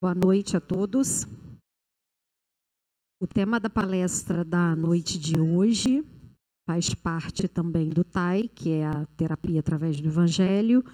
Boa 0.00 0.14
noite 0.14 0.56
a 0.56 0.60
todos. 0.60 1.26
O 3.20 3.26
tema 3.26 3.58
da 3.58 3.68
palestra 3.68 4.44
da 4.44 4.76
noite 4.76 5.18
de 5.18 5.40
hoje 5.40 6.04
faz 6.64 6.94
parte 6.94 7.48
também 7.48 7.88
do 7.88 8.04
TAI, 8.04 8.46
que 8.46 8.70
é 8.70 8.86
a 8.86 9.06
terapia 9.16 9.58
através 9.58 10.00
do 10.00 10.06
Evangelho, 10.06 10.84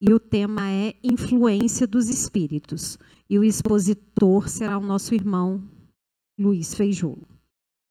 e 0.00 0.10
o 0.10 0.18
tema 0.18 0.70
é 0.70 0.94
influência 1.04 1.86
dos 1.86 2.08
espíritos. 2.08 2.96
E 3.28 3.38
o 3.38 3.44
expositor 3.44 4.48
será 4.48 4.78
o 4.78 4.86
nosso 4.86 5.14
irmão 5.14 5.62
Luiz 6.40 6.74
Feijolo. 6.74 7.28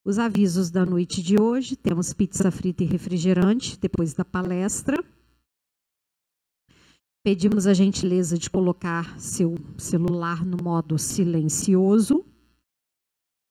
Os 0.04 0.18
avisos 0.18 0.72
da 0.72 0.84
noite 0.84 1.22
de 1.22 1.40
hoje: 1.40 1.76
temos 1.76 2.12
pizza 2.12 2.50
frita 2.50 2.84
e 2.84 2.88
refrigerante 2.88 3.80
depois 3.80 4.16
da 4.16 4.26
palestra. 4.26 4.98
Pedimos 7.26 7.66
a 7.66 7.74
gentileza 7.74 8.38
de 8.38 8.52
colocar 8.52 9.20
seu 9.20 9.56
celular 9.80 10.46
no 10.46 10.58
modo 10.64 10.96
silencioso. 11.00 12.24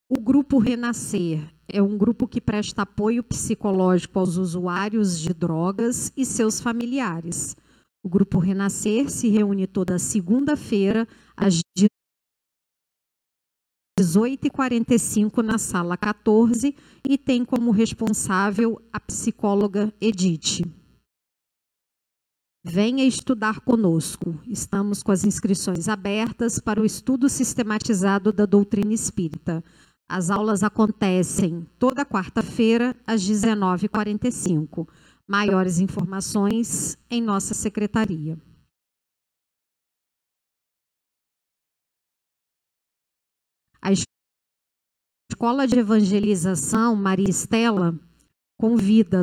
O 0.09 0.21
grupo 0.21 0.59
Renascer 0.59 1.53
é 1.67 1.83
um 1.83 1.99
grupo 1.99 2.29
que 2.29 2.41
presta 2.41 2.83
apoio 2.83 3.25
psicológico 3.25 4.21
aos 4.21 4.37
usuários 4.37 5.19
de 5.19 5.35
drogas 5.35 6.13
e 6.17 6.25
seus 6.25 6.61
familiares. 6.61 7.57
O 8.01 8.09
grupo 8.09 8.39
Renascer 8.39 9.11
se 9.11 9.29
reúne 9.29 9.67
toda 9.67 9.99
segunda-feira 9.99 11.09
às 11.37 11.61
18h45 13.99 15.43
na 15.43 15.59
sala 15.59 15.97
14 15.97 16.77
e 17.09 17.19
tem 17.19 17.45
como 17.45 17.73
responsável 17.73 18.81
a 18.93 19.01
psicóloga 19.01 19.93
Edith. 20.01 20.84
Venha 22.67 23.05
estudar 23.05 23.61
conosco. 23.61 24.41
Estamos 24.47 25.03
com 25.03 25.13
as 25.13 25.23
inscrições 25.23 25.87
abertas 25.87 26.59
para 26.59 26.81
o 26.81 26.85
estudo 26.87 27.29
sistematizado 27.29 28.33
da 28.33 28.47
doutrina 28.47 28.95
espírita. 28.95 29.63
As 30.09 30.31
aulas 30.31 30.63
acontecem 30.63 31.67
toda 31.79 32.07
quarta-feira, 32.07 32.97
às 33.07 33.21
19h45. 33.23 34.89
Maiores 35.29 35.79
informações 35.79 36.97
em 37.11 37.21
nossa 37.21 37.53
secretaria. 37.53 38.39
A 43.83 43.93
Escola 45.31 45.67
de 45.67 45.79
Evangelização 45.79 46.97
Maria 46.97 47.29
Estela 47.29 47.95
convida 48.59 49.23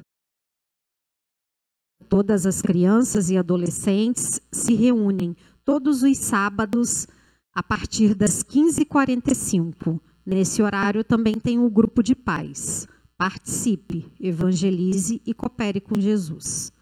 todas 2.12 2.46
as 2.46 2.62
crianças 2.62 3.30
e 3.30 3.38
adolescentes 3.38 4.42
se 4.52 4.74
reúnem 4.74 5.34
todos 5.64 6.04
os 6.04 6.18
sábados 6.18 7.08
a 7.56 7.64
partir 7.64 8.14
das 8.14 8.44
15h45. 8.44 9.98
Nesse 10.26 10.62
horário 10.62 11.06
também 11.06 11.36
tem 11.36 11.58
o 11.58 11.70
grupo 11.70 12.04
de 12.04 12.14
pais. 12.14 12.86
Participe, 13.18 14.12
evangelize 14.20 15.22
e 15.26 15.34
coopere 15.34 15.80
com 15.80 15.98
Jesus. 15.98 16.74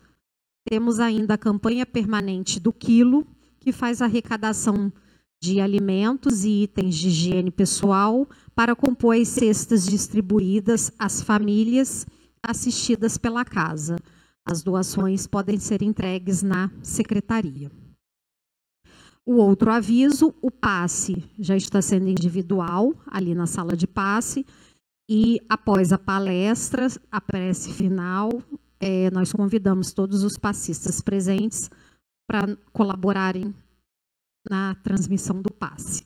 Temos 0.68 1.00
ainda 1.00 1.36
a 1.36 1.38
campanha 1.38 1.86
permanente 1.86 2.59
do 2.59 2.74
Quilo, 2.74 3.24
que 3.59 3.72
faz 3.72 4.02
arrecadação 4.02 4.92
de 5.40 5.62
alimentos 5.62 6.44
e 6.44 6.64
itens 6.64 6.96
de 6.96 7.09
higiene 7.09 7.52
pessoal 7.52 8.28
para 8.56 8.76
compor 8.76 9.16
as 9.16 9.28
cestas 9.28 9.86
distribuídas 9.86 10.92
às 10.98 11.22
famílias 11.22 12.08
assistidas 12.42 13.16
pela 13.16 13.46
casa. 13.46 13.96
As 14.46 14.64
doações 14.64 15.28
podem 15.28 15.60
ser 15.60 15.82
entregues 15.82 16.42
na 16.42 16.72
secretaria. 16.82 17.72
O 19.26 19.34
outro 19.36 19.72
aviso, 19.72 20.34
o 20.42 20.50
passe 20.50 21.24
já 21.38 21.56
está 21.56 21.82
sendo 21.82 22.08
individual, 22.08 22.94
ali 23.06 23.36
na 23.36 23.46
sala 23.46 23.78
de 23.78 23.86
passe, 23.86 24.46
e 25.08 25.40
após 25.48 25.92
a 25.92 26.00
palestra, 26.00 26.88
a 27.12 27.22
prece 27.22 27.72
final, 27.72 28.30
é, 28.80 29.12
nós 29.12 29.32
convidamos 29.32 29.92
todos 29.92 30.24
os 30.24 30.38
passistas 30.38 31.02
presentes 31.02 31.70
para 32.28 32.56
colaborarem 32.72 33.54
na 34.50 34.76
transmissão 34.76 35.42
do 35.42 35.52
passe. 35.52 36.04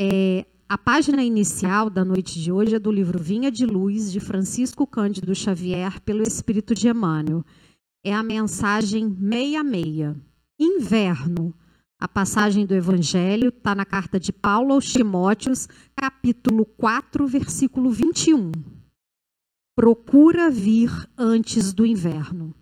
É, 0.00 0.46
a 0.68 0.76
página 0.76 1.24
inicial 1.24 1.88
da 1.88 2.04
noite 2.04 2.38
de 2.38 2.52
hoje 2.52 2.74
é 2.74 2.78
do 2.78 2.92
livro 2.92 3.18
Vinha 3.18 3.50
de 3.50 3.64
Luz, 3.64 4.12
de 4.12 4.20
Francisco 4.20 4.86
Cândido 4.86 5.34
Xavier, 5.34 5.98
pelo 6.02 6.22
Espírito 6.22 6.74
de 6.74 6.88
Emmanuel. 6.88 7.42
É 8.04 8.12
a 8.12 8.22
mensagem 8.22 9.08
66. 9.08 10.14
Inverno. 10.60 11.54
A 11.98 12.06
passagem 12.06 12.66
do 12.66 12.74
Evangelho 12.74 13.48
está 13.48 13.74
na 13.74 13.86
carta 13.86 14.20
de 14.20 14.30
Paulo 14.30 14.74
aos 14.74 14.92
Timóteos, 14.92 15.68
capítulo 15.96 16.66
4, 16.66 17.26
versículo 17.26 17.90
21. 17.90 18.52
Procura 19.74 20.50
vir 20.50 20.90
antes 21.16 21.72
do 21.72 21.86
inverno. 21.86 22.54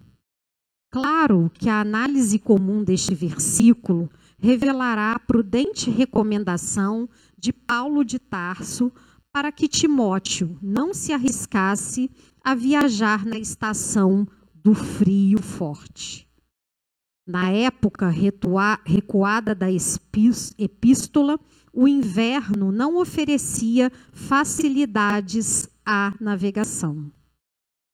Claro 0.93 1.51
que 1.53 1.69
a 1.69 1.81
análise 1.81 2.39
comum 2.39 2.85
deste 2.85 3.17
versículo 3.17 4.09
revelará 4.39 5.13
a 5.13 5.19
prudente 5.19 5.91
recomendação 5.91 7.09
de 7.39 7.53
Paulo 7.53 8.05
de 8.05 8.19
Tarso 8.19 8.93
para 9.33 9.53
que 9.53 9.69
Timóteo 9.69 10.59
não 10.63 10.95
se 10.95 11.13
arriscasse 11.13 12.11
a 12.43 12.55
viajar 12.55 13.25
na 13.25 13.39
estação 13.39 14.27
do 14.55 14.75
frio 14.75 15.43
forte. 15.43 16.27
Na 17.27 17.51
época 17.51 18.09
recuada 18.09 19.55
da 19.55 19.69
epístola, 20.57 21.41
o 21.73 21.89
inverno 21.89 22.71
não 22.71 22.97
oferecia 22.97 23.91
facilidades 24.13 25.69
à 25.85 26.15
navegação. 26.21 27.11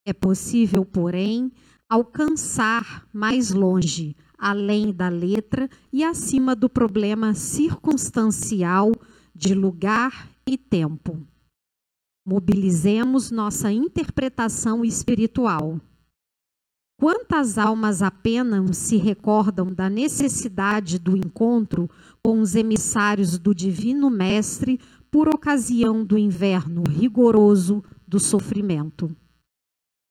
É 0.07 0.13
possível, 0.13 0.85
porém, 0.85 1.51
alcançar 1.89 3.09
mais 3.13 3.51
longe 3.51 4.15
além 4.43 4.93
da 4.93 5.09
letra 5.09 5.71
e 5.93 6.03
acima 6.03 6.57
do 6.57 6.69
problema 6.69 7.33
circunstancial 7.33 8.91
de 9.33 9.55
lugar 9.55 10.29
e 10.45 10.59
tempo. 10.59 11.25
Mobilizemos 12.27 13.31
nossa 13.31 13.71
interpretação 13.71 14.85
espiritual. 14.85 15.81
Quantas 17.01 17.57
almas 17.57 18.03
apenas 18.03 18.77
se 18.79 18.97
recordam 18.97 19.73
da 19.73 19.89
necessidade 19.89 20.99
do 20.99 21.17
encontro 21.17 21.89
com 22.21 22.41
os 22.41 22.57
emissários 22.57 23.39
do 23.39 23.55
Divino 23.55 24.11
Mestre 24.11 24.81
por 25.09 25.29
ocasião 25.29 26.05
do 26.05 26.19
inverno 26.19 26.83
rigoroso 26.83 27.83
do 28.07 28.19
sofrimento? 28.19 29.09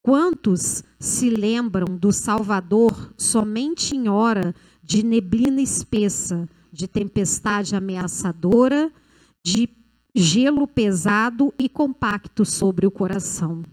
Quantos 0.04 0.84
se 1.00 1.30
lembram 1.30 1.98
do 1.98 2.12
Salvador 2.12 3.01
somente 3.22 3.96
em 3.96 4.10
hora 4.10 4.54
de 4.84 5.04
neblina 5.04 5.62
espessa, 5.62 6.50
de 6.72 6.88
tempestade 6.88 7.76
ameaçadora, 7.76 8.92
de 9.46 9.70
gelo 10.14 10.68
pesado 10.68 11.54
e 11.58 11.70
compacto 11.70 12.44
sobre 12.44 12.86
o 12.88 12.92
coração? 12.92 13.64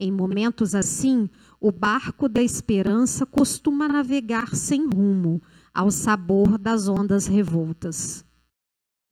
Em 0.00 0.10
momentos 0.10 0.74
assim, 0.74 1.30
o 1.60 1.70
barco 1.70 2.28
da 2.28 2.42
esperança 2.42 3.24
costuma 3.24 3.86
navegar 3.86 4.54
sem 4.56 4.86
rumo, 4.86 5.40
ao 5.72 5.90
sabor 5.90 6.58
das 6.58 6.88
ondas 6.88 7.26
revoltas. 7.26 8.24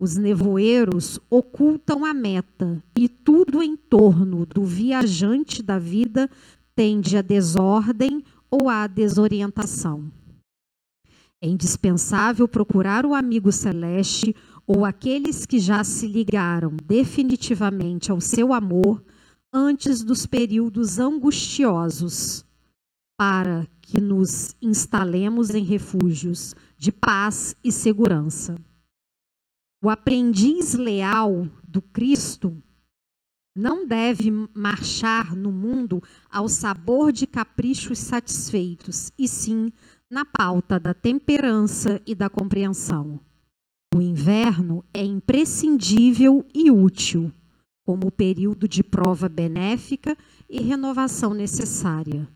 Os 0.01 0.17
nevoeiros 0.17 1.21
ocultam 1.31 2.05
a 2.05 2.13
meta 2.13 2.83
e 2.99 3.09
tudo 3.09 3.63
em 3.63 3.77
torno 3.77 4.45
do 4.45 4.65
viajante 4.65 5.63
da 5.63 5.79
vida 5.79 6.29
tende 6.75 7.17
à 7.17 7.23
desordem 7.23 8.25
ou 8.53 8.69
à 8.69 8.87
desorientação. 8.87 10.13
É 11.41 11.49
indispensável 11.49 12.47
procurar 12.47 13.07
o 13.07 13.15
amigo 13.15 13.51
celeste 13.51 14.37
ou 14.67 14.85
aqueles 14.85 15.47
que 15.47 15.59
já 15.59 15.83
se 15.83 16.07
ligaram 16.07 16.77
definitivamente 16.85 18.13
ao 18.13 18.21
seu 18.21 18.53
amor 18.53 19.03
antes 19.53 20.05
dos 20.05 20.27
períodos 20.27 20.99
angustiosos, 20.99 22.45
para 23.19 23.67
que 23.81 24.01
nos 24.01 24.55
instalemos 24.61 25.51
em 25.51 25.65
refúgios 25.65 26.55
de 26.77 26.93
paz 26.93 27.57
e 27.65 27.73
segurança. 27.73 28.57
O 29.83 29.91
aprendiz 29.91 30.75
leal 30.75 31.49
do 31.67 31.83
Cristo 31.83 32.57
não 33.55 33.87
deve 33.87 34.31
marchar 34.55 35.37
no 35.37 35.53
mundo 35.53 36.03
ao 36.31 36.49
sabor 36.49 37.13
de 37.13 37.27
caprichos 37.27 37.99
satisfeitos, 37.99 39.13
e 39.19 39.29
sim 39.29 39.71
na 40.11 40.25
pauta 40.25 40.79
da 40.81 40.95
temperança 40.95 42.01
e 42.07 42.15
da 42.15 42.29
compreensão. 42.29 43.21
O 43.95 44.01
inverno 44.01 44.83
é 44.93 45.05
imprescindível 45.05 46.47
e 46.55 46.71
útil, 46.71 47.31
como 47.85 48.11
período 48.11 48.67
de 48.67 48.83
prova 48.83 49.29
benéfica 49.29 50.17
e 50.49 50.63
renovação 50.63 51.35
necessária. 51.35 52.27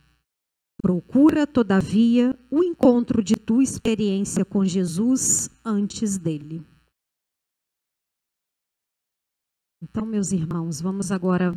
Procura, 0.83 1.47
todavia, 1.47 2.39
o 2.51 2.63
encontro 2.63 3.23
de 3.23 3.37
tua 3.37 3.63
experiência 3.63 4.45
com 4.45 4.65
Jesus 4.65 5.49
antes 5.65 6.19
dele. 6.19 6.63
Então, 9.89 10.05
meus 10.05 10.33
irmãos, 10.33 10.81
vamos 10.81 11.13
agora 11.13 11.55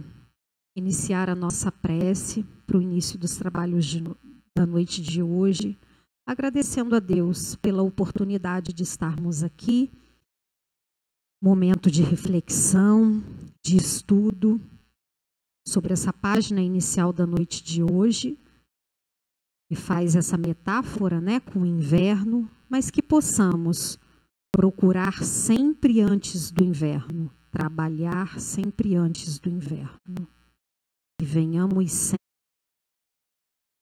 iniciar 0.78 1.32
a 1.32 1.36
nossa 1.36 1.72
prece 1.72 2.44
para 2.68 2.78
o 2.78 2.82
início 2.82 3.18
dos 3.18 3.36
trabalhos 3.36 3.84
de, 3.88 4.04
da 4.56 4.68
noite 4.68 5.02
de 5.02 5.24
hoje, 5.24 5.76
agradecendo 6.28 6.96
a 6.96 7.00
Deus 7.00 7.56
pela 7.56 7.82
oportunidade 7.82 8.72
de 8.72 8.84
estarmos 8.84 9.42
aqui. 9.42 9.92
Momento 11.42 11.90
de 11.90 12.04
reflexão, 12.04 13.20
de 13.66 13.76
estudo 13.76 14.62
sobre 15.68 15.94
essa 15.94 16.14
página 16.14 16.62
inicial 16.62 17.12
da 17.12 17.26
noite 17.26 17.64
de 17.64 17.82
hoje, 17.82 18.38
que 19.68 19.76
faz 19.76 20.16
essa 20.16 20.38
metáfora 20.38 21.20
né, 21.20 21.40
com 21.40 21.62
o 21.62 21.66
inverno, 21.66 22.50
mas 22.70 22.92
que 22.92 23.02
possamos 23.02 23.98
procurar 24.52 25.24
sempre 25.24 26.00
antes 26.00 26.52
do 26.52 26.64
inverno, 26.64 27.32
trabalhar 27.52 28.40
sempre 28.40 28.96
antes 28.96 29.40
do 29.40 29.50
inverno. 29.50 30.28
E 31.22 31.26
venhamos 31.26 32.14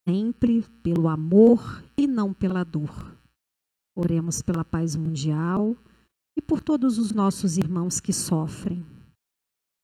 sempre 0.07 0.63
pelo 0.81 1.07
amor 1.07 1.83
e 1.97 2.07
não 2.07 2.33
pela 2.33 2.63
dor. 2.63 3.15
Oremos 3.95 4.41
pela 4.41 4.63
paz 4.63 4.95
mundial 4.95 5.75
e 6.37 6.41
por 6.41 6.61
todos 6.61 6.97
os 6.97 7.11
nossos 7.11 7.57
irmãos 7.57 7.99
que 7.99 8.13
sofrem. 8.13 8.85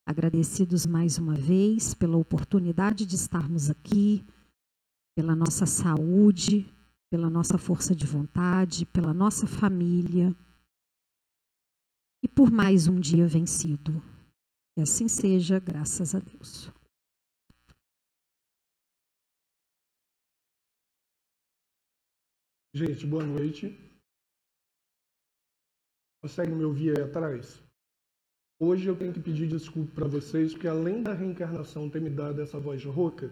Agradecidos 0.07 0.85
mais 0.85 1.17
uma 1.17 1.35
vez 1.35 1.93
pela 1.93 2.17
oportunidade 2.17 3.05
de 3.05 3.15
estarmos 3.15 3.69
aqui, 3.69 4.25
pela 5.15 5.35
nossa 5.35 5.65
saúde, 5.65 6.67
pela 7.11 7.29
nossa 7.29 7.57
força 7.57 7.95
de 7.95 8.05
vontade, 8.05 8.85
pela 8.87 9.13
nossa 9.13 9.45
família 9.47 10.35
e 12.23 12.27
por 12.27 12.49
mais 12.49 12.87
um 12.87 12.99
dia 12.99 13.27
vencido. 13.27 14.01
Que 14.73 14.81
assim 14.81 15.09
seja, 15.09 15.59
graças 15.59 16.15
a 16.15 16.19
Deus. 16.19 16.71
Gente, 22.73 23.05
boa 23.05 23.25
noite. 23.25 23.77
Consegue 26.23 26.53
me 26.53 26.63
ouvir 26.63 26.97
aí 26.97 27.03
atrás? 27.03 27.61
Hoje 28.59 28.87
eu 28.87 28.97
tenho 28.97 29.13
que 29.13 29.19
pedir 29.19 29.47
desculpa 29.47 29.93
para 29.93 30.07
vocês, 30.07 30.53
porque 30.53 30.67
além 30.67 31.03
da 31.03 31.13
reencarnação 31.13 31.89
ter 31.89 31.99
me 31.99 32.09
dado 32.09 32.41
essa 32.41 32.57
voz 32.57 32.83
rouca, 32.85 33.29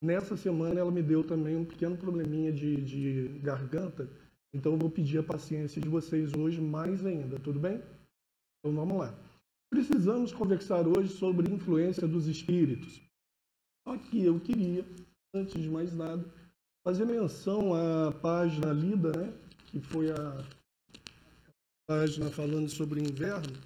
nessa 0.00 0.36
semana 0.36 0.78
ela 0.78 0.92
me 0.92 1.02
deu 1.02 1.26
também 1.26 1.56
um 1.56 1.64
pequeno 1.64 1.96
probleminha 1.96 2.52
de, 2.52 2.76
de 2.76 3.40
garganta, 3.40 4.08
então 4.54 4.72
eu 4.72 4.78
vou 4.78 4.88
pedir 4.88 5.18
a 5.18 5.22
paciência 5.24 5.82
de 5.82 5.88
vocês 5.88 6.32
hoje 6.32 6.60
mais 6.60 7.04
ainda, 7.04 7.38
tudo 7.40 7.58
bem? 7.58 7.82
Então 8.60 8.74
vamos 8.74 8.98
lá. 8.98 9.14
Precisamos 9.70 10.32
conversar 10.32 10.86
hoje 10.86 11.08
sobre 11.08 11.52
influência 11.52 12.06
dos 12.06 12.26
espíritos. 12.26 13.00
Só 13.86 13.96
que 13.96 14.24
eu 14.24 14.38
queria, 14.40 14.84
antes 15.34 15.60
de 15.60 15.68
mais 15.68 15.92
nada, 15.94 16.24
fazer 16.84 17.04
menção 17.04 17.72
à 17.74 18.12
página 18.12 18.72
lida, 18.72 19.12
né, 19.12 19.32
que 19.66 19.80
foi 19.80 20.10
a 20.10 20.44
página 21.88 22.30
falando 22.30 22.68
sobre 22.68 23.00
inverno, 23.00 23.56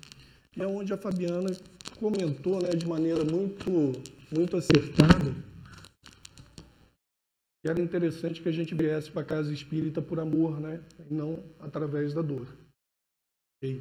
que 0.52 0.62
é 0.62 0.66
onde 0.66 0.92
a 0.92 0.98
Fabiana 0.98 1.50
comentou 1.98 2.62
né, 2.62 2.70
de 2.70 2.86
maneira 2.86 3.24
muito, 3.24 3.70
muito 4.30 4.56
acertada 4.56 5.34
que 7.64 7.70
era 7.70 7.80
interessante 7.80 8.42
que 8.42 8.48
a 8.50 8.52
gente 8.52 8.74
viesse 8.74 9.10
para 9.10 9.22
a 9.22 9.24
casa 9.24 9.50
espírita 9.50 10.02
por 10.02 10.20
amor, 10.20 10.60
né, 10.60 10.84
e 11.10 11.14
não 11.14 11.42
através 11.58 12.12
da 12.12 12.20
dor. 12.20 12.46
Okay. 13.56 13.80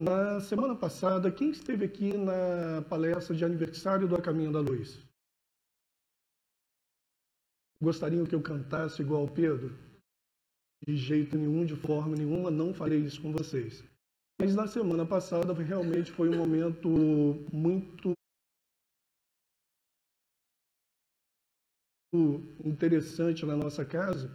Na 0.00 0.40
semana 0.40 0.76
passada, 0.76 1.32
quem 1.32 1.50
esteve 1.50 1.84
aqui 1.84 2.16
na 2.16 2.82
palestra 2.88 3.34
de 3.34 3.44
aniversário 3.44 4.06
do 4.06 4.14
A 4.14 4.22
Caminho 4.22 4.52
da 4.52 4.60
Luz? 4.60 5.04
Gostariam 7.82 8.24
que 8.24 8.34
eu 8.34 8.40
cantasse 8.40 9.02
igual 9.02 9.24
o 9.24 9.32
Pedro? 9.32 9.76
De 10.86 10.96
jeito 10.96 11.36
nenhum, 11.36 11.66
de 11.66 11.74
forma 11.74 12.14
nenhuma, 12.14 12.48
não 12.48 12.72
farei 12.72 13.00
isso 13.00 13.20
com 13.20 13.32
vocês. 13.32 13.82
Mas 14.40 14.54
na 14.54 14.68
semana 14.68 15.04
passada 15.04 15.52
realmente 15.52 16.12
foi 16.12 16.28
um 16.28 16.38
momento 16.38 16.88
muito 17.52 18.12
interessante 22.64 23.44
na 23.44 23.56
nossa 23.56 23.84
casa, 23.84 24.30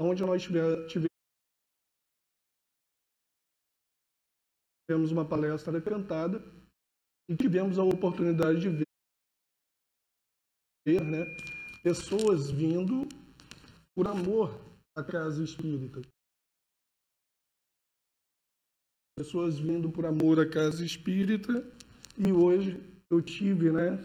onde 0.00 0.22
nós 0.24 0.42
tivemos 0.42 1.15
uma 4.94 5.24
palestra 5.24 5.80
cantada 5.80 6.40
e 7.28 7.34
tivemos 7.34 7.78
a 7.78 7.82
oportunidade 7.82 8.60
de 8.60 8.84
ver 10.86 11.02
né, 11.02 11.24
pessoas 11.82 12.50
vindo 12.50 13.08
por 13.96 14.06
amor 14.06 14.54
à 14.96 15.02
casa 15.02 15.42
espírita. 15.42 16.00
Pessoas 19.18 19.58
vindo 19.58 19.90
por 19.90 20.06
amor 20.06 20.38
à 20.38 20.48
casa 20.48 20.84
espírita 20.84 21.52
e 22.16 22.30
hoje 22.30 22.78
eu 23.10 23.20
tive 23.20 23.72
né, 23.72 24.00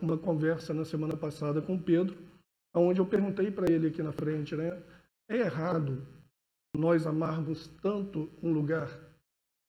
uma 0.00 0.16
conversa 0.16 0.72
na 0.72 0.84
semana 0.84 1.16
passada 1.16 1.60
com 1.60 1.74
o 1.74 1.82
Pedro, 1.82 2.16
onde 2.72 3.00
eu 3.00 3.06
perguntei 3.06 3.50
para 3.50 3.70
ele 3.70 3.88
aqui 3.88 4.02
na 4.02 4.12
frente, 4.12 4.54
né, 4.54 4.80
é 5.28 5.38
errado 5.38 6.06
nós 6.76 7.06
amarmos 7.06 7.68
tanto 7.80 8.30
um 8.42 8.52
lugar? 8.52 9.03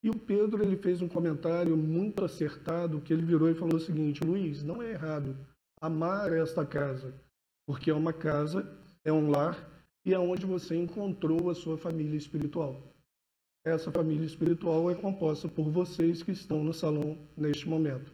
E 0.05 0.09
o 0.12 0.13
Pedro 0.13 0.62
ele 0.62 0.75
fez 0.75 1.01
um 1.01 1.07
comentário 1.07 1.75
muito 1.75 2.24
acertado, 2.24 3.01
que 3.01 3.12
ele 3.12 3.25
virou 3.25 3.50
e 3.50 3.55
falou 3.55 3.77
o 3.77 3.79
seguinte, 3.79 4.24
Luiz, 4.24 4.62
não 4.62 4.79
é 4.79 4.91
errado 4.91 5.35
amar 5.81 6.31
esta 6.31 6.63
casa, 6.63 7.12
porque 7.65 7.89
é 7.89 7.93
uma 7.95 8.13
casa, 8.13 8.71
é 9.03 9.12
um 9.12 9.31
lar, 9.31 9.67
e 10.05 10.13
é 10.13 10.19
onde 10.19 10.45
você 10.45 10.75
encontrou 10.75 11.50
a 11.50 11.55
sua 11.55 11.75
família 11.75 12.15
espiritual. 12.15 12.83
Essa 13.65 13.91
família 13.91 14.27
espiritual 14.27 14.91
é 14.91 14.93
composta 14.93 15.47
por 15.47 15.71
vocês 15.71 16.21
que 16.21 16.33
estão 16.33 16.63
no 16.63 16.71
salão 16.71 17.17
neste 17.35 17.67
momento. 17.67 18.12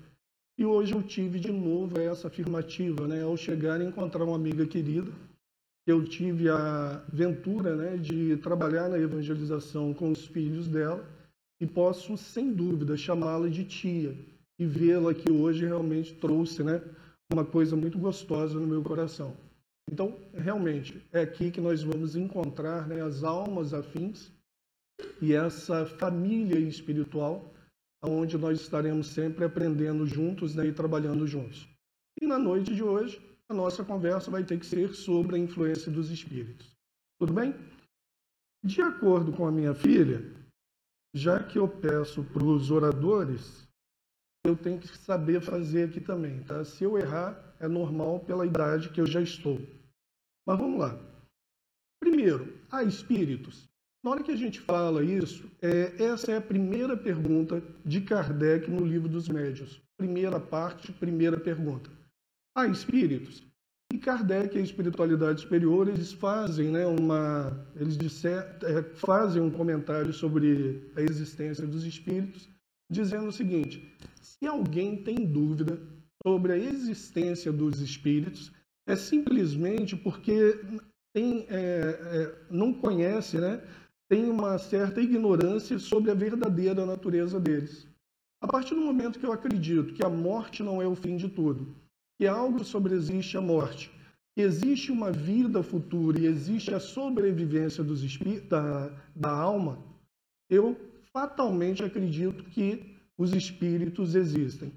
E 0.57 0.65
hoje 0.65 0.93
eu 0.93 1.03
tive 1.03 1.41
de 1.41 1.51
novo 1.51 1.99
essa 1.99 2.29
afirmativa, 2.29 3.05
né? 3.05 3.21
Ao 3.21 3.35
chegar 3.35 3.81
e 3.81 3.83
encontrar 3.83 4.23
uma 4.23 4.37
amiga 4.37 4.65
querida, 4.65 5.11
eu 5.85 6.05
tive 6.05 6.47
a 6.47 7.03
ventura, 7.11 7.75
né, 7.75 7.97
de 7.97 8.37
trabalhar 8.37 8.87
na 8.87 8.97
evangelização 8.97 9.93
com 9.93 10.09
os 10.09 10.25
filhos 10.25 10.69
dela 10.69 11.19
e 11.61 11.67
posso, 11.67 12.17
sem 12.17 12.51
dúvida, 12.51 12.97
chamá-la 12.97 13.47
de 13.47 13.63
tia 13.63 14.17
e 14.57 14.65
vê-la 14.65 15.13
que 15.13 15.31
hoje 15.31 15.63
realmente 15.63 16.15
trouxe, 16.15 16.63
né, 16.63 16.81
uma 17.31 17.45
coisa 17.45 17.75
muito 17.75 17.99
gostosa 17.99 18.59
no 18.59 18.65
meu 18.65 18.81
coração. 18.81 19.37
Então, 19.89 20.17
realmente, 20.33 21.05
é 21.11 21.21
aqui 21.21 21.51
que 21.51 21.61
nós 21.61 21.83
vamos 21.83 22.15
encontrar 22.15 22.87
né, 22.87 23.01
as 23.01 23.23
almas 23.23 23.75
afins 23.75 24.31
e 25.21 25.33
essa 25.33 25.85
família 25.85 26.59
espiritual 26.59 27.53
onde 28.03 28.37
nós 28.37 28.59
estaremos 28.59 29.07
sempre 29.07 29.45
aprendendo 29.45 30.07
juntos 30.07 30.55
né, 30.55 30.65
e 30.65 30.73
trabalhando 30.73 31.27
juntos. 31.27 31.67
E 32.19 32.25
na 32.25 32.39
noite 32.39 32.73
de 32.73 32.81
hoje, 32.81 33.21
a 33.47 33.53
nossa 33.53 33.83
conversa 33.83 34.31
vai 34.31 34.43
ter 34.43 34.59
que 34.59 34.65
ser 34.65 34.95
sobre 34.95 35.35
a 35.35 35.39
influência 35.39 35.91
dos 35.91 36.09
espíritos. 36.09 36.75
Tudo 37.19 37.33
bem? 37.33 37.53
De 38.63 38.81
acordo 38.81 39.31
com 39.31 39.45
a 39.45 39.51
minha 39.51 39.75
filha, 39.75 40.40
já 41.13 41.43
que 41.43 41.57
eu 41.57 41.67
peço 41.67 42.23
para 42.23 42.43
os 42.43 42.71
oradores, 42.71 43.67
eu 44.45 44.55
tenho 44.55 44.79
que 44.79 44.87
saber 44.97 45.41
fazer 45.41 45.89
aqui 45.89 45.99
também, 45.99 46.43
tá? 46.43 46.63
Se 46.65 46.83
eu 46.83 46.97
errar, 46.97 47.55
é 47.59 47.67
normal 47.67 48.19
pela 48.21 48.45
idade 48.45 48.89
que 48.89 48.99
eu 48.99 49.05
já 49.05 49.21
estou. 49.21 49.59
Mas 50.47 50.57
vamos 50.57 50.79
lá. 50.79 50.99
Primeiro, 51.99 52.57
há 52.71 52.83
espíritos? 52.83 53.69
Na 54.03 54.11
hora 54.11 54.23
que 54.23 54.31
a 54.31 54.35
gente 54.35 54.59
fala 54.59 55.03
isso, 55.03 55.47
é, 55.61 56.03
essa 56.03 56.31
é 56.31 56.37
a 56.37 56.41
primeira 56.41 56.97
pergunta 56.97 57.61
de 57.85 58.01
Kardec 58.01 58.69
no 58.69 58.83
Livro 58.83 59.07
dos 59.07 59.29
Médios. 59.29 59.79
Primeira 59.95 60.39
parte, 60.39 60.91
primeira 60.91 61.39
pergunta. 61.39 61.91
Há 62.55 62.65
espíritos? 62.65 63.43
E 63.91 63.97
Kardec 63.97 64.55
e 64.55 64.59
a 64.59 64.63
espiritualidade 64.63 65.41
superior, 65.41 65.89
eles 65.89 66.13
fazem, 66.13 66.69
né, 66.69 66.85
uma, 66.85 67.67
eles 67.75 67.97
disser, 67.97 68.57
é, 68.63 68.81
fazem 68.81 69.41
um 69.41 69.51
comentário 69.51 70.13
sobre 70.13 70.89
a 70.95 71.01
existência 71.01 71.67
dos 71.67 71.85
espíritos, 71.85 72.47
dizendo 72.89 73.27
o 73.27 73.33
seguinte: 73.33 73.93
se 74.21 74.47
alguém 74.47 75.03
tem 75.03 75.25
dúvida 75.25 75.77
sobre 76.25 76.53
a 76.53 76.57
existência 76.57 77.51
dos 77.51 77.81
espíritos, 77.81 78.51
é 78.87 78.95
simplesmente 78.95 79.97
porque 79.97 80.57
tem, 81.13 81.45
é, 81.49 81.51
é, 81.51 82.35
não 82.49 82.73
conhece 82.73 83.39
né, 83.39 83.61
tem 84.09 84.29
uma 84.29 84.57
certa 84.57 85.01
ignorância 85.01 85.77
sobre 85.79 86.11
a 86.11 86.13
verdadeira 86.13 86.85
natureza 86.85 87.39
deles. 87.39 87.87
A 88.41 88.47
partir 88.47 88.73
do 88.73 88.81
momento 88.81 89.19
que 89.19 89.25
eu 89.25 89.31
acredito 89.31 89.93
que 89.93 90.03
a 90.03 90.09
morte 90.09 90.63
não 90.63 90.81
é 90.81 90.87
o 90.87 90.95
fim 90.95 91.15
de 91.15 91.27
tudo, 91.29 91.75
que 92.21 92.27
algo 92.27 92.63
sobreexiste 92.63 93.35
a 93.35 93.41
morte, 93.41 93.91
existe 94.37 94.91
uma 94.91 95.11
vida 95.11 95.63
futura 95.63 96.19
e 96.19 96.27
existe 96.27 96.71
a 96.71 96.79
sobrevivência 96.79 97.83
dos 97.83 98.03
da, 98.47 98.89
da 99.15 99.31
alma, 99.31 99.83
eu 100.47 100.79
fatalmente 101.11 101.83
acredito 101.83 102.43
que 102.43 102.95
os 103.17 103.33
espíritos 103.33 104.13
existem. 104.13 104.71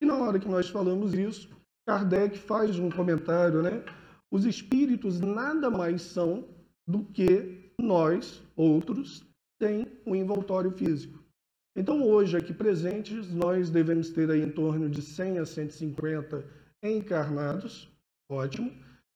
E 0.00 0.06
na 0.06 0.16
hora 0.16 0.38
que 0.38 0.46
nós 0.46 0.68
falamos 0.68 1.14
isso, 1.14 1.50
Kardec 1.84 2.38
faz 2.38 2.78
um 2.78 2.88
comentário, 2.88 3.60
né? 3.60 3.84
Os 4.30 4.44
espíritos 4.44 5.18
nada 5.18 5.68
mais 5.68 6.00
são 6.00 6.44
do 6.86 7.02
que 7.06 7.72
nós, 7.76 8.40
outros, 8.54 9.26
têm 9.58 9.88
um 10.06 10.14
envoltório 10.14 10.70
físico. 10.70 11.18
Então, 11.76 12.04
hoje, 12.04 12.36
aqui 12.36 12.54
presentes, 12.54 13.34
nós 13.34 13.68
devemos 13.68 14.10
ter 14.10 14.30
aí 14.30 14.42
em 14.42 14.50
torno 14.50 14.88
de 14.88 15.02
100 15.02 15.38
a 15.40 15.44
150 15.44 16.62
encarnados, 16.84 17.88
ótimo, 18.28 18.70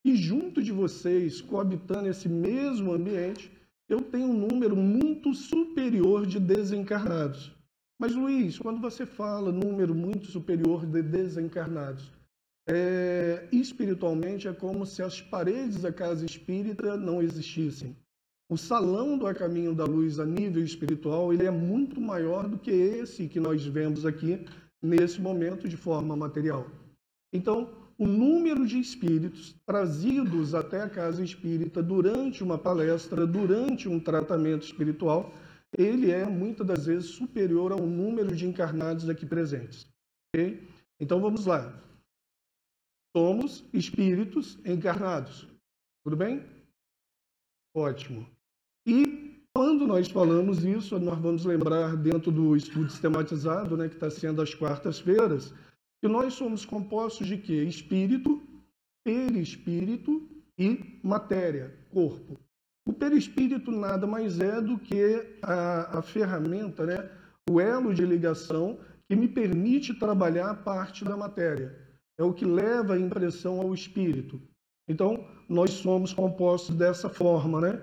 e 0.05 0.17
junto 0.17 0.63
de 0.63 0.73
vocês, 0.73 1.41
coabitando 1.41 2.09
esse 2.09 2.29
mesmo 2.29 2.93
ambiente, 2.93 3.51
eu 3.89 4.01
tenho 4.01 4.29
um 4.29 4.49
número 4.49 4.77
muito 4.77 5.35
superior 5.35 6.27
de 6.27 6.39
desencarnados. 6.41 7.53
Mas, 7.99 8.15
Luiz, 8.15 8.59
quando 8.59 8.81
você 8.81 9.05
fala 9.05 9.51
número 9.51 9.95
muito 9.95 10.27
superior 10.27 10.87
de 10.87 11.03
desencarnados, 11.03 12.13
é, 12.69 13.49
espiritualmente 13.51 14.47
é 14.47 14.53
como 14.53 14.85
se 14.85 15.03
as 15.03 15.21
paredes 15.21 15.81
da 15.81 15.93
casa 15.93 16.25
espírita 16.25 16.97
não 16.97 17.23
existissem. 17.23 17.97
O 18.51 18.57
salão 18.57 19.19
do 19.19 19.27
A 19.27 19.35
Caminho 19.35 19.75
da 19.75 19.85
Luz 19.85 20.21
a 20.21 20.25
nível 20.25 20.63
espiritual 20.63 21.33
ele 21.33 21.47
é 21.47 21.51
muito 21.51 22.01
maior 22.01 22.49
do 22.49 22.59
que 22.59 22.71
esse 22.71 23.27
que 23.27 23.41
nós 23.41 23.65
vemos 23.67 24.07
aqui 24.07 24.45
nesse 24.83 25.21
momento 25.21 25.69
de 25.69 25.77
forma 25.77 26.15
material. 26.17 26.67
Então, 27.33 27.89
o 27.99 28.07
número 28.07 28.67
de 28.67 28.79
espíritos 28.79 29.55
trazidos 29.67 30.55
até 30.55 30.83
a 30.83 30.89
casa 30.89 31.23
espírita 31.23 31.83
durante 31.83 32.45
uma 32.45 32.57
palestra, 32.57 33.27
durante 33.27 33.89
um 33.89 33.99
tratamento 33.99 34.65
espiritual, 34.65 35.33
ele 35.77 36.11
é 36.11 36.25
muitas 36.25 36.67
das 36.67 36.87
vezes 36.87 37.11
superior 37.11 37.73
ao 37.73 37.85
número 37.87 38.35
de 38.35 38.47
encarnados 38.47 39.09
aqui 39.09 39.27
presentes. 39.27 39.87
Okay? 40.35 40.67
Então 41.01 41.21
vamos 41.21 41.45
lá. 41.45 41.83
Somos 43.17 43.65
espíritos 43.73 44.59
encarnados. 44.65 45.49
Tudo 46.05 46.17
bem? 46.17 46.47
Ótimo. 47.75 48.27
E 48.87 49.43
quando 49.55 49.87
nós 49.87 50.09
falamos 50.09 50.65
isso, 50.65 50.99
nós 50.99 51.19
vamos 51.19 51.45
lembrar 51.45 51.97
dentro 51.97 52.31
do 52.31 52.57
estudo 52.57 52.89
sistematizado, 52.89 53.77
né, 53.77 53.89
que 53.89 53.95
está 53.95 54.09
sendo 54.09 54.41
às 54.41 54.55
quartas-feiras, 54.55 55.53
que 56.01 56.09
nós 56.09 56.35
somos 56.35 56.65
compostos 56.65 57.27
de 57.27 57.37
quê? 57.37 57.65
Espírito, 57.65 58.43
perispírito 59.05 60.29
e 60.59 61.01
matéria, 61.03 61.75
corpo. 61.91 62.39
O 62.87 62.93
perispírito 62.93 63.71
nada 63.71 64.07
mais 64.07 64.41
é 64.41 64.61
do 64.61 64.79
que 64.79 65.39
a, 65.43 65.99
a 65.99 66.03
ferramenta, 66.03 66.87
né? 66.87 67.11
o 67.49 67.61
elo 67.61 67.95
de 67.95 68.05
ligação 68.05 68.79
que 69.09 69.17
me 69.17 69.27
permite 69.27 69.95
trabalhar 69.95 70.51
a 70.51 70.55
parte 70.55 71.05
da 71.05 71.17
matéria. 71.17 71.77
É 72.19 72.23
o 72.23 72.33
que 72.33 72.45
leva 72.45 72.95
a 72.95 73.01
impressão 73.01 73.61
ao 73.61 73.73
espírito. 73.73 74.41
Então, 74.89 75.27
nós 75.49 75.71
somos 75.71 76.13
compostos 76.13 76.75
dessa 76.75 77.09
forma, 77.09 77.61
né? 77.61 77.83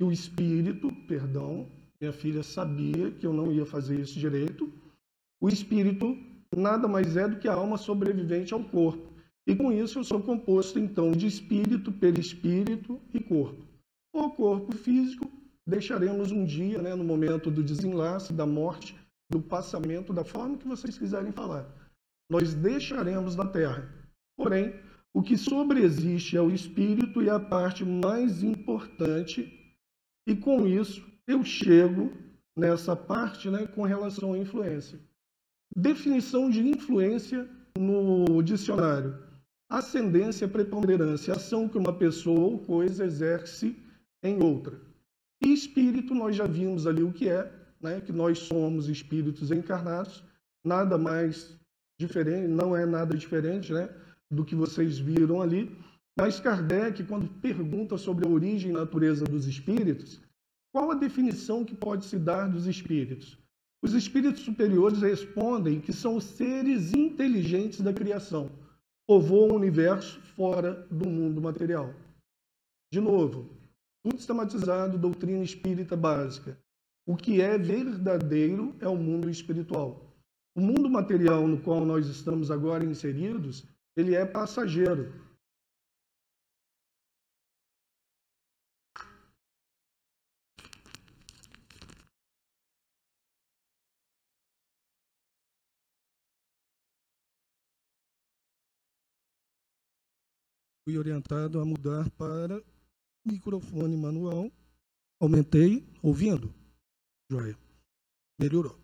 O 0.00 0.10
espírito, 0.10 0.92
perdão, 1.06 1.68
minha 2.00 2.12
filha 2.12 2.42
sabia 2.42 3.10
que 3.10 3.26
eu 3.26 3.32
não 3.32 3.52
ia 3.52 3.64
fazer 3.64 4.00
isso 4.00 4.18
direito. 4.18 4.72
O 5.40 5.48
espírito 5.48 6.16
nada 6.56 6.86
mais 6.86 7.16
é 7.16 7.26
do 7.28 7.36
que 7.36 7.48
a 7.48 7.54
alma 7.54 7.76
sobrevivente 7.76 8.52
ao 8.52 8.62
corpo. 8.62 9.12
E 9.46 9.54
com 9.56 9.72
isso 9.72 9.98
eu 9.98 10.04
sou 10.04 10.22
composto 10.22 10.78
então 10.78 11.12
de 11.12 11.26
espírito, 11.26 11.90
perispírito 11.90 13.00
e 13.12 13.20
corpo. 13.20 13.66
O 14.14 14.30
corpo 14.30 14.72
físico 14.76 15.30
deixaremos 15.66 16.30
um 16.30 16.44
dia, 16.44 16.80
né, 16.80 16.94
no 16.94 17.04
momento 17.04 17.50
do 17.50 17.62
desenlace, 17.62 18.32
da 18.32 18.46
morte, 18.46 18.96
do 19.30 19.40
passamento, 19.40 20.12
da 20.12 20.24
forma 20.24 20.58
que 20.58 20.68
vocês 20.68 20.98
quiserem 20.98 21.32
falar. 21.32 21.66
Nós 22.30 22.54
deixaremos 22.54 23.34
da 23.34 23.46
terra. 23.46 23.90
Porém, 24.36 24.74
o 25.14 25.22
que 25.22 25.36
sobreexiste 25.36 26.36
é 26.36 26.40
o 26.40 26.50
espírito 26.50 27.22
e 27.22 27.28
a 27.28 27.40
parte 27.40 27.84
mais 27.84 28.42
importante, 28.42 29.76
e 30.26 30.34
com 30.34 30.66
isso 30.66 31.04
eu 31.26 31.44
chego 31.44 32.12
nessa 32.56 32.94
parte 32.94 33.50
né, 33.50 33.66
com 33.66 33.82
relação 33.82 34.32
à 34.32 34.38
influência. 34.38 34.98
Definição 35.74 36.50
de 36.50 36.60
influência 36.60 37.48
no 37.78 38.42
dicionário: 38.42 39.18
ascendência, 39.70 40.46
preponderância, 40.46 41.34
ação 41.34 41.68
que 41.68 41.78
uma 41.78 41.92
pessoa 41.92 42.40
ou 42.40 42.58
coisa 42.58 43.06
exerce 43.06 43.74
em 44.22 44.42
outra. 44.42 44.78
E 45.42 45.52
espírito, 45.52 46.14
nós 46.14 46.36
já 46.36 46.46
vimos 46.46 46.86
ali 46.86 47.02
o 47.02 47.12
que 47.12 47.28
é, 47.28 47.50
né? 47.80 48.00
que 48.00 48.12
nós 48.12 48.38
somos 48.38 48.88
espíritos 48.88 49.50
encarnados, 49.50 50.22
nada 50.64 50.98
mais 50.98 51.58
diferente, 51.98 52.48
não 52.48 52.76
é 52.76 52.84
nada 52.84 53.16
diferente 53.16 53.72
né? 53.72 53.88
do 54.30 54.44
que 54.44 54.54
vocês 54.54 54.98
viram 54.98 55.40
ali. 55.40 55.74
Mas 56.16 56.38
Kardec, 56.38 57.02
quando 57.04 57.28
pergunta 57.40 57.96
sobre 57.96 58.26
a 58.26 58.30
origem 58.30 58.70
e 58.70 58.74
natureza 58.74 59.24
dos 59.24 59.46
espíritos, 59.46 60.20
qual 60.70 60.90
a 60.90 60.94
definição 60.94 61.64
que 61.64 61.74
pode 61.74 62.04
se 62.04 62.18
dar 62.18 62.48
dos 62.48 62.66
espíritos? 62.66 63.41
Os 63.82 63.94
espíritos 63.94 64.42
superiores 64.42 65.02
respondem 65.02 65.80
que 65.80 65.92
são 65.92 66.20
seres 66.20 66.94
inteligentes 66.94 67.80
da 67.80 67.92
criação, 67.92 68.48
povoam 69.08 69.50
o 69.50 69.56
universo 69.56 70.20
fora 70.36 70.86
do 70.88 71.08
mundo 71.08 71.40
material. 71.40 71.92
De 72.92 73.00
novo, 73.00 73.50
tudo 74.04 74.18
sistematizado, 74.18 74.96
doutrina 74.96 75.42
espírita 75.42 75.96
básica. 75.96 76.56
O 77.04 77.16
que 77.16 77.40
é 77.40 77.58
verdadeiro 77.58 78.76
é 78.78 78.86
o 78.86 78.96
mundo 78.96 79.28
espiritual. 79.28 80.14
O 80.54 80.60
mundo 80.60 80.88
material 80.88 81.48
no 81.48 81.58
qual 81.58 81.84
nós 81.84 82.06
estamos 82.06 82.50
agora 82.50 82.84
inseridos, 82.84 83.66
ele 83.96 84.14
é 84.14 84.24
passageiro. 84.24 85.12
Fui 100.84 100.98
orientado 100.98 101.60
a 101.60 101.64
mudar 101.64 102.08
para 102.10 102.62
microfone 103.24 103.96
manual. 103.96 104.50
Aumentei, 105.20 105.86
ouvindo? 106.02 106.52
Joia. 107.30 107.56
Melhorou. 108.40 108.78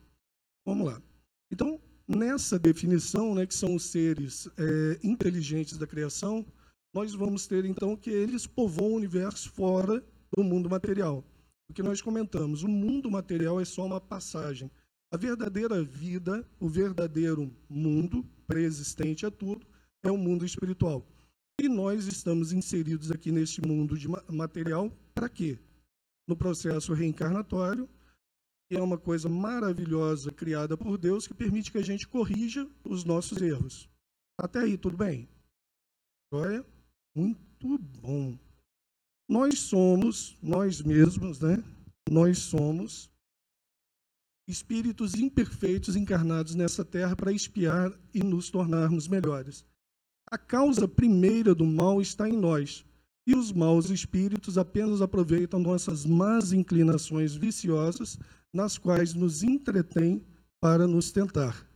Vamos 0.64 0.86
lá. 0.86 1.02
Então, 1.50 1.80
nessa 2.06 2.58
definição, 2.58 3.34
né, 3.34 3.46
que 3.46 3.54
são 3.54 3.74
os 3.74 3.84
seres 3.84 4.48
é, 4.56 4.98
inteligentes 5.02 5.76
da 5.76 5.86
criação, 5.86 6.46
nós 6.94 7.14
vamos 7.14 7.46
ter 7.46 7.64
então 7.64 7.96
que 7.96 8.10
eles 8.10 8.46
povoam 8.46 8.92
o 8.92 8.96
universo 8.96 9.50
fora 9.50 10.04
do 10.34 10.44
mundo 10.44 10.70
material. 10.70 11.24
O 11.68 11.74
que 11.74 11.82
nós 11.82 12.00
comentamos, 12.00 12.62
o 12.62 12.68
mundo 12.68 13.10
material 13.10 13.60
é 13.60 13.64
só 13.64 13.84
uma 13.84 14.00
passagem. 14.00 14.70
A 15.12 15.16
verdadeira 15.16 15.82
vida, 15.82 16.46
o 16.60 16.68
verdadeiro 16.68 17.50
mundo, 17.68 18.24
pré-existente 18.46 19.26
a 19.26 19.30
tudo, 19.30 19.66
é 20.02 20.10
o 20.10 20.16
mundo 20.16 20.44
espiritual. 20.44 21.06
E 21.60 21.68
nós 21.68 22.06
estamos 22.06 22.52
inseridos 22.52 23.10
aqui 23.10 23.32
neste 23.32 23.60
mundo 23.60 23.98
de 23.98 24.06
material 24.30 24.92
para 25.12 25.28
quê? 25.28 25.58
No 26.28 26.36
processo 26.36 26.92
reencarnatório, 26.92 27.88
que 28.68 28.76
é 28.76 28.80
uma 28.80 28.96
coisa 28.96 29.28
maravilhosa 29.28 30.30
criada 30.30 30.76
por 30.76 30.96
Deus 30.96 31.26
que 31.26 31.34
permite 31.34 31.72
que 31.72 31.78
a 31.78 31.82
gente 31.82 32.06
corrija 32.06 32.68
os 32.84 33.02
nossos 33.02 33.42
erros. 33.42 33.90
Até 34.38 34.60
aí, 34.60 34.78
tudo 34.78 34.96
bem? 34.96 35.28
Olha, 36.32 36.64
muito 37.16 37.78
bom. 38.00 38.38
Nós 39.28 39.58
somos, 39.58 40.38
nós 40.40 40.80
mesmos, 40.80 41.40
né? 41.40 41.62
Nós 42.08 42.38
somos 42.38 43.10
espíritos 44.46 45.14
imperfeitos 45.14 45.96
encarnados 45.96 46.54
nessa 46.54 46.84
terra 46.84 47.16
para 47.16 47.32
espiar 47.32 47.92
e 48.14 48.22
nos 48.22 48.48
tornarmos 48.48 49.08
melhores. 49.08 49.66
A 50.30 50.36
causa 50.36 50.86
primeira 50.86 51.54
do 51.54 51.64
mal 51.64 52.02
está 52.02 52.28
em 52.28 52.36
nós, 52.36 52.84
e 53.26 53.34
os 53.34 53.50
maus 53.50 53.88
espíritos 53.88 54.58
apenas 54.58 55.00
aproveitam 55.00 55.58
nossas 55.58 56.04
más 56.04 56.52
inclinações 56.52 57.34
viciosas, 57.34 58.18
nas 58.52 58.76
quais 58.76 59.14
nos 59.14 59.42
entretêm 59.42 60.22
para 60.60 60.86
nos 60.86 61.10
tentar. 61.10 61.66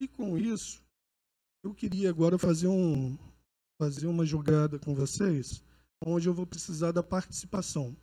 E 0.00 0.08
com 0.08 0.36
isso, 0.36 0.82
eu 1.62 1.72
queria 1.72 2.10
agora 2.10 2.36
fazer, 2.36 2.66
um, 2.66 3.16
fazer 3.80 4.08
uma 4.08 4.26
jogada 4.26 4.80
com 4.80 4.96
vocês, 4.96 5.62
onde 6.04 6.26
eu 6.26 6.34
vou 6.34 6.46
precisar 6.46 6.90
da 6.90 7.04
participação 7.04 7.96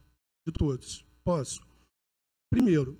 de 0.47 0.51
todos. 0.51 1.05
Posso? 1.25 1.61
Primeiro, 2.49 2.97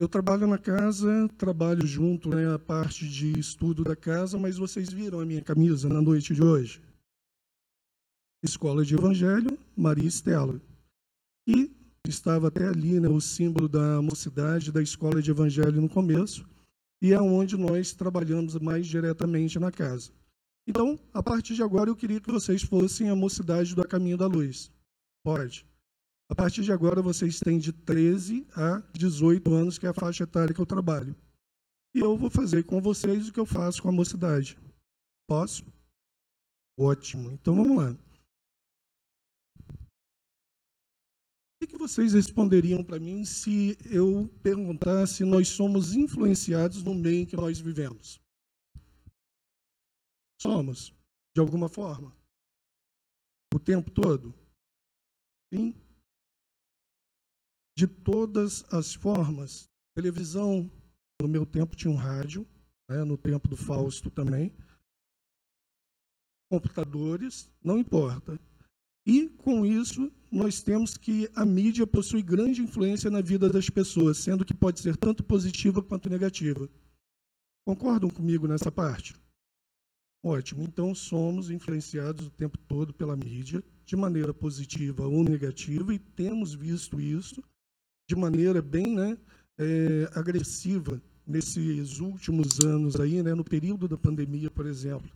eu 0.00 0.08
trabalho 0.08 0.46
na 0.46 0.58
casa, 0.58 1.28
trabalho 1.38 1.86
junto 1.86 2.30
né, 2.30 2.52
a 2.52 2.58
parte 2.58 3.08
de 3.08 3.38
estudo 3.38 3.84
da 3.84 3.94
casa, 3.94 4.36
mas 4.36 4.56
vocês 4.56 4.92
viram 4.92 5.20
a 5.20 5.24
minha 5.24 5.42
camisa 5.42 5.88
na 5.88 6.02
noite 6.02 6.34
de 6.34 6.42
hoje? 6.42 6.82
Escola 8.42 8.84
de 8.84 8.94
Evangelho, 8.94 9.56
Maria 9.76 10.08
Estela, 10.08 10.60
e 11.46 11.70
estava 12.08 12.48
até 12.48 12.66
ali 12.66 12.98
né, 12.98 13.08
o 13.08 13.20
símbolo 13.20 13.68
da 13.68 14.02
mocidade 14.02 14.72
da 14.72 14.82
escola 14.82 15.22
de 15.22 15.30
evangelho 15.30 15.80
no 15.80 15.88
começo, 15.88 16.48
e 17.00 17.12
é 17.12 17.20
onde 17.20 17.56
nós 17.56 17.92
trabalhamos 17.92 18.56
mais 18.56 18.86
diretamente 18.86 19.58
na 19.60 19.70
casa. 19.70 20.10
Então, 20.66 20.98
a 21.14 21.22
partir 21.22 21.54
de 21.54 21.62
agora, 21.62 21.88
eu 21.88 21.96
queria 21.96 22.20
que 22.20 22.32
vocês 22.32 22.62
fossem 22.62 23.10
a 23.10 23.14
mocidade 23.14 23.74
do 23.74 23.86
Caminho 23.86 24.16
da 24.16 24.26
Luz. 24.26 24.72
Pode. 25.22 25.69
A 26.30 26.34
partir 26.34 26.62
de 26.62 26.70
agora, 26.70 27.02
vocês 27.02 27.40
têm 27.40 27.58
de 27.58 27.72
13 27.72 28.46
a 28.54 28.78
18 28.96 29.52
anos, 29.52 29.78
que 29.78 29.84
é 29.84 29.88
a 29.88 29.92
faixa 29.92 30.22
etária 30.22 30.54
que 30.54 30.60
eu 30.60 30.64
trabalho. 30.64 31.16
E 31.92 31.98
eu 31.98 32.16
vou 32.16 32.30
fazer 32.30 32.62
com 32.62 32.80
vocês 32.80 33.28
o 33.28 33.32
que 33.32 33.40
eu 33.40 33.44
faço 33.44 33.82
com 33.82 33.88
a 33.88 33.92
mocidade. 33.92 34.56
Posso? 35.28 35.64
Ótimo. 36.78 37.32
Então, 37.32 37.56
vamos 37.56 37.76
lá. 37.76 37.90
O 41.60 41.66
que 41.66 41.76
vocês 41.76 42.12
responderiam 42.12 42.84
para 42.84 43.00
mim 43.00 43.24
se 43.24 43.76
eu 43.92 44.28
perguntasse 44.40 45.14
se 45.14 45.24
nós 45.24 45.48
somos 45.48 45.96
influenciados 45.96 46.84
no 46.84 46.94
meio 46.94 47.22
em 47.22 47.26
que 47.26 47.36
nós 47.36 47.58
vivemos? 47.58 48.20
Somos, 50.40 50.94
de 51.34 51.40
alguma 51.40 51.68
forma. 51.68 52.16
O 53.52 53.58
tempo 53.58 53.90
todo? 53.90 54.32
Sim. 55.52 55.74
De 57.80 57.86
todas 57.86 58.62
as 58.70 58.92
formas. 58.92 59.66
Televisão, 59.96 60.70
no 61.18 61.26
meu 61.26 61.46
tempo 61.46 61.74
tinha 61.74 61.90
um 61.90 61.96
rádio, 61.96 62.46
né, 62.86 63.04
no 63.04 63.16
tempo 63.16 63.48
do 63.48 63.56
Fausto 63.56 64.10
também. 64.10 64.52
Computadores, 66.50 67.50
não 67.64 67.78
importa. 67.78 68.38
E, 69.06 69.30
com 69.30 69.64
isso, 69.64 70.12
nós 70.30 70.60
temos 70.60 70.98
que 70.98 71.30
a 71.34 71.46
mídia 71.46 71.86
possui 71.86 72.20
grande 72.20 72.60
influência 72.60 73.10
na 73.10 73.22
vida 73.22 73.48
das 73.48 73.70
pessoas, 73.70 74.18
sendo 74.18 74.44
que 74.44 74.52
pode 74.52 74.80
ser 74.80 74.94
tanto 74.98 75.24
positiva 75.24 75.82
quanto 75.82 76.10
negativa. 76.10 76.68
Concordam 77.66 78.10
comigo 78.10 78.46
nessa 78.46 78.70
parte? 78.70 79.16
Ótimo. 80.22 80.64
Então, 80.64 80.94
somos 80.94 81.50
influenciados 81.50 82.26
o 82.26 82.30
tempo 82.30 82.58
todo 82.58 82.92
pela 82.92 83.16
mídia, 83.16 83.64
de 83.86 83.96
maneira 83.96 84.34
positiva 84.34 85.06
ou 85.06 85.24
negativa, 85.24 85.94
e 85.94 85.98
temos 85.98 86.52
visto 86.52 87.00
isso 87.00 87.42
de 88.10 88.16
maneira 88.16 88.60
bem 88.60 88.96
né, 88.96 89.16
é, 89.56 90.10
agressiva 90.16 91.00
nesses 91.24 92.00
últimos 92.00 92.58
anos, 92.58 92.98
aí, 92.98 93.22
né, 93.22 93.36
no 93.36 93.44
período 93.44 93.86
da 93.86 93.96
pandemia, 93.96 94.50
por 94.50 94.66
exemplo. 94.66 95.08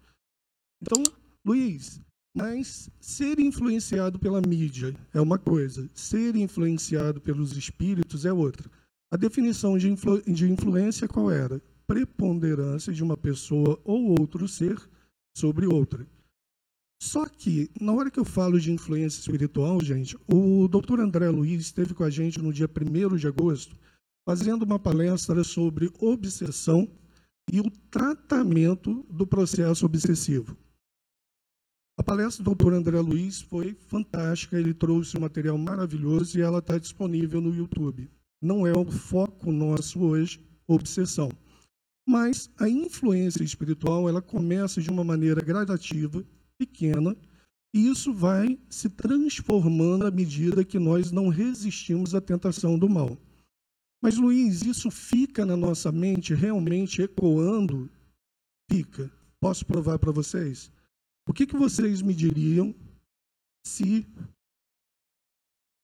Então, 0.81 1.03
Luiz, 1.45 2.01
mas 2.37 2.89
ser 3.01 3.41
influenciado 3.41 4.17
pela 4.17 4.41
mídia 4.41 4.95
é 5.13 5.21
uma 5.21 5.41
coisa, 5.41 5.91
ser 5.93 6.37
influenciado 6.37 7.21
pelos 7.21 7.57
espíritos 7.57 8.25
é 8.25 8.33
outra. 8.33 8.71
A 9.13 9.17
definição 9.17 9.77
de, 9.77 9.91
influ 9.91 10.23
de 10.23 10.49
influência 10.49 11.09
qual 11.09 11.33
era? 11.33 11.61
Preponderância 11.89 12.93
de 12.93 13.03
uma 13.03 13.17
pessoa 13.17 13.81
ou 13.83 14.21
outro 14.21 14.47
ser 14.47 14.81
sobre 15.37 15.67
outra. 15.67 16.07
Só 17.05 17.27
que, 17.27 17.71
na 17.79 17.93
hora 17.93 18.11
que 18.11 18.19
eu 18.19 18.25
falo 18.25 18.59
de 18.59 18.73
influência 18.73 19.21
espiritual, 19.21 19.79
gente, 19.85 20.17
o 20.27 20.67
doutor 20.67 21.01
André 21.01 21.29
Luiz 21.29 21.61
esteve 21.61 21.93
com 21.93 22.03
a 22.03 22.09
gente 22.09 22.41
no 22.41 22.51
dia 22.51 22.67
1 22.67 23.17
de 23.17 23.27
agosto, 23.27 23.77
fazendo 24.27 24.63
uma 24.63 24.79
palestra 24.79 25.45
sobre 25.45 25.93
obsessão 26.01 26.89
e 27.53 27.61
o 27.61 27.71
tratamento 27.91 29.05
do 29.11 29.27
processo 29.27 29.85
obsessivo. 29.85 30.57
A 31.99 32.03
palestra 32.03 32.43
do 32.43 32.47
doutor 32.47 32.73
André 32.73 32.99
Luiz 33.01 33.43
foi 33.43 33.77
fantástica, 33.87 34.59
ele 34.59 34.73
trouxe 34.73 35.19
um 35.19 35.21
material 35.21 35.59
maravilhoso 35.59 36.39
e 36.39 36.41
ela 36.41 36.61
está 36.61 36.79
disponível 36.79 37.39
no 37.39 37.55
YouTube. 37.55 38.11
Não 38.41 38.67
é 38.67 38.73
o 38.73 38.91
foco 38.91 39.53
nosso 39.53 40.01
hoje, 40.01 40.41
obsessão. 40.67 41.31
Mas 42.09 42.51
a 42.59 42.67
influência 42.67 43.45
espiritual, 43.45 44.09
ela 44.09 44.23
começa 44.23 44.81
de 44.81 44.89
uma 44.89 45.05
maneira 45.05 45.43
gradativa, 45.43 46.25
pequena, 46.67 47.17
e 47.75 47.89
isso 47.89 48.13
vai 48.13 48.59
se 48.71 48.89
transformando 48.89 50.07
à 50.07 50.11
medida 50.11 50.65
que 50.65 50.79
nós 50.79 51.11
não 51.11 51.29
resistimos 51.29 52.15
à 52.15 52.21
tentação 52.21 52.79
do 52.79 52.89
mal. 52.89 53.19
Mas, 54.03 54.17
Luiz, 54.17 54.63
isso 54.63 54.91
fica 54.91 55.45
na 55.45 55.57
nossa 55.57 55.91
mente 55.91 56.35
realmente 56.35 57.03
ecoando? 57.03 57.91
Fica. 58.71 59.11
Posso 59.41 59.67
provar 59.67 59.99
para 59.99 60.13
vocês? 60.13 60.71
O 61.29 61.33
que, 61.33 61.47
que 61.47 61.57
vocês 61.57 62.01
me 62.01 62.15
diriam 62.15 62.75
se 63.67 64.07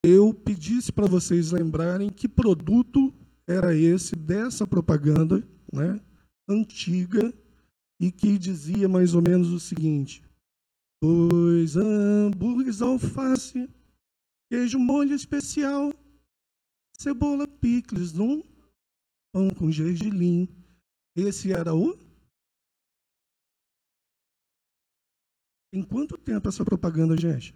eu 0.05 0.33
pedisse 0.33 0.93
para 0.93 1.07
vocês 1.07 1.51
lembrarem 1.51 2.11
que 2.11 2.29
produto 2.29 3.13
era 3.47 3.75
esse 3.75 4.15
dessa 4.15 4.67
propaganda, 4.67 5.47
né? 5.73 6.01
antiga 6.49 7.33
e 8.01 8.11
que 8.11 8.39
dizia 8.39 8.89
mais 8.89 9.15
ou 9.15 9.23
menos 9.23 9.51
o 9.51 9.61
seguinte: 9.61 10.23
dois 11.03 11.77
hambúrgueres, 11.77 12.83
alface, 12.83 13.69
queijo 14.51 14.79
molho 14.79 15.15
especial, 15.15 15.91
cebola 16.99 17.49
picles 17.49 18.13
num 18.13 18.43
pão 19.33 19.49
com 19.51 19.71
gergelim. 19.71 20.49
Esse 21.17 21.53
era 21.53 21.75
o. 21.75 21.99
Em 25.73 25.83
quanto 25.83 26.19
tempo 26.19 26.49
essa 26.49 26.65
propaganda, 26.65 27.17
gente? 27.17 27.55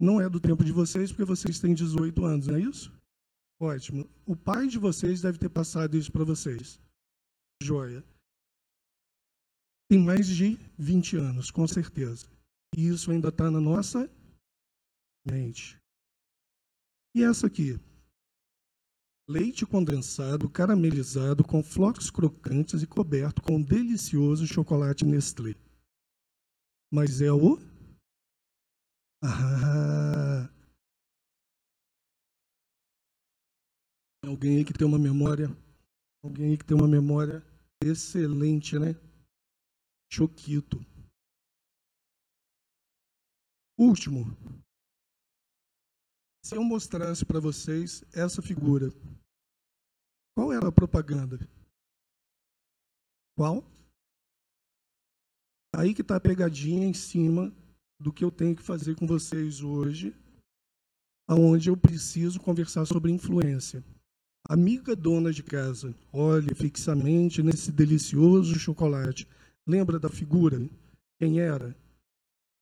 Não 0.00 0.20
é 0.20 0.28
do 0.28 0.40
tempo 0.40 0.64
de 0.64 0.72
vocês, 0.72 1.10
porque 1.10 1.24
vocês 1.24 1.58
têm 1.58 1.74
18 1.74 2.24
anos, 2.24 2.46
não 2.46 2.56
é 2.56 2.60
isso? 2.60 2.92
Ótimo. 3.60 4.08
O 4.24 4.36
pai 4.36 4.68
de 4.68 4.78
vocês 4.78 5.20
deve 5.20 5.38
ter 5.38 5.48
passado 5.48 5.96
isso 5.96 6.12
para 6.12 6.24
vocês. 6.24 6.80
Joia. 7.60 8.04
Tem 9.90 9.98
mais 9.98 10.26
de 10.26 10.56
20 10.78 11.16
anos, 11.16 11.50
com 11.50 11.66
certeza. 11.66 12.26
E 12.76 12.88
isso 12.88 13.10
ainda 13.10 13.28
está 13.28 13.50
na 13.50 13.60
nossa 13.60 14.08
mente. 15.26 15.80
E 17.16 17.22
essa 17.22 17.46
aqui? 17.46 17.80
Leite 19.28 19.64
condensado, 19.64 20.48
caramelizado, 20.50 21.42
com 21.42 21.62
flocos 21.62 22.10
crocantes 22.10 22.82
e 22.82 22.86
coberto 22.86 23.42
com 23.42 23.56
um 23.56 23.62
delicioso 23.62 24.46
chocolate 24.46 25.04
Nestlé. 25.04 25.54
Mas 26.92 27.20
é 27.20 27.32
o. 27.32 27.58
Ah, 29.22 30.48
Alguém 34.28 34.58
aí 34.58 34.64
que 34.64 34.74
tem 34.74 34.86
uma 34.86 34.98
memória, 34.98 35.48
alguém 36.22 36.50
aí 36.50 36.58
que 36.58 36.64
tem 36.64 36.76
uma 36.76 36.86
memória 36.86 37.42
excelente, 37.82 38.78
né? 38.78 38.94
Choquito. 40.10 40.78
Último. 43.78 44.24
Se 46.44 46.56
eu 46.56 46.64
mostrasse 46.64 47.24
para 47.24 47.38
vocês 47.38 48.02
essa 48.12 48.40
figura, 48.40 48.90
qual 50.34 50.52
era 50.52 50.68
a 50.68 50.72
propaganda? 50.72 51.38
Qual? 53.36 53.62
Aí 55.74 55.94
que 55.94 56.00
está 56.00 56.16
a 56.16 56.20
pegadinha 56.20 56.86
em 56.86 56.94
cima 56.94 57.54
do 58.00 58.12
que 58.12 58.24
eu 58.24 58.30
tenho 58.30 58.56
que 58.56 58.62
fazer 58.62 58.96
com 58.96 59.06
vocês 59.06 59.60
hoje, 59.60 60.14
aonde 61.28 61.68
eu 61.68 61.76
preciso 61.76 62.40
conversar 62.40 62.86
sobre 62.86 63.12
influência. 63.12 63.84
Amiga 64.48 64.96
dona 64.96 65.30
de 65.30 65.42
casa, 65.42 65.94
olhe 66.10 66.54
fixamente 66.54 67.42
nesse 67.42 67.70
delicioso 67.70 68.58
chocolate. 68.58 69.28
Lembra 69.68 69.98
da 69.98 70.08
figura? 70.08 70.58
Quem 71.20 71.40
era? 71.40 71.76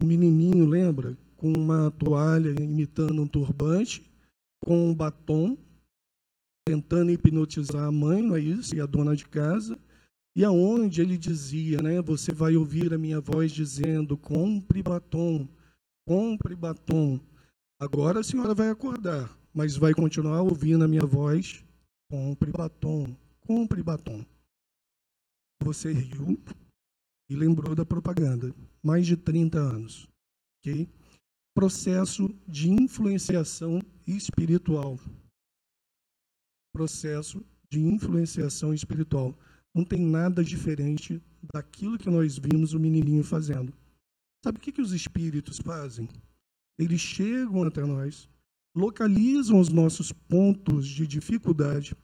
O 0.03 0.05
menininho, 0.05 0.67
lembra? 0.67 1.17
Com 1.37 1.53
uma 1.53 1.91
toalha 1.93 2.51
imitando 2.61 3.23
um 3.23 3.29
turbante, 3.29 4.11
com 4.61 4.91
um 4.91 4.95
batom, 4.95 5.57
tentando 6.67 7.13
hipnotizar 7.13 7.85
a 7.85 7.93
mãe, 7.93 8.21
não 8.21 8.35
é 8.35 8.41
isso? 8.41 8.75
E 8.75 8.81
a 8.81 8.87
dona 8.87 9.15
de 9.15 9.27
casa. 9.27 9.79
E 10.35 10.45
aonde 10.45 11.01
ele 11.01 11.17
dizia, 11.17 11.81
né? 11.81 12.03
Você 12.03 12.33
vai 12.33 12.57
ouvir 12.57 12.93
a 12.93 12.99
minha 12.99 13.21
voz 13.21 13.53
dizendo: 13.53 14.17
compre 14.17 14.83
batom, 14.83 15.49
compre 16.07 16.57
batom. 16.57 17.21
Agora 17.81 18.21
a 18.21 18.25
senhora 18.25 18.55
vai 18.55 18.71
acordar, 18.71 19.39
mas 19.55 19.77
vai 19.77 19.95
continuar 19.95 20.43
ouvindo 20.43 20.85
a 20.85 20.89
minha 20.89 21.07
voz 21.07 21.65
Compre 22.09 22.53
batom, 22.53 23.17
compre 23.41 23.83
batom. 23.83 24.25
Você 25.65 25.93
riu 25.93 26.39
e 27.29 27.35
lembrou 27.35 27.75
da 27.75 27.85
propaganda. 27.85 28.55
Mais 28.83 29.07
de 29.07 29.17
30 29.17 29.59
anos. 29.59 30.09
ok? 30.61 30.89
Processo 31.55 32.35
de 32.47 32.71
influenciação 32.71 33.81
espiritual. 34.07 34.99
Processo 36.73 37.45
de 37.71 37.81
influenciação 37.81 38.73
espiritual. 38.75 39.39
Não 39.75 39.85
tem 39.85 40.01
nada 40.01 40.45
diferente 40.45 41.23
daquilo 41.53 41.99
que 41.99 42.11
nós 42.11 42.39
vimos 42.39 42.75
o 42.75 42.81
menininho 42.81 43.25
fazendo. 43.25 43.73
Sabe 44.45 44.59
o 44.59 44.61
que, 44.61 44.73
que 44.73 44.81
os 44.81 44.93
espíritos 44.93 45.59
fazem? 45.59 46.09
Eles 46.79 47.01
chegam 47.01 47.63
até 47.65 47.85
nós, 47.85 48.29
localizam 48.77 49.59
os 49.59 49.71
nossos 49.71 50.13
pontos 50.13 50.87
de 50.87 51.07
dificuldade, 51.07 51.97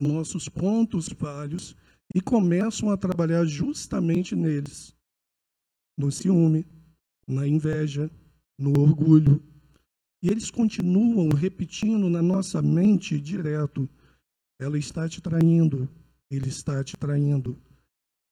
nossos 0.00 0.48
pontos 0.48 1.08
falhos, 1.08 1.76
e 2.14 2.20
começam 2.20 2.90
a 2.90 2.96
trabalhar 2.96 3.44
justamente 3.44 4.34
neles. 4.34 4.94
No 5.98 6.10
ciúme, 6.10 6.64
na 7.26 7.46
inveja, 7.46 8.10
no 8.58 8.78
orgulho. 8.80 9.42
E 10.22 10.28
eles 10.28 10.50
continuam 10.50 11.28
repetindo 11.28 12.08
na 12.08 12.22
nossa 12.22 12.62
mente 12.62 13.20
direto: 13.20 13.88
ela 14.58 14.78
está 14.78 15.08
te 15.08 15.20
traindo, 15.20 15.88
ele 16.30 16.48
está 16.48 16.82
te 16.82 16.96
traindo. 16.96 17.58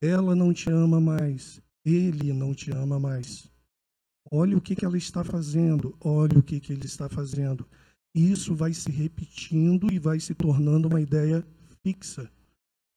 Ela 0.03 0.35
não 0.35 0.53
te 0.53 0.71
ama 0.71 1.01
mais, 1.01 1.61
ele 1.85 2.33
não 2.33 2.55
te 2.55 2.71
ama 2.71 2.99
mais. 2.99 3.51
Olha 4.31 4.57
o 4.57 4.61
que, 4.61 4.75
que 4.75 4.85
ela 4.85 4.97
está 4.97 5.23
fazendo, 5.23 5.97
olha 6.01 6.39
o 6.39 6.43
que, 6.43 6.59
que 6.61 6.73
ele 6.73 6.87
está 6.87 7.09
fazendo. 7.09 7.67
Isso 8.15 8.55
vai 8.55 8.73
se 8.73 8.91
repetindo 8.91 9.93
e 9.93 9.99
vai 9.99 10.21
se 10.21 10.35
tornando 10.35 10.89
uma 10.89 11.01
ideia 11.01 11.47
fixa. 11.83 12.31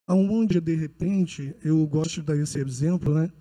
Aonde, 0.07 0.61
de 0.61 0.73
repente, 0.73 1.53
eu 1.63 1.85
gosto 1.85 2.21
de 2.21 2.27
dar 2.27 2.37
esse 2.37 2.59
exemplo, 2.59 3.13
né? 3.13 3.31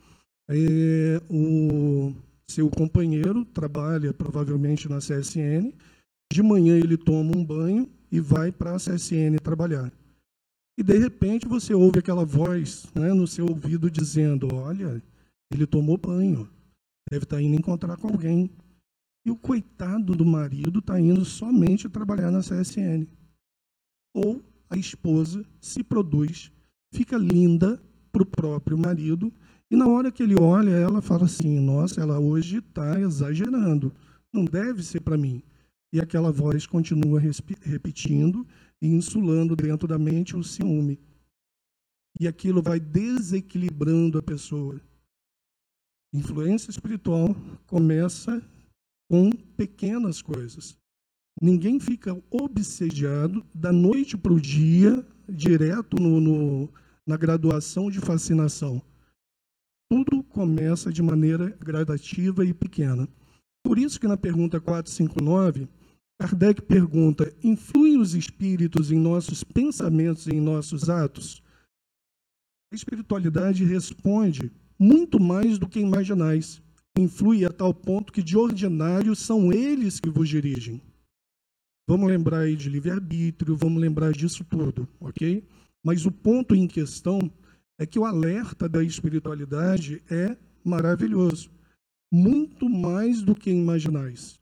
É, 0.48 1.20
o 1.30 2.12
seu 2.48 2.68
companheiro 2.70 3.44
trabalha 3.44 4.12
provavelmente 4.12 4.88
na 4.88 4.98
CSN, 4.98 5.72
de 6.32 6.42
manhã 6.42 6.76
ele 6.76 6.96
toma 6.96 7.36
um 7.36 7.44
banho 7.44 7.88
e 8.10 8.20
vai 8.20 8.50
para 8.52 8.74
a 8.74 8.78
CSN 8.78 9.38
trabalhar. 9.42 9.92
E 10.78 10.82
de 10.82 10.98
repente 10.98 11.48
você 11.48 11.72
ouve 11.72 11.98
aquela 11.98 12.24
voz 12.24 12.86
né, 12.94 13.12
no 13.12 13.26
seu 13.26 13.46
ouvido 13.46 13.90
dizendo: 13.90 14.54
Olha, 14.54 15.02
ele 15.52 15.66
tomou 15.66 15.96
banho, 15.96 16.48
deve 17.10 17.24
estar 17.24 17.36
tá 17.36 17.42
indo 17.42 17.56
encontrar 17.56 17.96
com 17.96 18.08
alguém. 18.08 18.50
E 19.24 19.30
o 19.30 19.36
coitado 19.36 20.14
do 20.14 20.24
marido 20.24 20.78
está 20.78 21.00
indo 21.00 21.24
somente 21.24 21.88
trabalhar 21.88 22.30
na 22.30 22.40
CSN. 22.40 23.06
Ou 24.14 24.40
a 24.70 24.76
esposa 24.76 25.44
se 25.60 25.82
produz, 25.82 26.52
fica 26.92 27.16
linda 27.16 27.80
para 28.12 28.22
o 28.22 28.26
próprio 28.26 28.78
marido, 28.78 29.32
e 29.70 29.76
na 29.76 29.86
hora 29.88 30.12
que 30.12 30.22
ele 30.22 30.38
olha, 30.40 30.70
ela 30.70 31.02
fala 31.02 31.24
assim: 31.24 31.58
Nossa, 31.58 32.00
ela 32.00 32.18
hoje 32.18 32.58
está 32.58 33.00
exagerando, 33.00 33.92
não 34.32 34.44
deve 34.44 34.82
ser 34.82 35.00
para 35.00 35.16
mim. 35.16 35.42
E 35.92 36.00
aquela 36.00 36.30
voz 36.30 36.66
continua 36.66 37.20
repetindo 37.62 38.46
e 38.80 38.88
insulando 38.88 39.56
dentro 39.56 39.88
da 39.88 39.98
mente 39.98 40.36
o 40.36 40.42
ciúme. 40.42 40.98
E 42.20 42.26
aquilo 42.26 42.62
vai 42.62 42.80
desequilibrando 42.80 44.18
a 44.18 44.22
pessoa. 44.22 44.80
Influência 46.12 46.70
espiritual 46.70 47.36
começa 47.66 48.42
com 49.10 49.30
pequenas 49.30 50.22
coisas. 50.22 50.76
Ninguém 51.40 51.78
fica 51.78 52.16
obsediado 52.30 53.44
da 53.54 53.70
noite 53.72 54.16
para 54.16 54.32
o 54.32 54.40
dia, 54.40 55.06
direto 55.28 56.00
no, 56.00 56.20
no, 56.20 56.68
na 57.06 57.16
graduação 57.16 57.90
de 57.90 58.00
fascinação. 58.00 58.82
Tudo 59.90 60.22
começa 60.22 60.92
de 60.92 61.02
maneira 61.02 61.50
gradativa 61.60 62.44
e 62.44 62.52
pequena. 62.52 63.08
Por 63.64 63.78
isso 63.78 64.00
que 64.00 64.08
na 64.08 64.16
pergunta 64.16 64.60
459, 64.60 65.68
Kardec 66.20 66.62
pergunta: 66.62 67.32
influem 67.42 67.98
os 67.98 68.14
espíritos 68.14 68.90
em 68.90 68.98
nossos 68.98 69.44
pensamentos 69.44 70.26
e 70.26 70.34
em 70.34 70.40
nossos 70.40 70.88
atos? 70.88 71.42
A 72.72 72.74
espiritualidade 72.74 73.64
responde 73.64 74.50
muito 74.78 75.20
mais 75.20 75.58
do 75.58 75.68
que 75.68 75.78
imaginais. 75.78 76.60
Influi 76.98 77.44
a 77.44 77.52
tal 77.52 77.74
ponto 77.74 78.12
que, 78.12 78.22
de 78.22 78.36
ordinário, 78.36 79.14
são 79.14 79.52
eles 79.52 80.00
que 80.00 80.08
vos 80.08 80.28
dirigem. 80.28 80.80
Vamos 81.88 82.08
lembrar 82.08 82.40
aí 82.40 82.56
de 82.56 82.68
livre-arbítrio, 82.68 83.56
vamos 83.56 83.80
lembrar 83.80 84.12
disso 84.12 84.44
tudo, 84.44 84.88
ok? 84.98 85.44
Mas 85.84 86.04
o 86.04 86.10
ponto 86.10 86.54
em 86.54 86.66
questão 86.66 87.30
é 87.78 87.86
que 87.86 87.98
o 87.98 88.04
alerta 88.04 88.68
da 88.68 88.82
espiritualidade 88.82 90.02
é 90.10 90.36
maravilhoso. 90.64 91.48
Muito 92.12 92.68
mais 92.68 93.22
do 93.22 93.34
que 93.36 93.50
imaginais. 93.50 94.40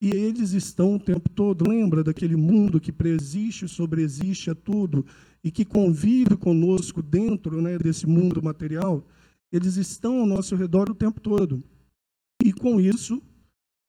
E 0.00 0.10
eles 0.10 0.52
estão 0.52 0.96
o 0.96 1.00
tempo 1.00 1.28
todo, 1.28 1.68
lembra 1.68 2.02
daquele 2.02 2.36
mundo 2.36 2.80
que 2.80 2.92
preexiste, 2.92 3.68
sobreexiste 3.68 4.50
a 4.50 4.54
tudo 4.54 5.04
e 5.42 5.50
que 5.50 5.64
convive 5.64 6.36
conosco 6.36 7.02
dentro 7.02 7.60
né, 7.60 7.78
desse 7.78 8.06
mundo 8.06 8.42
material? 8.42 9.04
Eles 9.52 9.76
estão 9.76 10.20
ao 10.20 10.26
nosso 10.26 10.56
redor 10.56 10.90
o 10.90 10.94
tempo 10.94 11.20
todo. 11.20 11.62
E 12.42 12.52
com 12.52 12.80
isso, 12.80 13.20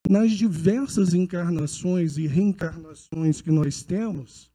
nas 0.09 0.31
diversas 0.31 1.13
encarnações 1.13 2.17
e 2.17 2.25
reencarnações 2.25 3.41
que 3.41 3.51
nós 3.51 3.83
temos, 3.83 4.49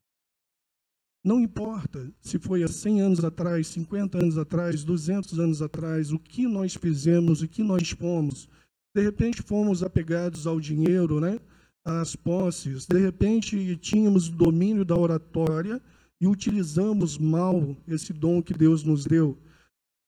não 1.24 1.40
importa 1.40 2.12
se 2.20 2.40
foi 2.40 2.64
há 2.64 2.68
100 2.68 3.00
anos 3.00 3.24
atrás, 3.24 3.68
50 3.68 4.18
anos 4.18 4.36
atrás, 4.36 4.82
200 4.82 5.38
anos 5.38 5.62
atrás, 5.62 6.10
o 6.10 6.18
que 6.18 6.48
nós 6.48 6.74
fizemos, 6.74 7.40
o 7.40 7.46
que 7.46 7.62
nós 7.62 7.88
fomos, 7.90 8.48
de 8.96 9.00
repente 9.00 9.42
fomos 9.42 9.84
apegados 9.84 10.44
ao 10.44 10.58
dinheiro, 10.58 11.20
né? 11.20 11.38
às 11.84 12.16
posses. 12.16 12.84
De 12.84 12.98
repente 12.98 13.76
tínhamos 13.76 14.28
domínio 14.28 14.84
da 14.84 14.96
oratória 14.96 15.80
e 16.20 16.26
utilizamos 16.26 17.16
mal 17.16 17.76
esse 17.86 18.12
dom 18.12 18.42
que 18.42 18.52
Deus 18.52 18.82
nos 18.82 19.04
deu. 19.04 19.38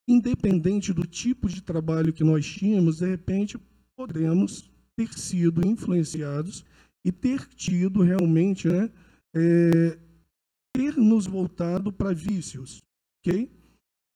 Independente 0.08 0.92
do 0.92 1.06
tipo 1.06 1.48
de 1.48 1.62
trabalho 1.62 2.12
que 2.12 2.24
nós 2.24 2.44
tínhamos, 2.44 2.98
de 2.98 3.06
repente 3.06 3.56
podemos 3.96 4.68
ter 4.96 5.12
sido 5.18 5.66
influenciados 5.66 6.64
e 7.04 7.12
ter 7.12 7.46
tido 7.48 8.02
realmente, 8.02 8.66
né, 8.66 8.90
é, 9.34 9.98
ter 10.72 10.96
nos 10.96 11.26
voltado 11.26 11.92
para 11.92 12.12
vícios, 12.12 12.82
ok? 13.20 13.50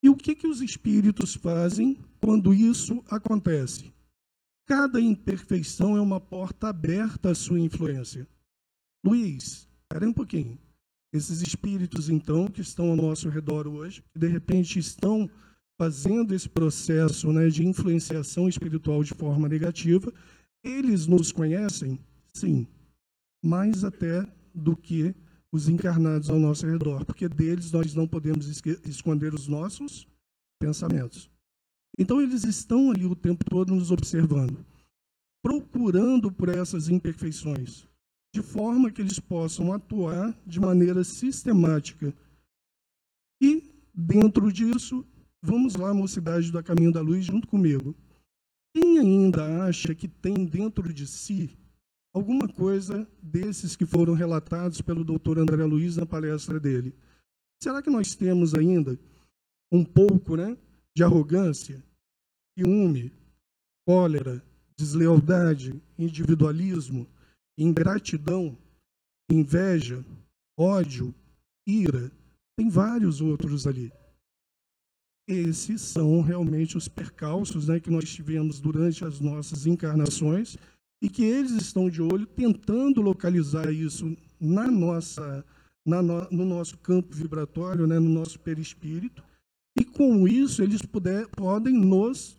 E 0.03 0.09
o 0.09 0.15
que 0.15 0.35
que 0.35 0.47
os 0.47 0.61
espíritos 0.61 1.35
fazem 1.35 1.97
quando 2.19 2.53
isso 2.53 3.03
acontece? 3.07 3.93
Cada 4.67 4.99
imperfeição 4.99 5.95
é 5.95 6.01
uma 6.01 6.19
porta 6.19 6.69
aberta 6.69 7.31
à 7.31 7.35
sua 7.35 7.59
influência. 7.59 8.27
Luiz, 9.05 9.67
espera 9.83 10.09
um 10.09 10.13
pouquinho. 10.13 10.57
Esses 11.13 11.41
espíritos, 11.41 12.09
então, 12.09 12.47
que 12.47 12.61
estão 12.61 12.89
ao 12.89 12.95
nosso 12.95 13.29
redor 13.29 13.67
hoje, 13.67 14.01
que 14.13 14.19
de 14.19 14.27
repente 14.27 14.79
estão 14.79 15.29
fazendo 15.79 16.33
esse 16.33 16.47
processo 16.47 17.33
né, 17.33 17.49
de 17.49 17.65
influenciação 17.65 18.47
espiritual 18.47 19.03
de 19.03 19.13
forma 19.13 19.49
negativa, 19.49 20.13
eles 20.63 21.07
nos 21.07 21.31
conhecem? 21.31 21.99
Sim. 22.33 22.67
Mais 23.43 23.83
até 23.83 24.25
do 24.53 24.75
que 24.75 25.15
os 25.51 25.67
encarnados 25.67 26.29
ao 26.29 26.39
nosso 26.39 26.65
redor, 26.65 27.05
porque 27.05 27.27
deles 27.27 27.71
nós 27.71 27.93
não 27.93 28.07
podemos 28.07 28.47
esconder 28.85 29.33
os 29.33 29.47
nossos 29.47 30.07
pensamentos. 30.59 31.29
Então, 31.99 32.21
eles 32.21 32.45
estão 32.45 32.89
ali 32.89 33.05
o 33.05 33.15
tempo 33.15 33.43
todo 33.43 33.75
nos 33.75 33.91
observando, 33.91 34.65
procurando 35.43 36.31
por 36.31 36.47
essas 36.47 36.87
imperfeições, 36.87 37.85
de 38.33 38.41
forma 38.41 38.89
que 38.91 39.01
eles 39.01 39.19
possam 39.19 39.73
atuar 39.73 40.33
de 40.47 40.59
maneira 40.59 41.03
sistemática. 41.03 42.13
E, 43.41 43.69
dentro 43.93 44.51
disso, 44.53 45.05
vamos 45.41 45.75
lá, 45.75 45.93
mocidade 45.93 46.49
do 46.49 46.63
Caminho 46.63 46.93
da 46.93 47.01
Luz, 47.01 47.25
junto 47.25 47.47
comigo. 47.47 47.93
Quem 48.73 48.99
ainda 48.99 49.65
acha 49.65 49.93
que 49.93 50.07
tem 50.07 50.45
dentro 50.45 50.93
de 50.93 51.05
si 51.07 51.57
alguma 52.13 52.47
coisa 52.47 53.07
desses 53.21 53.75
que 53.75 53.85
foram 53.85 54.13
relatados 54.13 54.81
pelo 54.81 55.03
doutor 55.03 55.39
André 55.39 55.63
Luiz 55.65 55.97
na 55.97 56.05
palestra 56.05 56.59
dele? 56.59 56.95
Será 57.61 57.81
que 57.81 57.89
nós 57.89 58.15
temos 58.15 58.53
ainda 58.53 58.99
um 59.71 59.83
pouco, 59.83 60.35
né? 60.35 60.57
de 60.95 61.03
arrogância, 61.03 61.83
ciúme, 62.57 63.11
cólera, 63.85 64.43
deslealdade, 64.77 65.81
individualismo, 65.97 67.07
ingratidão, 67.57 68.57
inveja, 69.29 70.03
ódio, 70.57 71.13
ira. 71.65 72.11
Tem 72.57 72.69
vários 72.69 73.21
outros 73.21 73.65
ali. 73.65 73.91
Esses 75.31 75.79
são 75.81 76.19
realmente 76.19 76.77
os 76.77 76.89
percalços 76.89 77.69
né, 77.69 77.79
que 77.79 77.89
nós 77.89 78.09
tivemos 78.09 78.59
durante 78.59 79.05
as 79.05 79.21
nossas 79.21 79.65
encarnações 79.65 80.57
e 81.01 81.09
que 81.09 81.23
eles 81.23 81.51
estão 81.51 81.89
de 81.89 82.01
olho 82.01 82.25
tentando 82.25 83.01
localizar 83.01 83.71
isso 83.71 84.15
na 84.37 84.69
nossa, 84.69 85.45
na 85.85 86.01
no, 86.01 86.29
no 86.29 86.45
nosso 86.45 86.77
campo 86.79 87.15
vibratório, 87.15 87.87
né, 87.87 87.97
no 87.97 88.09
nosso 88.09 88.39
perispírito, 88.41 89.23
e 89.79 89.85
com 89.85 90.27
isso, 90.27 90.61
eles 90.61 90.81
puder, 90.81 91.27
podem 91.29 91.73
nos 91.73 92.37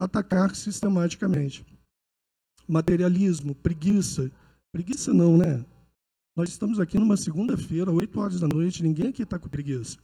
atacar 0.00 0.54
sistematicamente. 0.56 1.64
Materialismo, 2.66 3.54
preguiça. 3.54 4.32
Preguiça 4.72 5.14
não, 5.14 5.38
né? 5.38 5.64
Nós 6.34 6.48
estamos 6.48 6.80
aqui 6.80 6.98
numa 6.98 7.16
segunda-feira, 7.16 7.92
8 7.92 8.20
horas 8.20 8.40
da 8.40 8.48
noite, 8.48 8.82
ninguém 8.82 9.08
aqui 9.08 9.22
está 9.22 9.38
com 9.38 9.48
preguiça. 9.48 9.96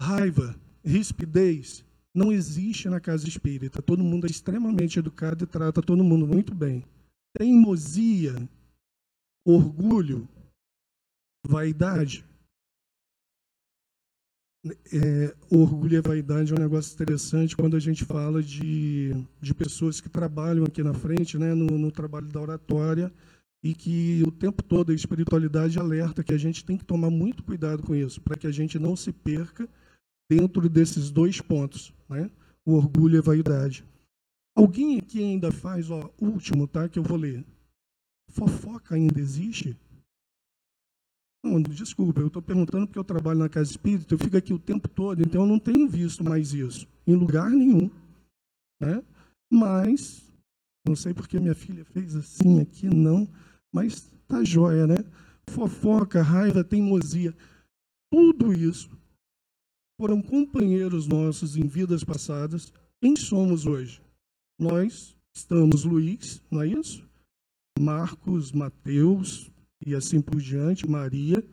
Raiva, 0.00 0.54
rispidez, 0.86 1.84
não 2.14 2.32
existe 2.32 2.88
na 2.88 3.00
casa 3.00 3.28
espírita. 3.28 3.82
Todo 3.82 4.04
mundo 4.04 4.26
é 4.26 4.30
extremamente 4.30 4.98
educado 4.98 5.44
e 5.44 5.46
trata 5.46 5.82
todo 5.82 6.04
mundo 6.04 6.26
muito 6.26 6.54
bem. 6.54 6.84
Teimosia, 7.36 8.34
orgulho, 9.44 10.26
vaidade. 11.46 12.24
É, 14.92 15.36
orgulho 15.50 15.96
e 15.96 16.00
vaidade 16.00 16.52
é 16.52 16.56
um 16.56 16.58
negócio 16.58 16.92
interessante 16.94 17.56
quando 17.56 17.76
a 17.76 17.78
gente 17.78 18.04
fala 18.04 18.42
de, 18.42 19.12
de 19.40 19.54
pessoas 19.54 20.00
que 20.00 20.08
trabalham 20.08 20.64
aqui 20.64 20.82
na 20.82 20.94
frente, 20.94 21.38
né, 21.38 21.54
no, 21.54 21.66
no 21.78 21.92
trabalho 21.92 22.26
da 22.26 22.40
oratória, 22.40 23.12
e 23.62 23.74
que 23.74 24.24
o 24.26 24.32
tempo 24.32 24.64
todo 24.64 24.90
a 24.90 24.94
espiritualidade 24.94 25.78
alerta 25.78 26.24
que 26.24 26.34
a 26.34 26.38
gente 26.38 26.64
tem 26.64 26.76
que 26.76 26.84
tomar 26.84 27.10
muito 27.10 27.44
cuidado 27.44 27.82
com 27.82 27.94
isso, 27.94 28.20
para 28.20 28.36
que 28.36 28.46
a 28.46 28.50
gente 28.50 28.76
não 28.76 28.96
se 28.96 29.12
perca 29.12 29.68
dentro 30.28 30.68
desses 30.68 31.10
dois 31.10 31.40
pontos, 31.40 31.92
né? 32.08 32.30
o 32.64 32.74
orgulho 32.74 33.16
e 33.16 33.18
a 33.18 33.22
vaidade. 33.22 33.84
Alguém 34.54 34.98
aqui 34.98 35.22
ainda 35.22 35.52
faz, 35.52 35.90
ó, 35.90 36.10
último, 36.20 36.66
tá? 36.66 36.88
Que 36.88 36.98
eu 36.98 37.02
vou 37.02 37.16
ler. 37.16 37.44
Fofoca 38.30 38.94
ainda 38.94 39.20
existe? 39.20 39.76
Não, 41.44 41.62
desculpa, 41.62 42.20
eu 42.20 42.26
estou 42.26 42.42
perguntando 42.42 42.86
porque 42.86 42.98
eu 42.98 43.04
trabalho 43.04 43.38
na 43.38 43.48
casa 43.48 43.70
espírita, 43.70 44.14
eu 44.14 44.18
fico 44.18 44.36
aqui 44.36 44.52
o 44.52 44.58
tempo 44.58 44.88
todo, 44.88 45.22
então 45.22 45.42
eu 45.42 45.46
não 45.46 45.60
tenho 45.60 45.88
visto 45.88 46.24
mais 46.24 46.52
isso, 46.52 46.88
em 47.06 47.14
lugar 47.14 47.50
nenhum. 47.50 47.88
Né? 48.80 49.00
Mas, 49.48 50.28
não 50.84 50.96
sei 50.96 51.14
porque 51.14 51.38
minha 51.38 51.54
filha 51.54 51.84
fez 51.84 52.16
assim 52.16 52.60
aqui, 52.60 52.88
não, 52.88 53.28
mas 53.72 54.10
tá 54.26 54.42
jóia, 54.42 54.88
né? 54.88 54.96
Fofoca, 55.48 56.20
raiva, 56.20 56.64
teimosia, 56.64 57.32
tudo 58.10 58.52
isso 58.52 58.90
foram 59.98 60.20
companheiros 60.20 61.06
nossos 61.06 61.56
em 61.56 61.66
vidas 61.66 62.04
passadas. 62.04 62.72
Quem 63.00 63.16
somos 63.16 63.66
hoje? 63.66 64.00
Nós 64.58 65.16
estamos 65.34 65.84
Luiz, 65.84 66.42
não 66.50 66.62
é 66.62 66.68
isso? 66.68 67.06
Marcos, 67.78 68.52
Mateus 68.52 69.50
e 69.84 69.94
assim 69.94 70.20
por 70.20 70.40
diante, 70.40 70.88
Maria, 70.88 71.46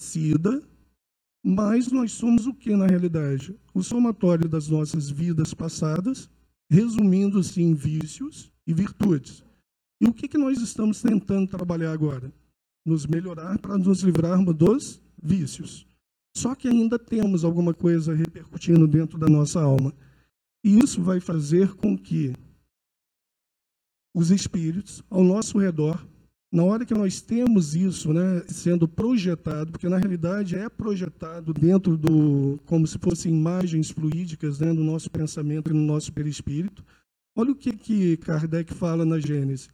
Cida, 0.00 0.62
mas 1.44 1.90
nós 1.90 2.12
somos 2.12 2.46
o 2.46 2.54
que 2.54 2.74
na 2.76 2.86
realidade? 2.86 3.58
O 3.74 3.82
somatório 3.82 4.48
das 4.48 4.68
nossas 4.68 5.08
vidas 5.08 5.54
passadas, 5.54 6.28
resumindo-se 6.70 7.62
em 7.62 7.74
vícios 7.74 8.52
e 8.66 8.74
virtudes. 8.74 9.42
E 10.00 10.06
o 10.06 10.12
que, 10.12 10.28
que 10.28 10.38
nós 10.38 10.60
estamos 10.60 11.02
tentando 11.02 11.48
trabalhar 11.48 11.92
agora? 11.92 12.32
Nos 12.86 13.06
melhorar 13.06 13.58
para 13.58 13.76
nos 13.76 14.02
livrarmos 14.02 14.54
dos 14.54 15.02
vícios. 15.20 15.87
Só 16.38 16.54
que 16.54 16.68
ainda 16.68 17.00
temos 17.00 17.44
alguma 17.44 17.74
coisa 17.74 18.14
repercutindo 18.14 18.86
dentro 18.86 19.18
da 19.18 19.26
nossa 19.26 19.60
alma. 19.60 19.92
E 20.64 20.78
isso 20.78 21.02
vai 21.02 21.18
fazer 21.18 21.74
com 21.74 21.98
que 21.98 22.32
os 24.14 24.30
espíritos 24.30 25.02
ao 25.10 25.24
nosso 25.24 25.58
redor, 25.58 26.06
na 26.52 26.62
hora 26.62 26.86
que 26.86 26.94
nós 26.94 27.20
temos 27.20 27.74
isso 27.74 28.12
né, 28.12 28.44
sendo 28.46 28.86
projetado, 28.86 29.72
porque 29.72 29.88
na 29.88 29.98
realidade 29.98 30.54
é 30.54 30.68
projetado 30.68 31.52
dentro 31.52 31.96
do, 31.96 32.60
como 32.66 32.86
se 32.86 32.98
fossem 33.00 33.32
imagens 33.32 33.90
fluídicas 33.90 34.60
né, 34.60 34.72
no 34.72 34.84
nosso 34.84 35.10
pensamento 35.10 35.70
e 35.70 35.74
no 35.74 35.82
nosso 35.82 36.12
perispírito, 36.12 36.84
olha 37.34 37.50
o 37.50 37.56
que, 37.56 37.72
que 37.72 38.16
Kardec 38.18 38.72
fala 38.72 39.04
na 39.04 39.18
Gênesis. 39.18 39.68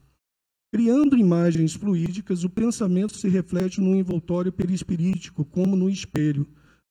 Criando 0.75 1.17
imagens 1.17 1.73
fluídicas, 1.73 2.43
o 2.43 2.51
pensamento 2.51 3.17
se 3.17 3.29
reflete 3.29 3.81
no 3.81 3.95
envoltório 3.95 4.51
perispirítico, 4.51 5.45
como 5.45 5.77
no 5.77 5.89
espelho. 5.89 6.49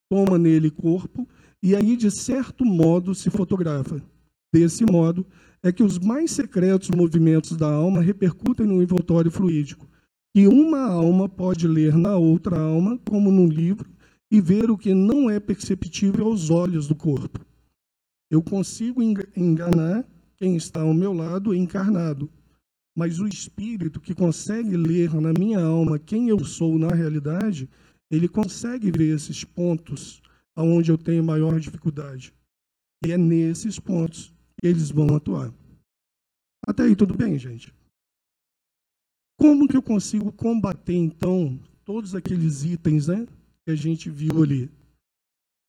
Toma 0.09 0.37
nele 0.37 0.71
corpo 0.71 1.27
e 1.61 1.75
aí, 1.75 1.97
de 1.97 2.09
certo 2.09 2.63
modo, 2.63 3.13
se 3.13 3.29
fotografa. 3.29 4.01
Desse 4.53 4.85
modo, 4.85 5.27
é 5.61 5.69
que 5.69 5.83
os 5.83 5.99
mais 5.99 6.31
secretos 6.31 6.91
movimentos 6.91 7.57
da 7.57 7.69
alma 7.69 7.99
repercutem 7.99 8.65
no 8.65 8.81
envoltório 8.81 9.29
fluídico. 9.29 9.85
E 10.33 10.47
uma 10.47 10.79
alma 10.79 11.27
pode 11.27 11.67
ler 11.67 11.97
na 11.97 12.15
outra 12.15 12.57
alma, 12.57 12.97
como 13.05 13.29
num 13.29 13.49
livro, 13.49 13.89
e 14.31 14.39
ver 14.39 14.71
o 14.71 14.77
que 14.77 14.93
não 14.93 15.29
é 15.29 15.41
perceptível 15.41 16.27
aos 16.27 16.49
olhos 16.49 16.87
do 16.87 16.95
corpo. 16.95 17.45
Eu 18.31 18.41
consigo 18.41 19.01
enganar 19.35 20.05
quem 20.37 20.55
está 20.55 20.79
ao 20.79 20.93
meu 20.93 21.11
lado 21.11 21.53
encarnado, 21.53 22.29
mas 22.95 23.19
o 23.19 23.27
espírito 23.27 23.99
que 23.99 24.13
consegue 24.13 24.77
ler 24.77 25.13
na 25.15 25.33
minha 25.33 25.59
alma 25.59 25.97
quem 25.97 26.29
eu 26.29 26.43
sou 26.45 26.77
na 26.77 26.89
realidade, 26.89 27.69
ele 28.11 28.27
consegue 28.27 28.91
ver 28.91 29.15
esses 29.15 29.43
pontos 29.43 30.21
aonde 30.55 30.91
eu 30.91 30.97
tenho 30.97 31.23
maior 31.23 31.59
dificuldade. 31.59 32.33
E 33.05 33.11
é 33.11 33.17
nesses 33.17 33.79
pontos 33.79 34.33
que 34.59 34.67
eles 34.67 34.91
vão 34.91 35.15
atuar. 35.15 35.51
Até 36.65 36.83
aí 36.83 36.95
tudo 36.95 37.15
bem, 37.15 37.37
gente? 37.37 37.73
Como 39.39 39.67
que 39.67 39.75
eu 39.75 39.81
consigo 39.81 40.31
combater 40.31 40.93
então 40.93 41.59
todos 41.83 42.13
aqueles 42.13 42.63
itens, 42.63 43.07
né, 43.07 43.25
que 43.65 43.71
a 43.71 43.75
gente 43.75 44.09
viu 44.09 44.43
ali? 44.43 44.71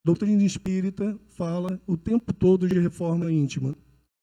Doutrina 0.04 0.44
espírita 0.44 1.18
fala 1.30 1.80
o 1.86 1.96
tempo 1.96 2.32
todo 2.32 2.68
de 2.68 2.78
reforma 2.78 3.32
íntima 3.32 3.74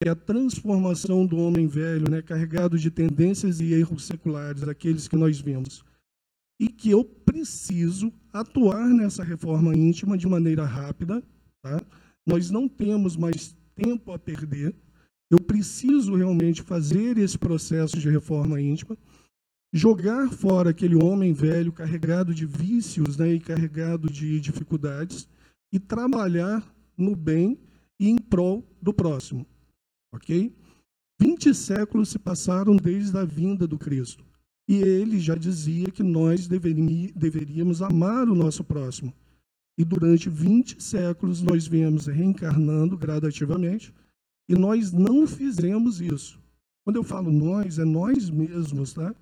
é 0.03 0.09
a 0.09 0.15
transformação 0.15 1.27
do 1.27 1.37
homem 1.37 1.67
velho, 1.67 2.09
né, 2.09 2.23
carregado 2.23 2.77
de 2.77 2.89
tendências 2.89 3.59
e 3.59 3.71
erros 3.71 4.05
seculares, 4.05 4.63
aqueles 4.63 5.07
que 5.07 5.15
nós 5.15 5.39
vemos. 5.39 5.85
E 6.59 6.67
que 6.67 6.89
eu 6.89 7.03
preciso 7.03 8.11
atuar 8.33 8.87
nessa 8.87 9.23
reforma 9.23 9.75
íntima 9.75 10.17
de 10.17 10.27
maneira 10.27 10.65
rápida. 10.65 11.23
Tá? 11.61 11.79
Nós 12.25 12.49
não 12.49 12.67
temos 12.67 13.15
mais 13.15 13.55
tempo 13.75 14.11
a 14.11 14.17
perder. 14.17 14.75
Eu 15.29 15.39
preciso 15.39 16.15
realmente 16.15 16.63
fazer 16.63 17.17
esse 17.19 17.37
processo 17.37 17.99
de 17.99 18.09
reforma 18.09 18.59
íntima, 18.59 18.97
jogar 19.71 20.29
fora 20.29 20.71
aquele 20.71 20.95
homem 20.95 21.31
velho 21.31 21.71
carregado 21.71 22.33
de 22.33 22.45
vícios 22.45 23.17
né, 23.17 23.33
e 23.33 23.39
carregado 23.39 24.11
de 24.11 24.39
dificuldades 24.39 25.27
e 25.71 25.79
trabalhar 25.79 26.63
no 26.97 27.15
bem 27.15 27.57
e 27.99 28.09
em 28.09 28.17
prol 28.17 28.65
do 28.81 28.93
próximo. 28.93 29.45
Ok? 30.13 30.53
20 31.19 31.53
séculos 31.53 32.09
se 32.09 32.19
passaram 32.19 32.75
desde 32.75 33.17
a 33.17 33.23
vinda 33.23 33.67
do 33.67 33.77
Cristo. 33.77 34.25
E 34.67 34.75
ele 34.75 35.19
já 35.19 35.35
dizia 35.35 35.91
que 35.91 36.03
nós 36.03 36.47
deveríamos 36.47 37.81
amar 37.81 38.27
o 38.27 38.35
nosso 38.35 38.63
próximo. 38.63 39.13
E 39.77 39.85
durante 39.85 40.29
20 40.29 40.81
séculos 40.81 41.41
nós 41.41 41.67
viemos 41.67 42.07
reencarnando 42.07 42.97
gradativamente 42.97 43.93
e 44.49 44.55
nós 44.55 44.91
não 44.91 45.25
fizemos 45.25 46.01
isso. 46.01 46.39
Quando 46.83 46.97
eu 46.97 47.03
falo 47.03 47.31
nós, 47.31 47.79
é 47.79 47.85
nós 47.85 48.29
mesmos, 48.29 48.93
tá? 48.93 49.15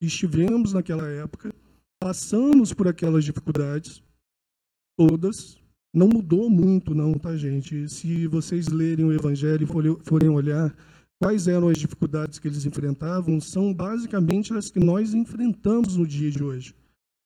Estivemos 0.00 0.72
naquela 0.72 1.06
época, 1.08 1.54
passamos 2.00 2.72
por 2.72 2.88
aquelas 2.88 3.24
dificuldades, 3.24 4.02
todas, 4.96 5.59
não 5.92 6.08
mudou 6.08 6.48
muito, 6.48 6.94
não, 6.94 7.14
tá, 7.14 7.36
gente? 7.36 7.88
Se 7.88 8.26
vocês 8.28 8.68
lerem 8.68 9.04
o 9.04 9.12
Evangelho 9.12 9.64
e 9.64 10.04
forem 10.04 10.28
olhar 10.28 10.74
quais 11.20 11.48
eram 11.48 11.68
as 11.68 11.78
dificuldades 11.78 12.38
que 12.38 12.46
eles 12.46 12.64
enfrentavam, 12.64 13.40
são 13.40 13.74
basicamente 13.74 14.54
as 14.54 14.70
que 14.70 14.78
nós 14.78 15.12
enfrentamos 15.12 15.96
no 15.96 16.06
dia 16.06 16.30
de 16.30 16.42
hoje. 16.42 16.74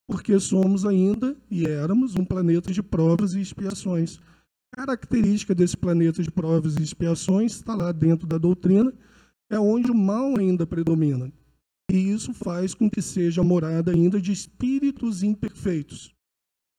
Porque 0.08 0.38
somos 0.40 0.84
ainda 0.84 1.36
e 1.50 1.66
éramos 1.66 2.16
um 2.16 2.24
planeta 2.24 2.72
de 2.72 2.82
provas 2.82 3.34
e 3.34 3.40
expiações. 3.40 4.18
Característica 4.74 5.54
desse 5.54 5.76
planeta 5.76 6.22
de 6.22 6.30
provas 6.30 6.76
e 6.76 6.82
expiações 6.82 7.52
está 7.52 7.74
lá 7.74 7.92
dentro 7.92 8.26
da 8.26 8.38
doutrina, 8.38 8.92
é 9.50 9.58
onde 9.58 9.90
o 9.90 9.94
mal 9.94 10.38
ainda 10.38 10.66
predomina. 10.66 11.30
E 11.90 11.96
isso 11.96 12.32
faz 12.32 12.74
com 12.74 12.90
que 12.90 13.02
seja 13.02 13.42
morada 13.42 13.92
ainda 13.92 14.20
de 14.20 14.32
espíritos 14.32 15.22
imperfeitos, 15.22 16.14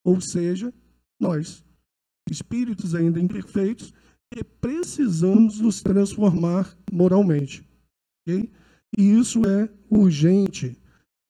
ou 0.03 0.19
seja, 0.19 0.73
nós 1.19 1.63
espíritos 2.29 2.95
ainda 2.95 3.19
imperfeitos, 3.19 3.93
e 4.35 4.43
precisamos 4.43 5.59
nos 5.59 5.81
transformar 5.81 6.77
moralmente. 6.91 7.63
Okay? 8.27 8.49
E 8.97 9.11
isso 9.17 9.45
é 9.45 9.69
urgente. 9.89 10.77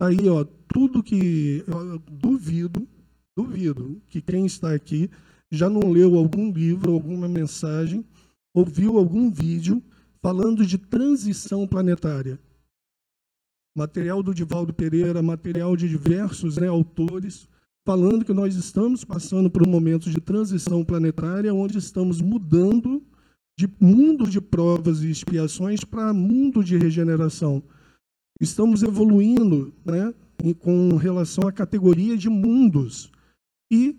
Aí, 0.02 0.28
ó, 0.30 0.44
tudo 0.44 1.04
que 1.04 1.64
eu 1.68 2.00
duvido, 2.00 2.88
duvido 3.38 4.02
que 4.10 4.22
quem 4.22 4.46
está 4.46 4.74
aqui 4.74 5.10
já 5.52 5.70
não 5.70 5.92
leu 5.92 6.18
algum 6.18 6.52
livro, 6.52 6.94
alguma 6.94 7.28
mensagem, 7.28 8.04
ouviu 8.54 8.98
algum 8.98 9.32
vídeo 9.32 9.82
falando 10.22 10.66
de 10.66 10.78
transição 10.78 11.68
planetária. 11.68 12.40
Material 13.78 14.24
do 14.24 14.34
Divaldo 14.34 14.74
Pereira, 14.74 15.22
material 15.22 15.76
de 15.76 15.88
diversos 15.88 16.58
né, 16.58 16.68
autores 16.68 17.48
falando 17.86 18.26
que 18.26 18.34
nós 18.34 18.56
estamos 18.56 19.04
passando 19.04 19.50
por 19.50 19.66
um 19.66 19.70
momento 19.70 20.10
de 20.10 20.20
transição 20.20 20.84
planetária, 20.84 21.54
onde 21.54 21.78
estamos 21.78 22.20
mudando 22.20 23.04
de 23.58 23.70
mundo 23.80 24.28
de 24.28 24.42
provas 24.42 25.02
e 25.02 25.10
expiações 25.10 25.84
para 25.84 26.14
mundo 26.14 26.64
de 26.64 26.78
regeneração. 26.78 27.64
Estamos 28.42 28.84
evoluindo 28.84 29.74
né, 29.86 30.14
com 30.60 30.96
relação 30.98 31.48
à 31.48 31.52
categoria 31.52 32.18
de 32.18 32.30
mundos. 32.30 33.12
E, 33.72 33.98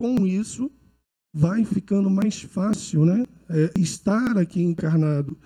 com 0.00 0.26
isso, 0.26 0.70
vai 1.34 1.64
ficando 1.64 2.08
mais 2.08 2.40
fácil, 2.40 3.04
né? 3.04 3.24
É, 3.48 3.70
estar 3.78 4.38
aqui 4.38 4.62
encarnado 4.62 5.36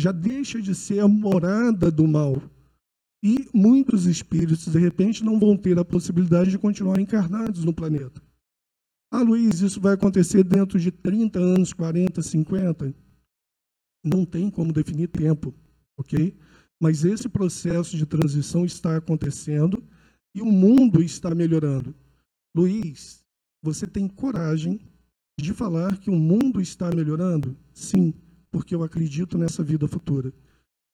já 0.00 0.12
deixa 0.12 0.60
de 0.62 0.74
ser 0.74 1.00
a 1.00 1.08
morada 1.08 1.90
do 1.90 2.06
mal. 2.08 2.40
E 3.22 3.48
muitos 3.52 4.06
espíritos, 4.06 4.66
de 4.66 4.78
repente, 4.78 5.22
não 5.22 5.38
vão 5.38 5.56
ter 5.56 5.78
a 5.78 5.84
possibilidade 5.84 6.50
de 6.50 6.58
continuar 6.58 6.98
encarnados 6.98 7.64
no 7.64 7.74
planeta. 7.74 8.22
Ah, 9.12 9.22
Luiz, 9.22 9.60
isso 9.60 9.80
vai 9.80 9.94
acontecer 9.94 10.44
dentro 10.44 10.78
de 10.78 10.90
30 10.90 11.38
anos, 11.38 11.72
40, 11.72 12.22
50? 12.22 12.94
Não 14.04 14.24
tem 14.24 14.48
como 14.50 14.72
definir 14.72 15.08
tempo, 15.08 15.54
ok? 15.98 16.34
Mas 16.80 17.04
esse 17.04 17.28
processo 17.28 17.96
de 17.96 18.06
transição 18.06 18.64
está 18.64 18.96
acontecendo 18.96 19.82
e 20.34 20.40
o 20.40 20.46
mundo 20.46 21.02
está 21.02 21.34
melhorando. 21.34 21.94
Luiz, 22.56 23.22
você 23.62 23.86
tem 23.86 24.08
coragem 24.08 24.80
de 25.38 25.52
falar 25.52 25.98
que 25.98 26.08
o 26.08 26.16
mundo 26.16 26.60
está 26.60 26.90
melhorando? 26.90 27.56
Sim, 27.74 28.14
porque 28.50 28.74
eu 28.74 28.82
acredito 28.82 29.36
nessa 29.36 29.62
vida 29.62 29.86
futura. 29.86 30.32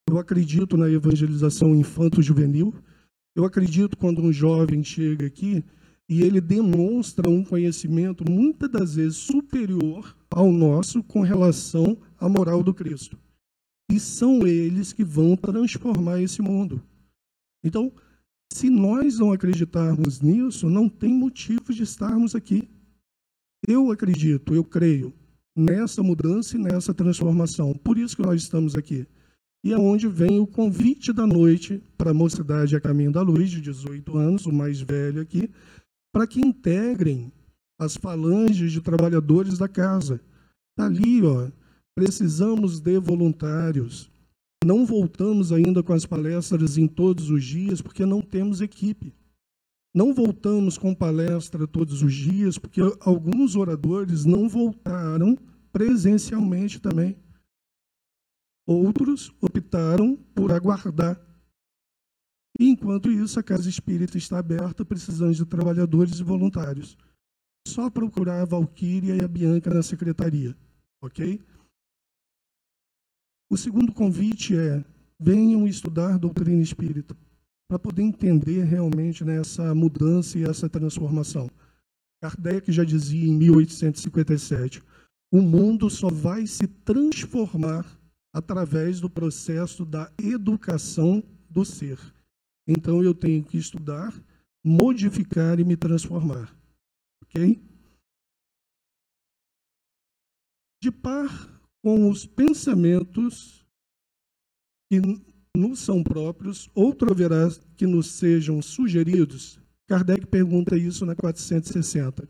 Eu 0.09 0.19
acredito 0.19 0.77
na 0.77 0.89
evangelização 0.89 1.75
infanto-juvenil. 1.75 2.75
Eu 3.35 3.45
acredito 3.45 3.97
quando 3.97 4.23
um 4.23 4.33
jovem 4.33 4.83
chega 4.83 5.27
aqui 5.27 5.65
e 6.09 6.23
ele 6.23 6.41
demonstra 6.41 7.29
um 7.29 7.45
conhecimento 7.45 8.25
muitas 8.31 8.71
das 8.71 8.95
vezes 8.95 9.17
superior 9.17 10.17
ao 10.31 10.53
nosso 10.53 11.03
com 11.03 11.21
relação 11.23 11.99
à 12.19 12.29
moral 12.29 12.63
do 12.63 12.73
Cristo. 12.73 13.19
E 13.91 13.99
são 13.99 14.47
eles 14.47 14.93
que 14.93 15.05
vão 15.05 15.37
transformar 15.37 16.21
esse 16.21 16.41
mundo. 16.41 16.81
Então, 17.65 17.93
se 18.53 18.71
nós 18.71 19.19
não 19.19 19.33
acreditarmos 19.33 20.21
nisso, 20.21 20.71
não 20.71 20.89
tem 20.89 21.13
motivo 21.13 21.73
de 21.75 21.83
estarmos 21.83 22.35
aqui. 22.35 22.69
Eu 23.67 23.91
acredito, 23.91 24.55
eu 24.55 24.63
creio 24.63 25.13
nessa 25.57 26.03
mudança 26.03 26.57
e 26.57 26.61
nessa 26.61 26.95
transformação. 26.95 27.75
Por 27.75 27.99
isso 27.99 28.17
que 28.17 28.23
nós 28.23 28.41
estamos 28.41 28.77
aqui. 28.77 29.07
E 29.67 29.73
é 29.73 29.77
onde 29.77 30.07
vem 30.07 30.39
o 30.39 30.47
convite 30.47 31.13
da 31.13 31.27
noite 31.27 31.83
para 31.99 32.13
a 32.13 32.15
mocidade 32.15 32.77
a 32.77 32.81
caminho 32.81 33.11
da 33.11 33.21
luz, 33.21 33.51
de 33.51 33.61
18 33.61 34.17
anos, 34.17 34.47
o 34.47 34.53
mais 34.53 34.81
velho 34.81 35.21
aqui, 35.21 35.51
para 36.15 36.25
que 36.25 36.39
integrem 36.39 37.33
as 37.77 37.97
falanges 37.97 38.71
de 38.71 38.81
trabalhadores 38.81 39.59
da 39.59 39.67
casa. 39.67 40.21
Está 40.71 40.87
ali, 40.87 41.21
ó. 41.21 41.51
Precisamos 41.97 42.79
de 42.79 42.97
voluntários. 43.01 44.09
Não 44.65 44.87
voltamos 44.87 45.51
ainda 45.51 45.83
com 45.83 45.93
as 45.93 46.07
palestras 46.07 46.79
em 46.79 46.87
todos 46.87 47.29
os 47.29 47.43
dias, 47.43 47.83
porque 47.83 48.07
não 48.07 48.23
temos 48.23 48.61
equipe. 48.61 49.13
Não 49.93 50.15
voltamos 50.15 50.79
com 50.79 50.95
palestra 50.95 51.67
todos 51.67 52.05
os 52.05 52.15
dias, 52.15 52.57
porque 52.57 52.81
alguns 53.01 53.57
oradores 53.57 54.25
não 54.25 54.49
voltaram 54.49 55.37
presencialmente 55.73 56.79
também. 56.79 57.17
Outros 58.67 59.33
optaram 59.67 60.17
por 60.35 60.53
aguardar. 60.53 61.21
Enquanto 62.59 63.11
isso, 63.11 63.39
a 63.39 63.43
Casa 63.43 63.69
Espírita 63.69 64.17
está 64.17 64.39
aberta, 64.39 64.85
precisando 64.85 65.35
de 65.35 65.45
trabalhadores 65.45 66.19
e 66.21 66.23
voluntários. 66.23 66.97
Só 67.67 67.91
procurar 67.91 68.43
a 68.43 68.47
Valquíria 68.47 69.17
e 69.17 69.25
a 69.25 69.29
Bianca 69.29 69.75
na 69.75 69.83
secretaria, 69.83 70.57
ok? 71.03 71.41
O 73.51 73.57
segundo 73.57 73.93
convite 73.93 74.57
é: 74.57 74.85
venham 75.21 75.67
estudar 75.67 76.19
doutrina 76.19 76.63
espírita 76.63 77.17
para 77.69 77.79
poder 77.79 78.03
entender 78.03 78.63
realmente 78.63 79.25
né, 79.25 79.41
essa 79.41 79.75
mudança 79.75 80.39
e 80.39 80.45
essa 80.45 80.69
transformação. 80.69 81.51
Kardec 82.23 82.71
já 82.73 82.85
dizia 82.85 83.29
em 83.29 83.37
1857: 83.37 84.83
o 85.33 85.43
mundo 85.43 85.91
só 85.91 86.09
vai 86.09 86.47
se 86.47 86.67
transformar 86.67 87.85
através 88.37 89.01
do 89.01 89.09
processo 89.09 89.83
da 89.83 90.13
educação 90.23 91.25
do 91.49 91.65
ser. 91.65 91.99
Então 92.69 93.03
eu 93.03 93.15
tenho 93.15 93.43
que 93.43 93.57
estudar, 93.57 94.13
modificar 94.63 95.59
e 95.59 95.65
me 95.65 95.75
transformar. 95.75 96.55
Ok? 97.23 97.59
De 100.83 100.91
par 100.91 101.63
com 101.83 102.11
os 102.11 102.27
pensamentos 102.27 103.67
que 104.91 105.01
nos 105.57 105.79
são 105.79 106.05
próprios, 106.05 106.69
outro 106.75 107.11
haverá 107.11 107.49
que 107.75 107.87
nos 107.87 108.09
sejam 108.19 108.61
sugeridos? 108.61 109.59
Kardec 109.89 110.27
pergunta 110.27 110.77
isso 110.77 111.07
na 111.07 111.17
460. 111.17 112.29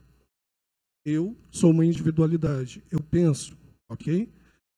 Eu 1.04 1.36
sou 1.50 1.72
uma 1.72 1.84
individualidade, 1.84 2.80
eu 2.92 3.02
penso, 3.02 3.58
ok? 3.88 4.32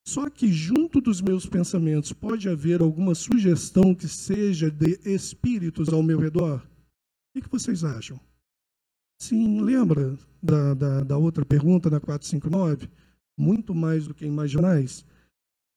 Só 0.07 0.29
que 0.31 0.51
junto 0.51 1.01
dos 1.01 1.21
meus 1.21 1.47
pensamentos 1.47 2.13
pode 2.13 2.49
haver 2.49 2.81
alguma 2.81 3.15
sugestão 3.15 3.95
que 3.95 4.09
seja 4.09 4.71
de 4.71 4.99
espíritos 5.05 5.89
ao 5.91 6.03
meu 6.03 6.19
redor? 6.19 6.67
O 7.37 7.41
que 7.41 7.49
vocês 7.51 7.85
acham? 7.85 8.19
Sim, 9.21 9.61
lembra 9.61 10.19
da, 10.43 10.75
da, 10.75 11.05
da 11.05 11.19
outra 11.19 11.45
pergunta 11.45 11.91
na 11.91 12.01
459? 12.01 12.89
Muito 13.39 13.75
mais 13.75 14.07
do 14.07 14.15
que 14.15 14.25
imaginais? 14.25 15.05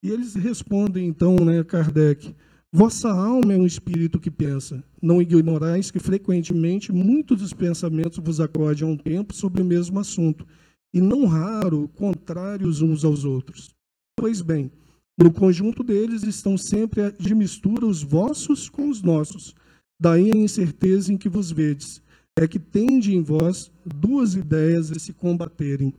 E 0.02 0.10
eles 0.10 0.34
respondem 0.34 1.06
então, 1.06 1.36
né, 1.36 1.62
Kardec, 1.62 2.34
Vossa 2.74 3.10
alma 3.10 3.52
é 3.52 3.56
um 3.58 3.66
espírito 3.66 4.18
que 4.18 4.30
pensa. 4.30 4.82
Não 5.00 5.20
ignorais 5.20 5.90
que 5.90 5.98
frequentemente 5.98 6.90
muitos 6.90 7.42
dos 7.42 7.52
pensamentos 7.52 8.18
vos 8.18 8.40
acordem 8.40 8.88
a 8.88 8.90
um 8.90 8.96
tempo 8.96 9.34
sobre 9.34 9.60
o 9.60 9.64
mesmo 9.64 10.00
assunto, 10.00 10.46
e 10.90 10.98
não 10.98 11.26
raro 11.26 11.86
contrários 11.88 12.80
uns 12.80 13.04
aos 13.04 13.26
outros. 13.26 13.74
Pois 14.16 14.40
bem, 14.40 14.70
no 15.18 15.32
conjunto 15.32 15.82
deles 15.82 16.22
estão 16.22 16.56
sempre 16.56 17.12
de 17.12 17.34
mistura 17.34 17.86
os 17.86 18.02
vossos 18.02 18.68
com 18.68 18.88
os 18.88 19.02
nossos. 19.02 19.54
Daí 20.00 20.30
a 20.30 20.36
incerteza 20.36 21.12
em 21.12 21.16
que 21.16 21.28
vos 21.28 21.50
vedes, 21.50 22.02
é 22.36 22.48
que 22.48 22.58
tende 22.58 23.14
em 23.14 23.22
vós 23.22 23.70
duas 23.84 24.34
ideias 24.34 24.90
a 24.90 24.98
se 24.98 25.12
combaterem. 25.12 25.94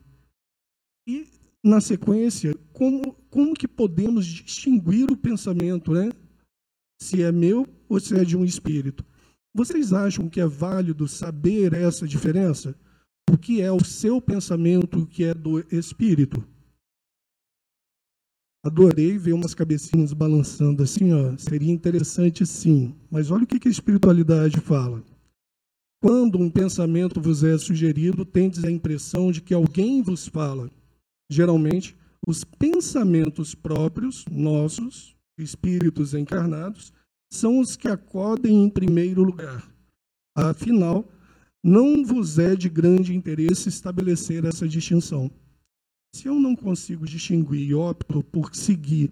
E, 1.08 1.28
na 1.64 1.80
sequência, 1.80 2.58
como, 2.74 3.14
como 3.30 3.54
que 3.54 3.68
podemos 3.68 4.26
distinguir 4.26 5.12
o 5.12 5.18
pensamento, 5.18 5.94
né? 5.94 6.10
se 7.04 7.22
é 7.22 7.32
meu 7.32 7.68
ou 7.90 8.00
se 8.00 8.16
é 8.16 8.24
de 8.24 8.38
um 8.38 8.46
espírito. 8.46 9.06
Vocês 9.54 9.94
acham 9.94 10.30
que 10.30 10.40
é 10.40 10.48
válido 10.48 11.08
saber 11.08 11.74
essa 11.74 12.08
diferença? 12.08 12.76
O 13.30 13.38
que 13.38 13.62
é 13.62 13.72
o 13.72 13.84
seu 13.84 14.22
pensamento, 14.22 15.00
o 15.00 15.06
que 15.06 15.26
é 15.26 15.34
do 15.34 15.60
espírito? 15.74 16.44
Adorei 18.66 19.18
ver 19.18 19.34
umas 19.34 19.54
cabecinhas 19.54 20.14
balançando 20.14 20.84
assim, 20.84 21.12
ó. 21.12 21.38
Seria 21.38 21.72
interessante 21.72 22.46
sim. 22.46 22.96
Mas 23.12 23.30
olha 23.30 23.44
o 23.44 23.48
que 23.48 23.68
a 23.68 23.72
espiritualidade 23.72 24.62
fala. 24.62 25.04
Quando 26.02 26.40
um 26.40 26.50
pensamento 26.50 27.20
vos 27.20 27.44
é 27.44 27.58
sugerido, 27.58 28.24
tendes 28.24 28.64
a 28.64 28.72
impressão 28.72 29.32
de 29.32 29.42
que 29.42 29.54
alguém 29.54 30.02
vos 30.02 30.28
fala. 30.28 30.70
Geralmente, 31.30 31.96
os 32.26 32.44
pensamentos 32.46 33.54
próprios, 33.54 34.26
nossos, 34.32 35.14
espíritos 35.38 36.14
encarnados, 36.14 36.94
são 37.30 37.60
os 37.60 37.76
que 37.76 37.88
acodem 37.88 38.64
em 38.64 38.70
primeiro 38.70 39.24
lugar. 39.24 39.70
Afinal, 40.36 41.06
não 41.64 42.04
vos 42.06 42.40
é 42.40 42.56
de 42.56 42.70
grande 42.70 43.16
interesse 43.16 43.68
estabelecer 43.68 44.46
essa 44.46 44.68
distinção. 44.68 45.30
Se 46.16 46.28
eu 46.28 46.36
não 46.36 46.56
consigo 46.56 47.06
distinguir 47.06 47.70
e 47.70 47.74
opto 47.74 48.24
por 48.24 48.56
seguir 48.56 49.12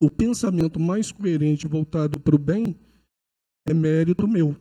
o 0.00 0.10
pensamento 0.10 0.80
mais 0.80 1.12
coerente 1.12 1.66
voltado 1.66 2.18
para 2.18 2.34
o 2.34 2.38
bem, 2.38 2.74
é 3.66 3.74
mérito 3.74 4.26
meu. 4.26 4.56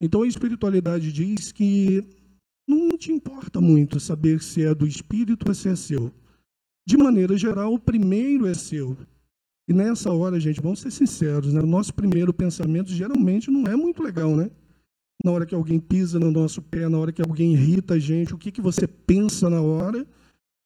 Então 0.00 0.22
a 0.22 0.28
espiritualidade 0.28 1.12
diz 1.12 1.50
que 1.50 2.04
não 2.68 2.96
te 2.96 3.10
importa 3.10 3.60
muito 3.60 3.98
saber 3.98 4.40
se 4.40 4.62
é 4.62 4.74
do 4.74 4.86
espírito 4.86 5.48
ou 5.48 5.54
se 5.54 5.68
é 5.68 5.74
seu. 5.74 6.12
De 6.86 6.96
maneira 6.96 7.36
geral, 7.36 7.74
o 7.74 7.78
primeiro 7.78 8.46
é 8.46 8.54
seu. 8.54 8.96
E 9.68 9.72
nessa 9.72 10.12
hora, 10.12 10.38
gente, 10.38 10.60
vamos 10.60 10.80
ser 10.80 10.90
sinceros, 10.90 11.52
né? 11.52 11.60
O 11.60 11.66
nosso 11.66 11.92
primeiro 11.92 12.32
pensamento 12.32 12.90
geralmente 12.90 13.50
não 13.50 13.66
é 13.66 13.74
muito 13.74 14.02
legal, 14.02 14.36
né? 14.36 14.50
Na 15.24 15.32
hora 15.32 15.46
que 15.46 15.54
alguém 15.54 15.78
pisa 15.78 16.18
no 16.18 16.30
nosso 16.30 16.62
pé, 16.62 16.88
na 16.88 16.98
hora 16.98 17.12
que 17.12 17.20
alguém 17.20 17.52
irrita 17.52 17.94
a 17.94 17.98
gente, 17.98 18.34
o 18.34 18.38
que, 18.38 18.50
que 18.50 18.60
você 18.60 18.86
pensa 18.86 19.50
na 19.50 19.60
hora 19.60 20.06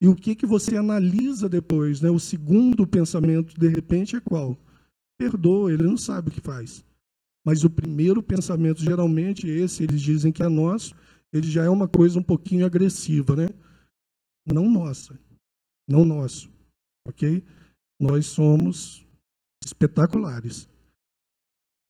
e 0.00 0.08
o 0.08 0.14
que, 0.14 0.34
que 0.34 0.46
você 0.46 0.76
analisa 0.76 1.48
depois, 1.48 2.00
né? 2.00 2.10
O 2.10 2.18
segundo 2.18 2.86
pensamento, 2.86 3.58
de 3.58 3.68
repente, 3.68 4.16
é 4.16 4.20
qual? 4.20 4.58
Perdoa, 5.18 5.72
ele 5.72 5.84
não 5.84 5.96
sabe 5.96 6.28
o 6.28 6.32
que 6.32 6.40
faz. 6.40 6.84
Mas 7.46 7.64
o 7.64 7.70
primeiro 7.70 8.22
pensamento, 8.22 8.80
geralmente, 8.80 9.46
esse, 9.46 9.82
eles 9.82 10.00
dizem 10.00 10.32
que 10.32 10.42
é 10.42 10.48
nosso, 10.48 10.94
ele 11.32 11.50
já 11.50 11.64
é 11.64 11.68
uma 11.68 11.88
coisa 11.88 12.18
um 12.18 12.22
pouquinho 12.22 12.66
agressiva, 12.66 13.36
né? 13.36 13.48
Não 14.46 14.70
nossa. 14.70 15.18
Não 15.88 16.04
nosso. 16.04 16.50
Ok? 17.06 17.42
nós 18.00 18.26
somos 18.26 19.06
espetaculares. 19.64 20.68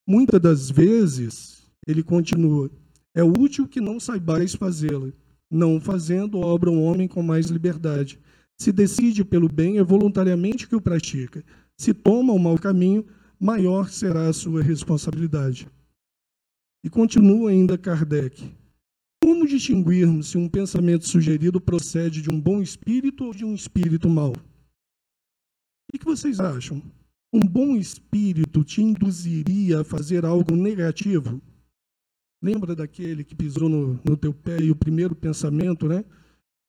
Muitas 0.07 0.41
das 0.41 0.71
vezes, 0.71 1.67
ele 1.87 2.03
continua, 2.03 2.71
é 3.15 3.23
útil 3.23 3.67
que 3.67 3.81
não 3.81 3.99
saibais 3.99 4.55
fazê-lo. 4.55 5.13
Não 5.55 5.81
fazendo, 5.81 6.41
obra 6.41 6.69
um 6.69 6.83
homem 6.83 7.07
com 7.07 7.23
mais 7.23 7.47
liberdade. 7.47 8.19
Se 8.59 8.73
decide 8.73 9.25
pelo 9.25 9.49
bem, 9.49 9.79
é 9.79 9.85
voluntariamente 9.85 10.67
que 10.67 10.75
o 10.75 10.81
pratica. 10.81 11.45
Se 11.77 11.95
toma 11.95 12.33
o 12.33 12.39
mau 12.41 12.59
caminho, 12.59 13.07
maior 13.39 13.89
será 13.89 14.27
a 14.27 14.33
sua 14.33 14.61
responsabilidade. 14.61 15.69
E 16.83 16.91
continua 16.91 17.51
ainda 17.51 17.79
Kardec. 17.79 18.53
Como 19.23 19.47
distinguirmos 19.47 20.27
se 20.27 20.37
um 20.37 20.49
pensamento 20.49 21.07
sugerido 21.07 21.61
procede 21.61 22.21
de 22.21 22.33
um 22.33 22.41
bom 22.41 22.61
espírito 22.61 23.27
ou 23.27 23.33
de 23.33 23.45
um 23.45 23.55
espírito 23.55 24.09
mau? 24.09 24.33
O 24.33 25.97
que 25.97 26.05
vocês 26.05 26.41
acham? 26.41 26.83
Um 27.33 27.39
bom 27.39 27.77
espírito 27.77 28.65
te 28.65 28.83
induziria 28.83 29.83
a 29.83 29.85
fazer 29.85 30.25
algo 30.25 30.57
negativo? 30.57 31.41
Lembra 32.45 32.77
daquele 32.77 33.25
que 33.25 33.35
pisou 33.35 33.71
no, 33.71 33.95
no 34.05 34.19
teu 34.19 34.35
pé 34.35 34.61
e 34.61 34.71
o 34.71 34.77
primeiro 34.77 35.17
pensamento, 35.17 35.89
né? 35.89 36.05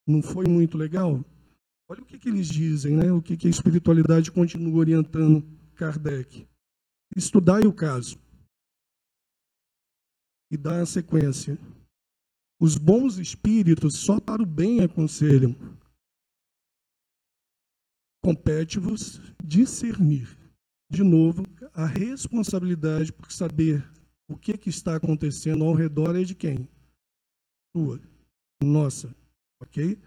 Não 0.08 0.22
foi 0.22 0.46
muito 0.48 0.78
legal? 0.78 1.22
Olha 1.90 2.02
o 2.02 2.06
que, 2.06 2.18
que 2.18 2.30
eles 2.30 2.48
dizem, 2.48 2.96
né? 2.96 3.12
O 3.12 3.22
que, 3.22 3.36
que 3.36 3.46
a 3.46 3.50
espiritualidade 3.50 4.32
continua 4.32 4.80
orientando 4.80 5.44
Kardec. 5.76 6.48
Estudai 7.14 7.68
o 7.68 7.74
caso 7.74 8.18
e 10.50 10.56
dá 10.56 10.82
a 10.82 10.86
sequência. 10.86 11.60
Os 12.58 12.78
bons 12.78 13.18
espíritos 13.18 13.98
só 13.98 14.18
para 14.18 14.42
o 14.42 14.46
bem 14.46 14.80
aconselham. 14.80 15.54
Compete-vos 18.24 19.20
discernir, 19.44 20.38
de 20.90 21.04
novo, 21.04 21.44
a 21.74 21.86
responsabilidade 21.86 23.12
por 23.12 23.30
saber 23.30 23.86
o 24.28 24.36
que, 24.36 24.58
que 24.58 24.70
está 24.70 24.96
acontecendo 24.96 25.64
ao 25.64 25.74
redor 25.74 26.16
é 26.16 26.24
de 26.24 26.34
quem? 26.36 26.68
Tua, 27.74 28.00
nossa, 28.64 29.14
ok? 29.62 29.98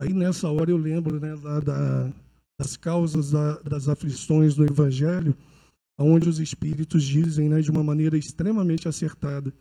Aí 0.00 0.12
nessa 0.12 0.48
hora 0.50 0.70
eu 0.70 0.76
lembro 0.76 1.18
né, 1.18 1.34
da, 1.64 2.12
das 2.58 2.76
causas 2.76 3.30
da, 3.30 3.58
das 3.60 3.88
aflições 3.88 4.54
do 4.54 4.64
Evangelho, 4.64 5.36
onde 5.98 6.28
os 6.28 6.38
espíritos 6.38 7.02
dizem 7.04 7.48
né, 7.48 7.60
de 7.60 7.70
uma 7.70 7.82
maneira 7.82 8.16
extremamente 8.16 8.86
acertada 8.86 9.52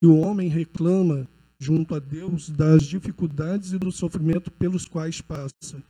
que 0.00 0.06
o 0.06 0.18
homem 0.18 0.48
reclama 0.48 1.26
junto 1.58 1.94
a 1.94 1.98
Deus 1.98 2.50
das 2.50 2.84
dificuldades 2.84 3.72
e 3.72 3.78
do 3.78 3.90
sofrimento 3.90 4.50
pelos 4.50 4.86
quais 4.86 5.20
passa, 5.20 5.82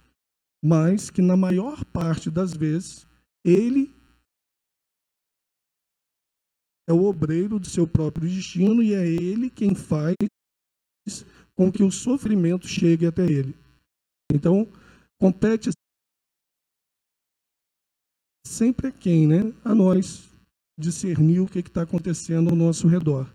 mas 0.65 1.11
que 1.11 1.21
na 1.21 1.37
maior 1.37 1.85
parte 1.87 2.31
das 2.31 2.55
vezes 2.55 3.07
ele 3.45 3.93
é 6.89 6.93
o 6.93 7.05
obreiro 7.05 7.59
do 7.59 7.69
seu 7.69 7.87
próprio 7.87 8.27
destino 8.27 8.83
e 8.83 8.95
é 8.95 9.07
ele 9.07 9.51
quem 9.51 9.75
faz 9.75 10.17
com 11.55 11.71
que 11.71 11.83
o 11.83 11.91
sofrimento 11.91 12.67
chegue 12.67 13.07
até 13.07 13.27
ele. 13.27 13.55
Então, 14.33 14.67
compete 15.21 15.71
sempre 18.47 18.87
a 18.87 18.93
quem, 18.93 19.27
né? 19.27 19.53
A 19.63 19.75
nós 19.75 20.29
discernir 20.79 21.41
o 21.41 21.47
que 21.47 21.59
está 21.59 21.83
acontecendo 21.83 22.49
ao 22.49 22.57
nosso 22.57 22.89
redor. 22.89 23.31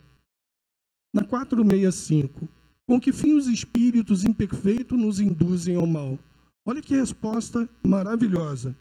Na 1.13 1.23
465, 1.23 2.49
com 2.87 2.99
que 2.99 3.13
fim 3.13 3.33
os 3.33 3.47
espíritos 3.47 4.23
imperfeitos 4.23 4.97
nos 4.97 5.19
induzem 5.19 5.75
ao 5.75 5.85
mal? 5.85 6.17
Olha 6.65 6.81
que 6.81 6.95
resposta 6.95 7.69
maravilhosa. 7.85 8.75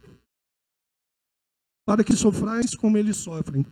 Para 1.85 2.03
que 2.03 2.17
sofrais 2.17 2.75
como 2.75 2.97
eles 2.97 3.17
sofrem. 3.19 3.67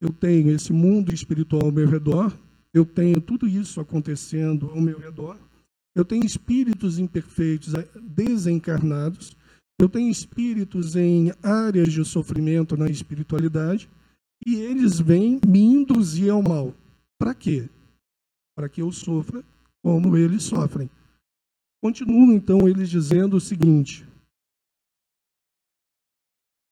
Eu 0.00 0.12
tenho 0.12 0.50
esse 0.50 0.72
mundo 0.72 1.12
espiritual 1.12 1.66
ao 1.66 1.72
meu 1.72 1.86
redor, 1.86 2.36
eu 2.72 2.86
tenho 2.86 3.20
tudo 3.20 3.46
isso 3.46 3.80
acontecendo 3.80 4.70
ao 4.70 4.80
meu 4.80 4.98
redor, 4.98 5.38
eu 5.94 6.04
tenho 6.04 6.24
espíritos 6.24 6.98
imperfeitos 6.98 7.74
desencarnados, 8.02 9.36
eu 9.78 9.88
tenho 9.88 10.10
espíritos 10.10 10.96
em 10.96 11.32
áreas 11.42 11.92
de 11.92 12.04
sofrimento 12.04 12.76
na 12.76 12.88
espiritualidade, 12.88 13.90
e 14.46 14.54
eles 14.54 14.98
vêm 14.98 15.40
me 15.46 15.60
induzir 15.60 16.30
ao 16.30 16.42
mal. 16.42 16.74
Para 17.18 17.34
quê? 17.34 17.68
Para 18.56 18.68
que 18.68 18.80
eu 18.80 18.90
sofra 18.90 19.44
como 19.82 20.16
eles 20.16 20.44
sofrem. 20.44 20.88
Continuam 21.82 22.32
então 22.32 22.68
eles 22.68 22.88
dizendo 22.88 23.36
o 23.36 23.40
seguinte: 23.40 24.06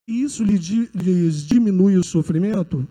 isso 0.07 0.43
lhes 0.43 1.47
diminui 1.47 1.97
o 1.97 2.05
sofrimento? 2.05 2.89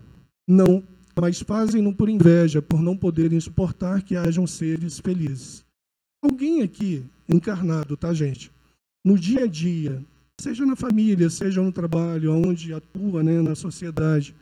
Não, 0.48 0.82
mas 1.14 1.40
fazem-no 1.40 1.94
por 1.94 2.08
inveja, 2.08 2.62
por 2.62 2.80
não 2.80 2.96
poderem 2.96 3.38
suportar 3.38 4.00
que 4.02 4.16
hajam 4.16 4.46
seres 4.46 4.98
felizes. 4.98 5.62
Alguém 6.22 6.62
aqui 6.62 7.04
encarnado, 7.28 7.98
tá, 7.98 8.14
gente? 8.14 8.50
No 9.04 9.18
dia 9.18 9.44
a 9.44 9.46
dia, 9.46 10.02
seja 10.40 10.64
na 10.64 10.74
família, 10.74 11.28
seja 11.28 11.62
no 11.62 11.70
trabalho, 11.70 12.32
onde 12.32 12.72
atua, 12.72 13.22
né, 13.22 13.42
na 13.42 13.54
sociedade, 13.54 14.34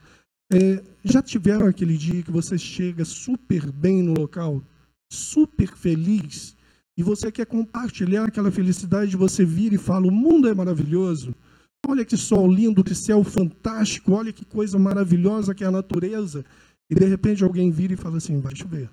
é, 0.52 0.80
já 1.04 1.20
tiveram 1.20 1.66
aquele 1.66 1.96
dia 1.96 2.22
que 2.22 2.30
você 2.30 2.56
chega 2.56 3.04
super 3.04 3.70
bem 3.72 4.00
no 4.00 4.14
local, 4.14 4.62
super 5.10 5.74
feliz, 5.76 6.56
e 6.96 7.02
você 7.02 7.32
quer 7.32 7.46
compartilhar 7.46 8.24
aquela 8.24 8.50
felicidade, 8.50 9.16
você 9.16 9.44
vira 9.44 9.74
e 9.74 9.78
fala: 9.78 10.06
o 10.06 10.12
mundo 10.12 10.48
é 10.48 10.54
maravilhoso. 10.54 11.34
Olha 11.88 12.04
que 12.04 12.16
sol 12.16 12.50
lindo, 12.50 12.82
que 12.82 12.94
céu 12.94 13.22
fantástico, 13.22 14.12
olha 14.12 14.32
que 14.32 14.44
coisa 14.44 14.78
maravilhosa 14.78 15.54
que 15.54 15.62
é 15.62 15.66
a 15.66 15.70
natureza. 15.70 16.44
E 16.90 16.94
de 16.94 17.04
repente 17.04 17.44
alguém 17.44 17.70
vira 17.70 17.94
e 17.94 17.96
fala 17.96 18.16
assim: 18.16 18.40
vai 18.40 18.54
chover. 18.54 18.90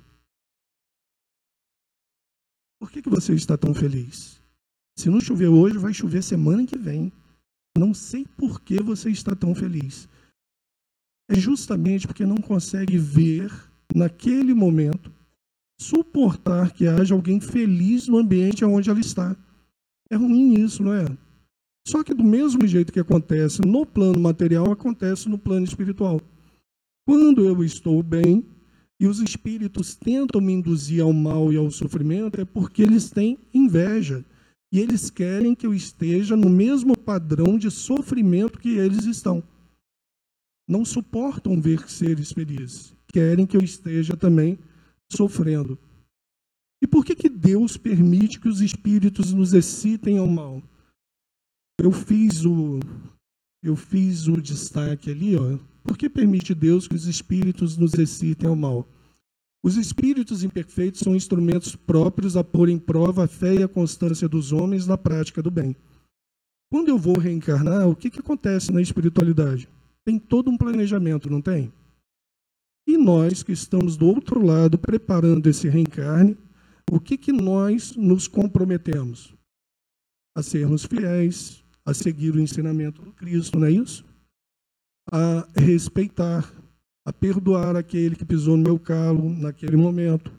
Por 2.79 2.91
que, 2.91 3.01
que 3.01 3.09
você 3.09 3.33
está 3.33 3.57
tão 3.57 3.73
feliz? 3.73 4.41
Se 4.97 5.09
não 5.09 5.21
chover 5.21 5.47
hoje, 5.47 5.77
vai 5.77 5.93
chover 5.93 6.21
semana 6.21 6.65
que 6.65 6.77
vem. 6.77 7.11
Não 7.77 7.93
sei 7.93 8.27
por 8.37 8.61
que 8.61 8.81
você 8.81 9.09
está 9.09 9.35
tão 9.35 9.55
feliz. 9.55 10.07
É 11.29 11.35
justamente 11.35 12.05
porque 12.05 12.25
não 12.25 12.37
consegue 12.37 12.97
ver, 12.97 13.51
naquele 13.95 14.53
momento, 14.53 15.11
suportar 15.79 16.71
que 16.71 16.85
haja 16.85 17.15
alguém 17.15 17.39
feliz 17.39 18.07
no 18.07 18.17
ambiente 18.17 18.63
onde 18.65 18.89
ela 18.89 18.99
está. 18.99 19.35
É 20.09 20.15
ruim 20.15 20.53
isso, 20.53 20.83
não 20.83 20.93
é? 20.93 21.05
Só 21.87 22.03
que 22.03 22.13
do 22.13 22.23
mesmo 22.23 22.65
jeito 22.65 22.93
que 22.93 22.99
acontece 22.99 23.61
no 23.61 23.85
plano 23.85 24.19
material, 24.19 24.71
acontece 24.71 25.27
no 25.27 25.37
plano 25.37 25.65
espiritual. 25.65 26.21
Quando 27.05 27.43
eu 27.43 27.63
estou 27.63 28.01
bem, 28.01 28.45
e 28.99 29.07
os 29.07 29.19
espíritos 29.19 29.95
tentam 29.95 30.39
me 30.39 30.53
induzir 30.53 31.03
ao 31.03 31.11
mal 31.11 31.51
e 31.51 31.57
ao 31.57 31.69
sofrimento 31.69 32.39
é 32.39 32.45
porque 32.45 32.81
eles 32.83 33.09
têm 33.09 33.37
inveja. 33.53 34.23
E 34.71 34.79
eles 34.79 35.09
querem 35.09 35.53
que 35.53 35.67
eu 35.67 35.73
esteja 35.73 36.37
no 36.37 36.49
mesmo 36.49 36.97
padrão 36.97 37.57
de 37.57 37.69
sofrimento 37.69 38.59
que 38.59 38.77
eles 38.77 39.03
estão. 39.05 39.43
Não 40.67 40.85
suportam 40.85 41.59
ver 41.59 41.89
seres 41.89 42.31
felizes. 42.31 42.95
Querem 43.11 43.45
que 43.45 43.57
eu 43.57 43.61
esteja 43.61 44.15
também 44.15 44.57
sofrendo. 45.11 45.77
E 46.81 46.87
por 46.87 47.05
que, 47.05 47.13
que 47.13 47.29
Deus 47.29 47.75
permite 47.75 48.39
que 48.39 48.47
os 48.47 48.61
espíritos 48.61 49.33
nos 49.33 49.53
excitem 49.53 50.17
ao 50.17 50.27
mal? 50.27 50.63
Eu 51.79 51.91
fiz 51.91 52.45
o, 52.45 52.79
eu 53.63 53.75
fiz 53.75 54.27
o 54.27 54.41
destaque 54.41 55.09
ali, 55.09 55.35
ó, 55.35 55.57
por 55.83 55.97
que 55.97 56.09
permite 56.09 56.53
Deus 56.53 56.87
que 56.87 56.95
os 56.95 57.05
espíritos 57.07 57.77
nos 57.77 57.93
excitem 57.93 58.47
ao 58.47 58.55
mal? 58.55 58.87
Os 59.63 59.77
espíritos 59.77 60.43
imperfeitos 60.43 60.99
são 60.99 61.15
instrumentos 61.15 61.75
próprios 61.75 62.35
a 62.35 62.43
pôr 62.43 62.67
em 62.67 62.77
prova 62.77 63.23
a 63.23 63.27
fé 63.27 63.55
e 63.55 63.63
a 63.63 63.67
constância 63.67 64.27
dos 64.27 64.51
homens 64.51 64.85
na 64.85 64.97
prática 64.97 65.41
do 65.41 65.49
bem. 65.49 65.75
Quando 66.69 66.89
eu 66.89 66.97
vou 66.97 67.17
reencarnar, 67.17 67.87
o 67.87 67.95
que, 67.95 68.09
que 68.09 68.19
acontece 68.19 68.71
na 68.71 68.81
espiritualidade? 68.81 69.69
Tem 70.05 70.19
todo 70.19 70.49
um 70.49 70.57
planejamento, 70.57 71.29
não 71.29 71.41
tem? 71.41 71.71
E 72.85 72.97
nós 72.97 73.41
que 73.41 73.53
estamos 73.53 73.95
do 73.95 74.05
outro 74.05 74.45
lado 74.45 74.77
preparando 74.77 75.47
esse 75.47 75.69
reencarne, 75.69 76.37
o 76.91 76.99
que, 76.99 77.17
que 77.17 77.31
nós 77.31 77.95
nos 77.95 78.27
comprometemos? 78.27 79.33
A 80.35 80.43
sermos 80.43 80.83
fiéis, 80.83 81.62
a 81.85 81.93
seguir 81.93 82.35
o 82.35 82.39
ensinamento 82.39 83.01
do 83.01 83.11
Cristo, 83.11 83.59
não 83.59 83.67
é 83.67 83.71
isso? 83.71 84.05
a 85.11 85.47
respeitar, 85.55 86.51
a 87.05 87.11
perdoar 87.11 87.75
aquele 87.75 88.15
que 88.15 88.25
pisou 88.25 88.55
no 88.55 88.63
meu 88.63 88.79
calo 88.79 89.29
naquele 89.29 89.75
momento, 89.75 90.31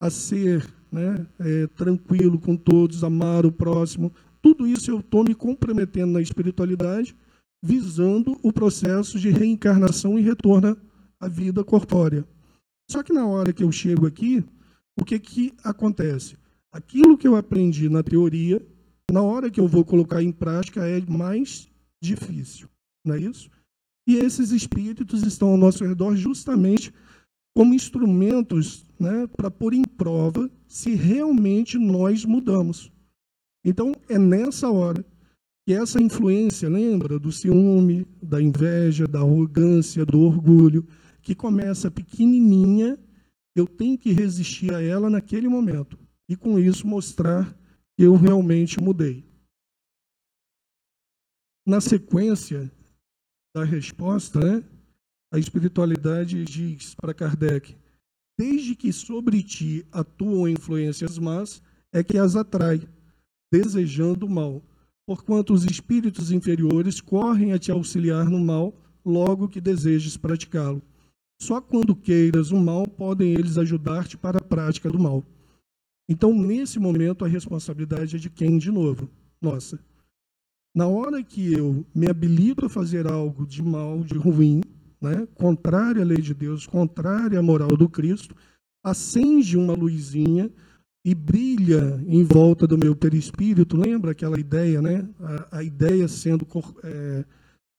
a 0.00 0.10
ser 0.10 0.66
né, 0.92 1.26
é, 1.38 1.66
tranquilo 1.68 2.38
com 2.38 2.56
todos, 2.56 3.02
amar 3.02 3.46
o 3.46 3.52
próximo. 3.52 4.12
Tudo 4.42 4.66
isso 4.66 4.90
eu 4.90 5.00
estou 5.00 5.24
me 5.24 5.34
comprometendo 5.34 6.12
na 6.12 6.20
espiritualidade, 6.20 7.16
visando 7.62 8.38
o 8.42 8.52
processo 8.52 9.18
de 9.18 9.30
reencarnação 9.30 10.18
e 10.18 10.22
retorno 10.22 10.76
à 11.18 11.26
vida 11.26 11.64
corpórea. 11.64 12.26
Só 12.90 13.02
que 13.02 13.12
na 13.12 13.26
hora 13.26 13.52
que 13.52 13.64
eu 13.64 13.72
chego 13.72 14.06
aqui, 14.06 14.44
o 14.98 15.04
que, 15.04 15.18
que 15.18 15.54
acontece? 15.64 16.36
Aquilo 16.70 17.18
que 17.18 17.26
eu 17.26 17.34
aprendi 17.34 17.88
na 17.88 18.02
teoria, 18.02 18.64
na 19.10 19.22
hora 19.22 19.50
que 19.50 19.60
eu 19.60 19.68
vou 19.68 19.84
colocar 19.84 20.22
em 20.22 20.32
prática, 20.32 20.86
é 20.86 21.00
mais 21.00 21.68
difícil. 22.02 22.68
Não 23.04 23.14
é 23.14 23.20
isso? 23.20 23.48
E 24.06 24.16
esses 24.16 24.50
espíritos 24.50 25.22
estão 25.22 25.48
ao 25.48 25.56
nosso 25.56 25.84
redor 25.84 26.16
justamente 26.16 26.92
como 27.54 27.74
instrumentos 27.74 28.84
né, 28.98 29.26
para 29.28 29.50
pôr 29.50 29.72
em 29.72 29.82
prova 29.82 30.50
se 30.68 30.94
realmente 30.94 31.78
nós 31.78 32.24
mudamos. 32.24 32.92
Então, 33.64 33.94
é 34.08 34.18
nessa 34.18 34.70
hora 34.70 35.04
que 35.66 35.72
essa 35.72 36.00
influência, 36.00 36.68
lembra, 36.68 37.18
do 37.18 37.32
ciúme, 37.32 38.06
da 38.22 38.40
inveja, 38.40 39.08
da 39.08 39.20
arrogância, 39.20 40.04
do 40.04 40.20
orgulho, 40.20 40.86
que 41.22 41.34
começa 41.34 41.90
pequenininha, 41.90 42.96
eu 43.56 43.66
tenho 43.66 43.98
que 43.98 44.12
resistir 44.12 44.72
a 44.72 44.82
ela 44.82 45.10
naquele 45.10 45.48
momento. 45.48 45.98
E 46.28 46.36
com 46.36 46.58
isso 46.58 46.86
mostrar 46.86 47.55
eu 47.98 48.14
realmente 48.14 48.80
mudei. 48.80 49.24
Na 51.66 51.80
sequência 51.80 52.70
da 53.54 53.64
resposta, 53.64 54.38
né, 54.38 54.64
a 55.32 55.38
espiritualidade 55.38 56.44
diz 56.44 56.94
para 56.94 57.14
Kardec: 57.14 57.76
desde 58.38 58.76
que 58.76 58.92
sobre 58.92 59.42
ti 59.42 59.86
atuam 59.90 60.48
influências 60.48 61.18
más, 61.18 61.62
é 61.92 62.04
que 62.04 62.18
as 62.18 62.36
atrai, 62.36 62.86
desejando 63.50 64.26
o 64.26 64.30
mal, 64.30 64.62
porquanto 65.06 65.54
os 65.54 65.64
espíritos 65.64 66.30
inferiores 66.30 67.00
correm 67.00 67.52
a 67.52 67.58
te 67.58 67.72
auxiliar 67.72 68.28
no 68.28 68.38
mal, 68.38 68.74
logo 69.04 69.48
que 69.48 69.60
desejes 69.60 70.16
praticá-lo. 70.16 70.82
Só 71.40 71.60
quando 71.60 71.94
queiras 71.94 72.50
o 72.50 72.56
mal 72.56 72.86
podem 72.86 73.32
eles 73.32 73.56
ajudar-te 73.56 74.16
para 74.16 74.38
a 74.38 74.44
prática 74.44 74.90
do 74.90 74.98
mal. 74.98 75.24
Então, 76.08 76.32
nesse 76.32 76.78
momento, 76.78 77.24
a 77.24 77.28
responsabilidade 77.28 78.16
é 78.16 78.18
de 78.18 78.30
quem, 78.30 78.58
de 78.58 78.70
novo? 78.70 79.08
Nossa. 79.40 79.78
Na 80.74 80.86
hora 80.86 81.22
que 81.22 81.52
eu 81.52 81.84
me 81.94 82.08
habilito 82.08 82.66
a 82.66 82.68
fazer 82.68 83.06
algo 83.06 83.46
de 83.46 83.62
mal, 83.62 84.02
de 84.02 84.14
ruim, 84.14 84.60
né, 85.00 85.26
contrário 85.34 86.02
à 86.02 86.04
lei 86.04 86.18
de 86.18 86.34
Deus, 86.34 86.66
contrário 86.66 87.38
à 87.38 87.42
moral 87.42 87.76
do 87.76 87.88
Cristo, 87.88 88.34
acende 88.84 89.56
uma 89.56 89.72
luzinha 89.72 90.50
e 91.04 91.14
brilha 91.14 92.02
em 92.06 92.24
volta 92.24 92.66
do 92.66 92.76
meu 92.76 92.94
perispírito. 92.94 93.76
Lembra 93.76 94.10
aquela 94.10 94.38
ideia, 94.38 94.82
né? 94.82 95.08
A, 95.20 95.58
a 95.58 95.62
ideia 95.62 96.06
sendo 96.08 96.46
é, 96.84 97.24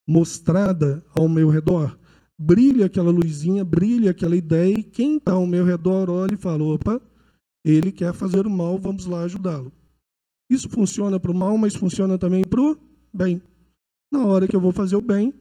mostrada 0.07 1.03
ao 1.13 1.27
meu 1.27 1.49
redor. 1.49 1.97
Brilha 2.39 2.85
aquela 2.85 3.11
luzinha, 3.11 3.65
brilha 3.65 4.11
aquela 4.11 4.35
ideia, 4.35 4.79
e 4.79 4.83
quem 4.83 5.17
está 5.17 5.33
ao 5.33 5.45
meu 5.45 5.65
redor 5.65 6.09
olha 6.09 6.33
e 6.33 6.37
fala: 6.37 6.63
opa, 6.63 7.01
ele 7.67 7.91
quer 7.91 8.13
fazer 8.13 8.47
o 8.47 8.49
mal, 8.49 8.77
vamos 8.77 9.05
lá 9.05 9.23
ajudá-lo. 9.23 9.71
Isso 10.49 10.69
funciona 10.69 11.19
para 11.19 11.31
o 11.31 11.35
mal, 11.35 11.57
mas 11.57 11.75
funciona 11.75 12.17
também 12.17 12.43
para 12.43 12.61
o 12.61 12.77
bem. 13.13 13.41
Na 14.11 14.25
hora 14.25 14.47
que 14.47 14.55
eu 14.55 14.61
vou 14.61 14.71
fazer 14.71 14.95
o 14.95 15.01
bem, 15.01 15.31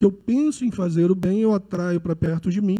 que 0.00 0.04
eu 0.04 0.10
penso 0.10 0.64
em 0.64 0.70
fazer 0.70 1.10
o 1.10 1.14
bem, 1.14 1.40
eu 1.40 1.54
atraio 1.54 2.00
para 2.00 2.16
perto 2.16 2.50
de 2.50 2.60
mim 2.60 2.76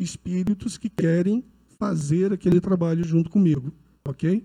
espíritos 0.00 0.76
que 0.76 0.88
querem 0.88 1.44
fazer 1.78 2.32
aquele 2.32 2.60
trabalho 2.60 3.04
junto 3.04 3.30
comigo, 3.30 3.72
ok? 4.06 4.44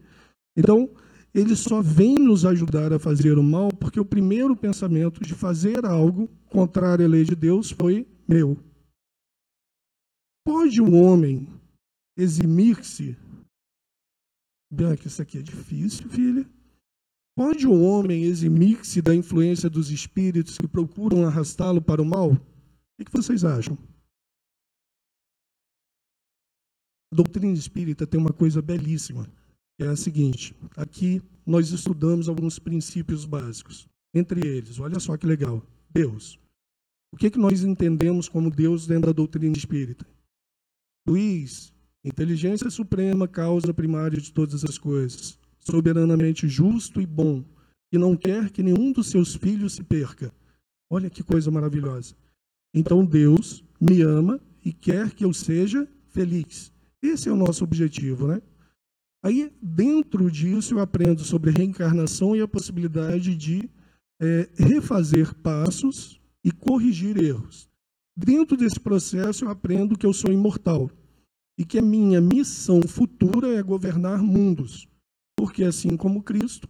Então, 0.56 0.90
ele 1.34 1.56
só 1.56 1.82
vem 1.82 2.16
nos 2.16 2.46
ajudar 2.46 2.92
a 2.92 3.00
fazer 3.00 3.38
o 3.38 3.44
mal 3.44 3.70
porque 3.70 4.00
o 4.00 4.06
primeiro 4.06 4.56
pensamento 4.56 5.24
de 5.24 5.34
fazer 5.34 5.86
algo 5.86 6.28
contrário 6.50 7.06
à 7.06 7.08
lei 7.08 7.24
de 7.24 7.36
Deus 7.36 7.72
foi 7.72 8.08
meu. 8.28 8.58
Pode 10.46 10.82
o 10.82 10.94
homem 10.94 11.48
eximir-se? 12.18 13.16
Bianca, 14.72 15.08
isso 15.08 15.22
aqui 15.22 15.40
é 15.40 15.42
difícil, 15.42 16.08
filha. 16.10 16.48
Pode 17.36 17.66
o 17.66 17.82
homem 17.82 18.24
eximir-se 18.24 19.02
da 19.02 19.16
influência 19.16 19.70
dos 19.70 19.90
espíritos 19.90 20.58
que 20.58 20.68
procuram 20.68 21.26
arrastá-lo 21.26 21.82
para 21.82 22.02
o 22.02 22.06
mal? 22.06 22.34
O 22.34 23.06
que 23.06 23.12
vocês 23.12 23.44
acham? 23.44 23.78
A 27.12 27.16
doutrina 27.16 27.54
espírita 27.54 28.06
tem 28.06 28.20
uma 28.20 28.34
coisa 28.34 28.62
belíssima, 28.62 29.26
que 29.78 29.86
é 29.86 29.88
a 29.88 29.96
seguinte: 29.96 30.54
aqui 30.76 31.22
nós 31.46 31.72
estudamos 31.72 32.30
alguns 32.30 32.60
princípios 32.60 33.26
básicos. 33.26 33.88
Entre 34.14 34.46
eles, 34.46 34.80
olha 34.80 35.00
só 35.00 35.18
que 35.18 35.26
legal: 35.26 35.66
Deus. 35.90 36.38
O 37.12 37.18
que, 37.18 37.28
é 37.28 37.32
que 37.32 37.40
nós 37.40 37.64
entendemos 37.64 38.30
como 38.30 38.52
Deus 38.52 38.86
dentro 38.86 39.08
da 39.08 39.14
doutrina 39.14 39.58
espírita? 39.58 40.06
Luiz, 41.08 41.74
inteligência 42.04 42.70
suprema, 42.70 43.28
causa 43.28 43.74
primária 43.74 44.20
de 44.20 44.32
todas 44.32 44.64
as 44.64 44.78
coisas 44.78 45.40
soberanamente 45.60 46.48
justo 46.48 47.02
e 47.02 47.06
bom, 47.06 47.44
e 47.92 47.98
não 47.98 48.16
quer 48.16 48.50
que 48.50 48.64
nenhum 48.64 48.92
dos 48.92 49.10
seus 49.10 49.36
filhos 49.36 49.74
se 49.74 49.84
perca. 49.84 50.34
Olha 50.90 51.10
que 51.10 51.24
coisa 51.24 51.52
maravilhosa. 51.52 52.16
Então 52.74 53.06
Deus 53.06 53.64
me 53.80 54.02
ama 54.02 54.40
e 54.64 54.74
quer 54.74 55.12
que 55.12 55.24
eu 55.24 55.34
seja 55.34 55.88
feliz. 56.08 56.72
Esse 57.02 57.30
é 57.30 57.32
o 57.32 57.36
nosso 57.36 57.64
objetivo, 57.64 58.28
né? 58.28 58.42
Aí, 59.24 59.52
dentro 59.62 60.32
disso, 60.32 60.76
eu 60.76 60.80
aprendo 60.80 61.24
sobre 61.24 61.52
reencarnação 61.52 62.36
e 62.36 62.42
a 62.42 62.48
possibilidade 62.48 63.36
de 63.36 63.70
é, 64.22 64.50
refazer 64.56 65.36
passos 65.36 66.22
e 66.44 66.52
corrigir 66.52 67.18
erros. 67.22 67.68
Dentro 68.16 68.56
desse 68.56 68.80
processo, 68.80 69.46
eu 69.46 69.50
aprendo 69.50 69.98
que 69.98 70.06
eu 70.06 70.14
sou 70.14 70.32
imortal 70.32 70.90
e 71.60 71.66
que 71.66 71.78
a 71.78 71.82
minha 71.82 72.22
missão 72.22 72.82
futura 72.82 73.50
é 73.50 73.62
governar 73.62 74.24
mundos 74.24 74.90
porque 75.40 75.64
assim 75.64 75.96
como 75.96 76.22
Cristo, 76.22 76.68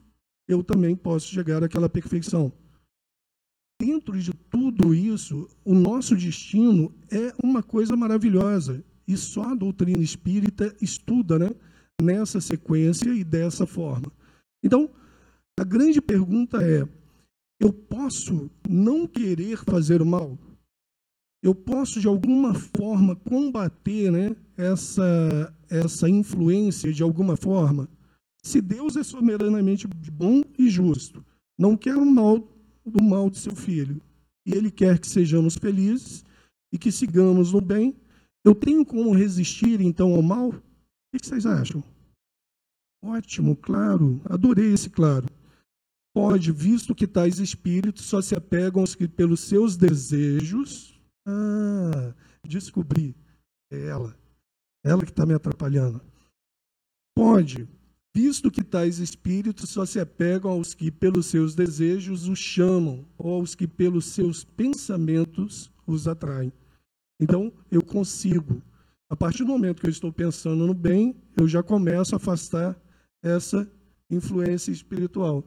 eu 0.47 0.63
também 0.63 0.95
posso 0.95 1.27
chegar 1.27 1.63
àquela 1.63 1.89
perfeição. 1.89 2.53
Dentro 3.81 4.21
de 4.21 4.31
tudo 4.31 4.93
isso, 4.93 5.49
o 5.65 5.73
nosso 5.73 6.15
destino 6.15 6.93
é 7.09 7.33
uma 7.43 7.63
coisa 7.63 7.95
maravilhosa 7.95 8.85
e 9.07 9.17
só 9.17 9.41
a 9.41 9.55
doutrina 9.55 10.03
espírita 10.03 10.75
estuda 10.79 11.39
né, 11.39 11.49
nessa 11.99 12.39
sequência 12.39 13.09
e 13.09 13.23
dessa 13.23 13.65
forma. 13.65 14.11
Então, 14.63 14.87
a 15.59 15.63
grande 15.63 15.99
pergunta 15.99 16.61
é: 16.61 16.87
eu 17.59 17.73
posso 17.73 18.51
não 18.69 19.07
querer 19.07 19.57
fazer 19.57 19.99
o 19.99 20.05
mal? 20.05 20.37
Eu 21.41 21.55
posso, 21.55 22.01
de 22.01 22.07
alguma 22.07 22.53
forma, 22.53 23.15
combater 23.15 24.11
né, 24.11 24.35
essa, 24.57 25.55
essa 25.69 26.09
influência 26.09 26.91
de 26.91 27.01
alguma 27.01 27.37
forma? 27.37 27.87
Se 28.43 28.61
Deus 28.61 28.95
é 28.95 29.03
soberanamente 29.03 29.87
bom 30.11 30.43
e 30.57 30.69
justo, 30.69 31.25
não 31.57 31.77
quer 31.77 31.95
o 31.95 32.05
mal 32.05 32.47
do 32.85 33.01
mal 33.01 33.29
de 33.29 33.37
seu 33.37 33.55
filho, 33.55 34.01
e 34.45 34.53
ele 34.53 34.71
quer 34.71 34.99
que 34.99 35.07
sejamos 35.07 35.55
felizes 35.55 36.25
e 36.71 36.77
que 36.77 36.91
sigamos 36.91 37.51
no 37.51 37.61
bem, 37.61 37.95
eu 38.43 38.55
tenho 38.55 38.85
como 38.85 39.13
resistir 39.13 39.81
então 39.81 40.13
ao 40.15 40.21
mal? 40.21 40.49
O 40.49 41.17
que 41.17 41.25
vocês 41.25 41.45
acham? 41.45 41.83
Ótimo, 43.03 43.55
claro, 43.55 44.21
adorei 44.25 44.73
esse 44.73 44.89
claro. 44.89 45.27
Pode, 46.13 46.51
visto 46.51 46.95
que 46.95 47.07
tais 47.07 47.39
espíritos 47.39 48.05
só 48.05 48.21
se 48.21 48.35
apegam 48.35 48.81
aos 48.81 48.95
que 48.95 49.07
pelos 49.07 49.41
seus 49.41 49.77
desejos. 49.77 50.98
Ah, 51.27 52.13
descobri. 52.43 53.15
É 53.71 53.87
ela. 53.87 54.17
Ela 54.83 55.03
que 55.03 55.11
está 55.11 55.25
me 55.25 55.33
atrapalhando. 55.33 56.01
Pode, 57.15 57.67
visto 58.15 58.49
que 58.49 58.63
tais 58.63 58.99
espíritos 58.99 59.69
só 59.69 59.85
se 59.85 59.99
apegam 59.99 60.51
aos 60.51 60.73
que 60.73 60.89
pelos 60.89 61.25
seus 61.27 61.53
desejos 61.53 62.27
os 62.27 62.39
chamam, 62.39 63.05
ou 63.17 63.35
aos 63.35 63.55
que 63.55 63.67
pelos 63.67 64.05
seus 64.05 64.43
pensamentos 64.43 65.71
os 65.85 66.07
atraem. 66.07 66.51
Então, 67.19 67.51
eu 67.69 67.83
consigo, 67.83 68.61
a 69.09 69.15
partir 69.15 69.43
do 69.43 69.49
momento 69.49 69.81
que 69.81 69.87
eu 69.87 69.91
estou 69.91 70.13
pensando 70.13 70.65
no 70.65 70.73
bem, 70.73 71.15
eu 71.35 71.47
já 71.47 71.61
começo 71.61 72.15
a 72.15 72.17
afastar 72.17 72.79
essa 73.21 73.69
influência 74.09 74.71
espiritual. 74.71 75.43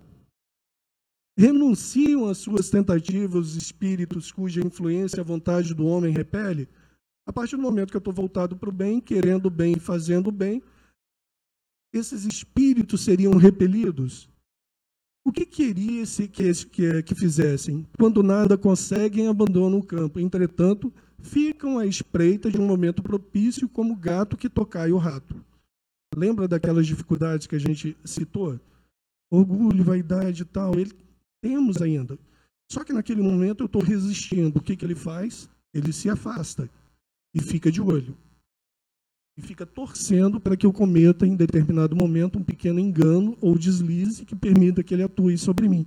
Renunciam 1.36 2.28
às 2.28 2.38
suas 2.38 2.68
tentativas 2.68 3.48
os 3.48 3.56
espíritos 3.56 4.30
cuja 4.30 4.60
influência 4.60 5.20
a 5.20 5.24
vontade 5.24 5.74
do 5.74 5.86
homem 5.86 6.12
repele? 6.12 6.68
A 7.26 7.32
partir 7.32 7.56
do 7.56 7.62
momento 7.62 7.90
que 7.90 7.96
eu 7.96 8.00
estou 8.00 8.12
voltado 8.12 8.56
para 8.56 8.68
o 8.68 8.72
bem, 8.72 9.00
querendo 9.00 9.46
o 9.46 9.50
bem 9.50 9.74
e 9.76 9.80
fazendo 9.80 10.28
o 10.28 10.32
bem, 10.32 10.62
esses 11.92 12.24
espíritos 12.24 13.02
seriam 13.02 13.32
repelidos? 13.34 14.28
O 15.24 15.30
que 15.30 15.46
queria 15.46 16.04
-se 16.04 16.26
que, 16.26 16.52
que, 16.66 17.02
que 17.02 17.14
fizessem? 17.14 17.86
Quando 17.96 18.22
nada 18.22 18.58
conseguem, 18.58 19.28
abandonam 19.28 19.78
o 19.78 19.86
campo. 19.86 20.18
Entretanto, 20.18 20.92
ficam 21.20 21.78
à 21.78 21.86
espreita 21.86 22.50
de 22.50 22.60
um 22.60 22.66
momento 22.66 23.02
propício, 23.02 23.68
como 23.68 23.94
o 23.94 23.96
gato 23.96 24.36
que 24.36 24.50
tocai 24.50 24.90
o 24.90 24.98
rato. 24.98 25.42
Lembra 26.14 26.48
daquelas 26.48 26.86
dificuldades 26.86 27.46
que 27.46 27.54
a 27.54 27.60
gente 27.60 27.96
citou? 28.04 28.58
Orgulho, 29.30 29.84
vaidade 29.84 30.42
e 30.42 30.44
tal. 30.44 30.78
Ele, 30.78 30.92
temos 31.42 31.82
ainda. 31.82 32.18
Só 32.70 32.84
que 32.84 32.92
naquele 32.92 33.20
momento 33.20 33.62
eu 33.62 33.66
estou 33.66 33.82
resistindo. 33.82 34.58
O 34.58 34.62
que, 34.62 34.76
que 34.76 34.84
ele 34.84 34.94
faz? 34.94 35.50
Ele 35.74 35.92
se 35.92 36.08
afasta 36.08 36.70
e 37.34 37.42
fica 37.42 37.70
de 37.70 37.82
olho 37.82 38.16
e 39.36 39.42
fica 39.42 39.64
torcendo 39.64 40.38
para 40.38 40.56
que 40.56 40.66
eu 40.66 40.72
cometa 40.72 41.26
em 41.26 41.34
determinado 41.34 41.96
momento 41.96 42.38
um 42.38 42.44
pequeno 42.44 42.78
engano 42.78 43.36
ou 43.40 43.58
deslize 43.58 44.24
que 44.24 44.36
permita 44.36 44.82
que 44.82 44.92
ele 44.92 45.02
atue 45.02 45.38
sobre 45.38 45.68
mim. 45.68 45.86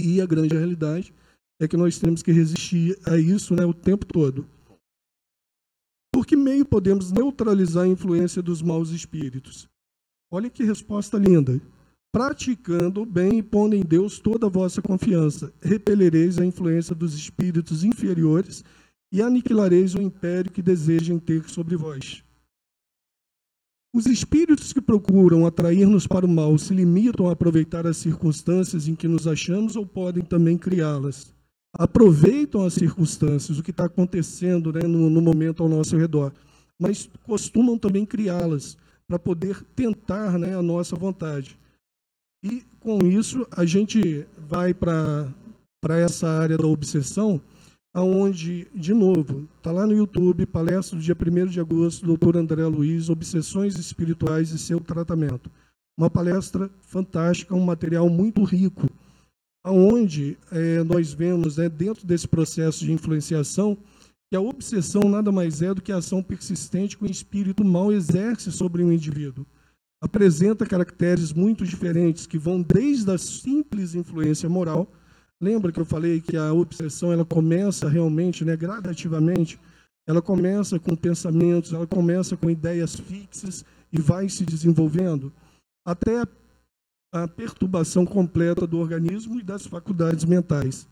E 0.00 0.20
a 0.20 0.26
grande 0.26 0.54
realidade 0.54 1.14
é 1.60 1.68
que 1.68 1.76
nós 1.76 1.98
temos 1.98 2.22
que 2.22 2.32
resistir 2.32 2.98
a 3.06 3.16
isso 3.16 3.54
né, 3.54 3.64
o 3.64 3.74
tempo 3.74 4.04
todo. 4.06 4.46
Por 6.12 6.26
que 6.26 6.36
meio 6.36 6.64
podemos 6.64 7.12
neutralizar 7.12 7.84
a 7.84 7.88
influência 7.88 8.42
dos 8.42 8.60
maus 8.60 8.90
espíritos? 8.90 9.68
Olha 10.30 10.50
que 10.50 10.64
resposta 10.64 11.18
linda. 11.18 11.60
Praticando 12.12 13.02
o 13.02 13.06
bem 13.06 13.38
e 13.38 13.42
pondo 13.42 13.76
em 13.76 13.82
Deus 13.82 14.18
toda 14.18 14.46
a 14.46 14.50
vossa 14.50 14.82
confiança, 14.82 15.52
repelereis 15.62 16.38
a 16.38 16.44
influência 16.44 16.92
dos 16.92 17.14
espíritos 17.14 17.84
inferiores 17.84 18.64
e 19.12 19.22
aniquilareis 19.22 19.94
o 19.94 20.02
império 20.02 20.50
que 20.50 20.60
desejem 20.60 21.20
ter 21.20 21.48
sobre 21.48 21.76
vós. 21.76 22.24
Os 23.94 24.06
espíritos 24.06 24.72
que 24.72 24.80
procuram 24.80 25.46
atrair-nos 25.46 26.06
para 26.06 26.26
o 26.26 26.28
mal 26.28 26.58
se 26.58 26.74
limitam 26.74 27.28
a 27.28 27.32
aproveitar 27.32 27.86
as 27.86 27.96
circunstâncias 27.96 28.88
em 28.88 28.94
que 28.96 29.06
nos 29.06 29.28
achamos 29.28 29.76
ou 29.76 29.86
podem 29.86 30.24
também 30.24 30.58
criá-las? 30.58 31.32
Aproveitam 31.72 32.64
as 32.64 32.74
circunstâncias, 32.74 33.58
o 33.58 33.62
que 33.62 33.70
está 33.70 33.84
acontecendo 33.84 34.72
né, 34.72 34.82
no, 34.82 35.08
no 35.08 35.20
momento 35.20 35.62
ao 35.62 35.68
nosso 35.68 35.96
redor, 35.96 36.32
mas 36.76 37.08
costumam 37.24 37.78
também 37.78 38.04
criá-las 38.04 38.76
para 39.06 39.18
poder 39.18 39.62
tentar 39.76 40.38
né, 40.38 40.56
a 40.56 40.62
nossa 40.62 40.96
vontade. 40.96 41.56
E 42.42 42.62
com 42.80 42.98
isso 43.06 43.46
a 43.50 43.64
gente 43.64 44.26
vai 44.38 44.72
para 44.72 45.28
essa 45.90 46.28
área 46.28 46.56
da 46.56 46.66
obsessão 46.66 47.40
aonde, 47.92 48.68
de 48.74 48.94
novo, 48.94 49.48
está 49.56 49.72
lá 49.72 49.86
no 49.86 49.92
YouTube, 49.92 50.46
palestra 50.46 50.96
do 50.96 51.02
dia 51.02 51.16
1 51.16 51.46
de 51.46 51.60
agosto, 51.60 52.06
doutor 52.06 52.36
André 52.36 52.64
Luiz, 52.66 53.10
Obsessões 53.10 53.76
Espirituais 53.76 54.50
e 54.52 54.58
seu 54.58 54.80
Tratamento. 54.80 55.50
Uma 55.98 56.08
palestra 56.08 56.70
fantástica, 56.80 57.54
um 57.54 57.64
material 57.64 58.08
muito 58.08 58.42
rico, 58.44 58.88
aonde 59.64 60.38
é, 60.50 60.82
nós 60.84 61.12
vemos, 61.12 61.56
né, 61.56 61.68
dentro 61.68 62.06
desse 62.06 62.26
processo 62.26 62.84
de 62.84 62.92
influenciação, 62.92 63.76
que 64.30 64.36
a 64.36 64.40
obsessão 64.40 65.02
nada 65.02 65.32
mais 65.32 65.60
é 65.60 65.74
do 65.74 65.82
que 65.82 65.90
a 65.90 65.96
ação 65.96 66.22
persistente 66.22 66.96
que 66.96 67.04
o 67.04 67.10
espírito 67.10 67.64
mal 67.64 67.92
exerce 67.92 68.52
sobre 68.52 68.82
um 68.82 68.92
indivíduo. 68.92 69.44
Apresenta 70.02 70.66
caracteres 70.66 71.32
muito 71.32 71.64
diferentes, 71.64 72.26
que 72.26 72.38
vão 72.38 72.62
desde 72.62 73.10
a 73.10 73.18
simples 73.18 73.94
influência 73.94 74.48
moral, 74.48 74.90
Lembra 75.42 75.72
que 75.72 75.80
eu 75.80 75.86
falei 75.86 76.20
que 76.20 76.36
a 76.36 76.52
obsessão 76.52 77.10
ela 77.10 77.24
começa 77.24 77.88
realmente, 77.88 78.44
né, 78.44 78.54
gradativamente, 78.54 79.58
ela 80.06 80.20
começa 80.20 80.78
com 80.78 80.94
pensamentos, 80.94 81.72
ela 81.72 81.86
começa 81.86 82.36
com 82.36 82.50
ideias 82.50 82.94
fixas 82.96 83.64
e 83.90 83.98
vai 83.98 84.28
se 84.28 84.44
desenvolvendo 84.44 85.32
até 85.86 86.24
a 87.12 87.26
perturbação 87.26 88.04
completa 88.04 88.66
do 88.66 88.78
organismo 88.78 89.40
e 89.40 89.42
das 89.42 89.66
faculdades 89.66 90.26
mentais. 90.26 90.86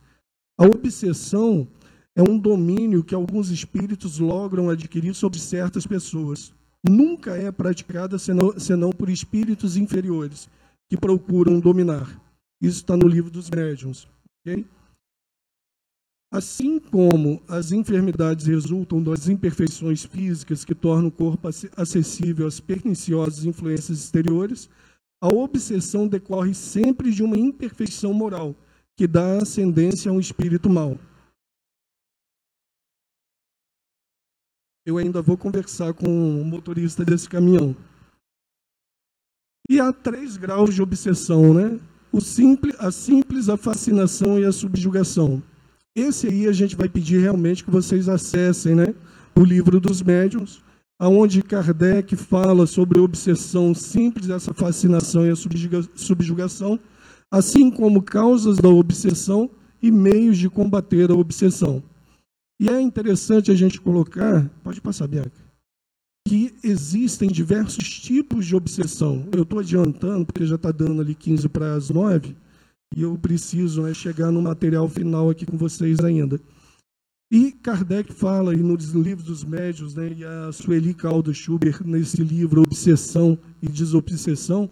A 0.58 0.64
obsessão 0.64 1.68
é 2.16 2.22
um 2.22 2.38
domínio 2.38 3.04
que 3.04 3.14
alguns 3.14 3.50
espíritos 3.50 4.18
logram 4.18 4.70
adquirir 4.70 5.14
sobre 5.14 5.38
certas 5.38 5.86
pessoas. 5.86 6.54
Nunca 6.86 7.36
é 7.36 7.50
praticada 7.50 8.18
senão, 8.18 8.58
senão 8.58 8.90
por 8.90 9.08
espíritos 9.08 9.76
inferiores 9.76 10.48
que 10.88 10.96
procuram 10.96 11.58
dominar. 11.58 12.20
Isso 12.60 12.78
está 12.78 12.96
no 12.96 13.06
livro 13.06 13.30
dos 13.30 13.50
médiuns. 13.50 14.08
Okay? 14.40 14.66
Assim 16.30 16.78
como 16.78 17.42
as 17.48 17.72
enfermidades 17.72 18.46
resultam 18.46 19.02
das 19.02 19.28
imperfeições 19.28 20.04
físicas 20.04 20.64
que 20.64 20.74
tornam 20.74 21.08
o 21.08 21.12
corpo 21.12 21.48
acessível 21.76 22.46
às 22.46 22.60
perniciosas 22.60 23.44
influências 23.44 23.98
exteriores, 23.98 24.68
a 25.20 25.28
obsessão 25.28 26.06
decorre 26.06 26.54
sempre 26.54 27.10
de 27.10 27.22
uma 27.22 27.38
imperfeição 27.38 28.12
moral, 28.12 28.54
que 28.96 29.06
dá 29.06 29.38
ascendência 29.38 30.10
a 30.10 30.14
um 30.14 30.20
espírito 30.20 30.68
mau. 30.68 30.98
Eu 34.88 34.96
ainda 34.96 35.20
vou 35.20 35.36
conversar 35.36 35.92
com 35.92 36.06
o 36.40 36.42
motorista 36.46 37.04
desse 37.04 37.28
caminhão. 37.28 37.76
E 39.68 39.78
há 39.78 39.92
três 39.92 40.38
graus 40.38 40.74
de 40.74 40.80
obsessão, 40.80 41.52
né? 41.52 41.78
o 42.10 42.22
simples, 42.22 42.74
a 42.78 42.90
simples, 42.90 43.50
a 43.50 43.58
fascinação 43.58 44.38
e 44.38 44.46
a 44.46 44.50
subjugação. 44.50 45.42
Esse 45.94 46.28
aí 46.28 46.48
a 46.48 46.52
gente 46.52 46.74
vai 46.74 46.88
pedir 46.88 47.18
realmente 47.20 47.62
que 47.62 47.70
vocês 47.70 48.08
acessem 48.08 48.74
né, 48.74 48.94
o 49.36 49.44
livro 49.44 49.78
dos 49.78 50.00
médiuns, 50.00 50.62
aonde 50.98 51.42
Kardec 51.42 52.16
fala 52.16 52.66
sobre 52.66 52.98
a 52.98 53.02
obsessão 53.02 53.74
simples, 53.74 54.30
essa 54.30 54.54
fascinação 54.54 55.26
e 55.26 55.30
a 55.30 55.36
subjugação, 55.36 56.80
assim 57.30 57.70
como 57.70 58.00
causas 58.00 58.56
da 58.56 58.70
obsessão 58.70 59.50
e 59.82 59.90
meios 59.90 60.38
de 60.38 60.48
combater 60.48 61.10
a 61.10 61.14
obsessão. 61.14 61.82
E 62.60 62.68
é 62.68 62.80
interessante 62.80 63.50
a 63.50 63.54
gente 63.54 63.80
colocar, 63.80 64.48
pode 64.62 64.80
passar, 64.80 65.06
Bianca, 65.06 65.30
que 66.26 66.54
existem 66.62 67.30
diversos 67.30 67.88
tipos 68.00 68.44
de 68.44 68.56
obsessão. 68.56 69.28
Eu 69.32 69.44
estou 69.44 69.60
adiantando, 69.60 70.26
porque 70.26 70.44
já 70.44 70.56
está 70.56 70.72
dando 70.72 71.00
ali 71.00 71.14
15 71.14 71.48
para 71.48 71.74
as 71.74 71.88
9, 71.88 72.36
e 72.96 73.02
eu 73.02 73.16
preciso 73.16 73.82
né, 73.82 73.94
chegar 73.94 74.30
no 74.30 74.42
material 74.42 74.88
final 74.88 75.30
aqui 75.30 75.46
com 75.46 75.56
vocês 75.56 76.00
ainda. 76.00 76.40
E 77.30 77.52
Kardec 77.52 78.12
fala, 78.12 78.54
e 78.54 78.56
nos 78.56 78.90
livros 78.90 79.26
dos 79.26 79.44
médios, 79.44 79.94
né, 79.94 80.12
e 80.16 80.24
a 80.24 80.50
Sueli 80.50 80.94
Caldo 80.94 81.32
Schubert, 81.32 81.82
nesse 81.84 82.22
livro 82.22 82.62
Obsessão 82.62 83.38
e 83.62 83.68
Desobsessão, 83.68 84.70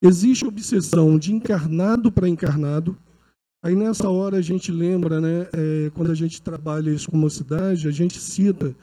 existe 0.00 0.46
obsessão 0.46 1.18
de 1.18 1.34
encarnado 1.34 2.10
para 2.10 2.28
encarnado. 2.28 2.96
Aí 3.62 3.74
nessa 3.74 4.08
hora 4.08 4.36
a 4.36 4.42
gente 4.42 4.70
lembra, 4.70 5.20
né, 5.20 5.48
é, 5.52 5.90
quando 5.94 6.12
a 6.12 6.14
gente 6.14 6.40
trabalha 6.40 6.90
isso 6.90 7.10
com 7.10 7.16
mocidade, 7.16 7.88
a 7.88 7.90
gente 7.90 8.18
cita 8.20 8.74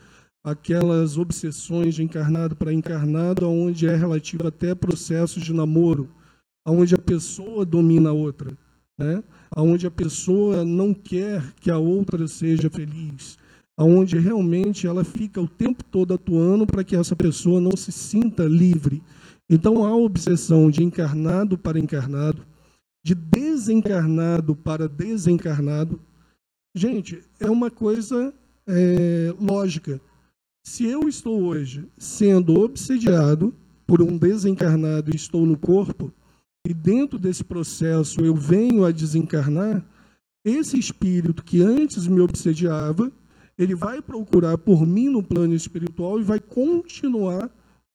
aquelas 0.44 1.16
obsessões 1.18 1.94
de 1.94 2.04
encarnado 2.04 2.54
para 2.54 2.72
encarnado, 2.72 3.48
onde 3.48 3.86
é 3.86 3.96
relativo 3.96 4.46
até 4.46 4.74
processos 4.74 5.42
de 5.42 5.52
namoro, 5.52 6.08
onde 6.64 6.94
a 6.94 6.98
pessoa 6.98 7.64
domina 7.64 8.10
a 8.10 8.12
outra, 8.12 8.56
né? 8.98 9.24
onde 9.56 9.86
a 9.86 9.90
pessoa 9.90 10.64
não 10.64 10.94
quer 10.94 11.42
que 11.60 11.70
a 11.70 11.78
outra 11.78 12.28
seja 12.28 12.70
feliz, 12.70 13.38
onde 13.78 14.18
realmente 14.18 14.86
ela 14.86 15.02
fica 15.02 15.40
o 15.40 15.48
tempo 15.48 15.82
todo 15.82 16.14
atuando 16.14 16.66
para 16.66 16.84
que 16.84 16.94
essa 16.94 17.16
pessoa 17.16 17.60
não 17.60 17.76
se 17.76 17.90
sinta 17.90 18.44
livre. 18.44 19.02
Então 19.48 19.84
há 19.84 19.96
obsessão 19.96 20.70
de 20.70 20.84
encarnado 20.84 21.56
para 21.58 21.78
encarnado, 21.78 22.42
de 23.06 23.14
desencarnado 23.14 24.56
para 24.56 24.88
desencarnado. 24.88 26.00
Gente, 26.74 27.22
é 27.38 27.48
uma 27.48 27.70
coisa 27.70 28.34
é, 28.66 29.32
lógica. 29.40 30.00
Se 30.64 30.86
eu 30.86 31.08
estou 31.08 31.40
hoje 31.40 31.86
sendo 31.96 32.60
obsediado 32.60 33.54
por 33.86 34.02
um 34.02 34.18
desencarnado 34.18 35.12
e 35.12 35.14
estou 35.14 35.46
no 35.46 35.56
corpo, 35.56 36.12
e 36.66 36.74
dentro 36.74 37.16
desse 37.16 37.44
processo 37.44 38.22
eu 38.22 38.34
venho 38.34 38.84
a 38.84 38.90
desencarnar, 38.90 39.86
esse 40.44 40.76
espírito 40.76 41.44
que 41.44 41.62
antes 41.62 42.08
me 42.08 42.20
obsediava, 42.20 43.12
ele 43.56 43.76
vai 43.76 44.02
procurar 44.02 44.58
por 44.58 44.84
mim 44.84 45.10
no 45.10 45.22
plano 45.22 45.54
espiritual 45.54 46.18
e 46.18 46.24
vai 46.24 46.40
continuar 46.40 47.48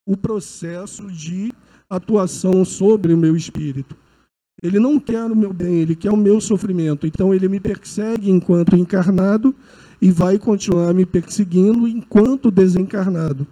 o 0.07 0.15
processo 0.15 1.11
de 1.11 1.51
atuação 1.89 2.63
sobre 2.63 3.13
o 3.13 3.17
meu 3.17 3.35
espírito. 3.35 3.93
Ele 4.61 4.79
não 4.79 4.99
quer 4.99 5.25
o 5.25 5.35
meu 5.35 5.51
bem, 5.51 5.79
ele 5.81 5.95
quer 5.95 6.11
o 6.11 6.17
meu 6.17 6.39
sofrimento. 6.39 7.05
Então 7.05 7.33
ele 7.33 7.47
me 7.47 7.59
persegue 7.59 8.29
enquanto 8.29 8.75
encarnado 8.75 9.55
e 10.01 10.11
vai 10.11 10.39
continuar 10.39 10.93
me 10.93 11.05
perseguindo 11.05 11.87
enquanto 11.87 12.49
desencarnado. 12.49 13.45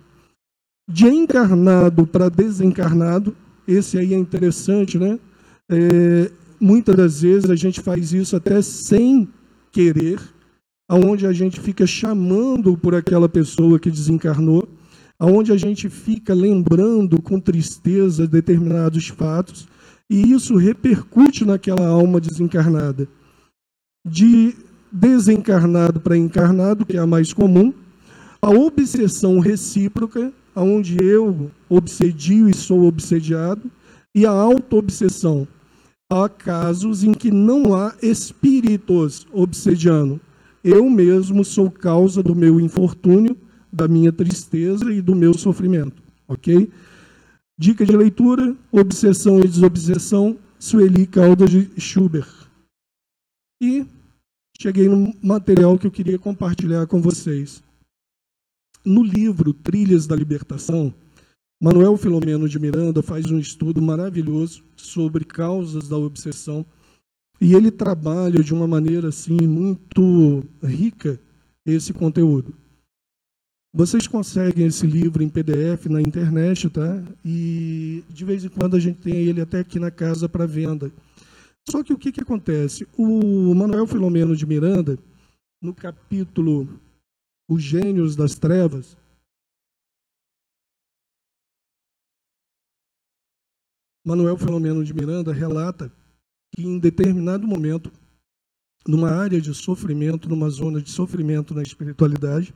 De 0.89 1.07
encarnado 1.07 2.07
para 2.07 2.29
desencarnado, 2.29 3.35
esse 3.67 3.97
aí 3.97 4.13
é 4.13 4.17
interessante, 4.17 4.97
né? 4.97 5.19
É, 5.69 6.31
muitas 6.59 6.95
das 6.95 7.21
vezes 7.21 7.49
a 7.49 7.55
gente 7.55 7.79
faz 7.79 8.11
isso 8.11 8.35
até 8.35 8.59
sem 8.61 9.27
querer, 9.71 10.19
aonde 10.87 11.27
a 11.27 11.31
gente 11.31 11.59
fica 11.59 11.85
chamando 11.85 12.75
por 12.75 12.95
aquela 12.95 13.29
pessoa 13.29 13.79
que 13.79 13.91
desencarnou, 13.91 14.67
aonde 15.19 15.51
a 15.51 15.57
gente 15.57 15.87
fica 15.89 16.33
lembrando 16.33 17.21
com 17.21 17.39
tristeza 17.39 18.27
determinados 18.27 19.07
fatos, 19.09 19.67
e 20.10 20.32
isso 20.32 20.55
repercute 20.55 21.45
naquela 21.45 21.88
alma 21.88 22.20
desencarnada. 22.20 23.07
De 24.05 24.55
desencarnado 24.91 25.99
para 25.99 26.18
encarnado, 26.18 26.86
que 26.86 26.97
é 26.97 26.99
a 26.99 27.05
mais 27.05 27.32
comum, 27.32 27.74
a 28.41 28.49
obsessão 28.49 29.39
recíproca, 29.39 30.34
onde 30.55 30.97
eu 31.03 31.51
obsedio 31.70 32.49
e 32.49 32.53
sou 32.53 32.86
obsediado, 32.86 33.70
e 34.16 34.26
a 34.26 34.32
auto-obsessão. 34.32 35.47
Há 36.12 36.28
casos 36.28 37.03
em 37.03 37.14
que 37.14 37.30
não 37.30 37.76
há 37.76 37.93
espíritos 38.01 39.28
obsediando. 39.32 40.20
Eu 40.64 40.89
mesmo 40.89 41.45
sou 41.45 41.70
causa 41.70 42.24
do 42.24 42.36
meu 42.36 42.60
infortúnio, 42.60 43.38
da 43.72 43.88
minha 43.88 44.12
tristeza 44.12 44.91
e 44.91 45.01
do 45.01 45.16
meu 45.16 45.36
sofrimento. 45.36 46.01
Ok? 46.28 46.70
Dica 47.60 47.86
de 47.86 47.91
leitura: 47.91 48.55
Obsessão 48.72 49.41
e 49.41 49.43
Desobsessão, 49.43 50.39
Sueli 50.57 51.05
Caldas 51.05 51.49
de 51.49 51.70
Schubert. 51.78 52.47
E 53.62 53.86
cheguei 54.57 54.88
no 54.88 55.14
material 55.22 55.78
que 55.78 55.86
eu 55.86 55.91
queria 55.91 56.18
compartilhar 56.18 56.88
com 56.88 57.01
vocês. 57.01 57.62
no 58.86 59.03
livro 59.03 59.53
Trilhas 59.53 60.07
da 60.07 60.16
Libertação, 60.16 60.93
Manuel 61.62 61.97
Filomeno 61.97 62.47
de 62.47 62.57
Miranda 62.57 63.03
faz 63.03 63.26
um 63.26 63.38
estudo 63.38 63.82
maravilhoso 63.82 64.64
sobre 64.78 65.26
causas 65.26 65.89
da 65.89 65.97
obsessão 65.97 66.66
e 67.41 67.53
ele 67.55 67.72
trabalha 67.72 68.41
de 68.41 68.53
uma 68.53 68.66
maneira 68.66 69.10
assim 69.10 69.41
muito 69.41 70.45
rica 70.64 71.20
esse 71.66 71.91
conteúdo. 71.91 72.55
Vocês 73.72 74.07
conseguem 74.07 74.65
esse 74.65 74.88
livro 74.88 75.22
em 75.22 75.30
PDF 75.30 75.86
na 75.89 76.01
internet, 76.01 76.70
tá? 76.70 77.03
E 77.24 78.03
de 78.09 78.26
vez 78.26 78.43
em 78.43 78.49
quando 78.49 78.76
a 78.76 78.80
gente 78.80 78.99
tem 78.99 79.13
ele 79.13 79.41
até 79.41 79.59
aqui 79.59 79.80
na 79.80 79.91
casa 79.91 80.28
para 80.28 80.47
venda. 80.47 80.91
Só 81.70 81.84
que 81.84 81.93
o 81.93 81.97
que, 81.97 82.11
que 82.11 82.22
acontece? 82.22 82.88
O 82.97 83.53
Manuel 83.53 83.86
Filomeno 83.86 84.36
de 84.36 84.45
Miranda, 84.45 84.97
no 85.61 85.74
capítulo 85.74 86.67
Os 87.47 87.61
Gênios 87.61 88.15
das 88.15 88.34
Trevas, 88.34 88.97
Manuel 94.03 94.38
Filomeno 94.38 94.84
de 94.84 94.93
Miranda 94.93 95.32
relata 95.32 95.91
que 96.55 96.63
em 96.63 96.80
determinado 96.80 97.47
momento, 97.47 97.91
numa 98.88 99.11
área 99.11 99.39
de 99.39 99.53
sofrimento, 99.53 100.28
numa 100.28 100.49
zona 100.49 100.82
de 100.82 100.89
sofrimento 100.89 101.53
na 101.53 101.61
espiritualidade, 101.61 102.51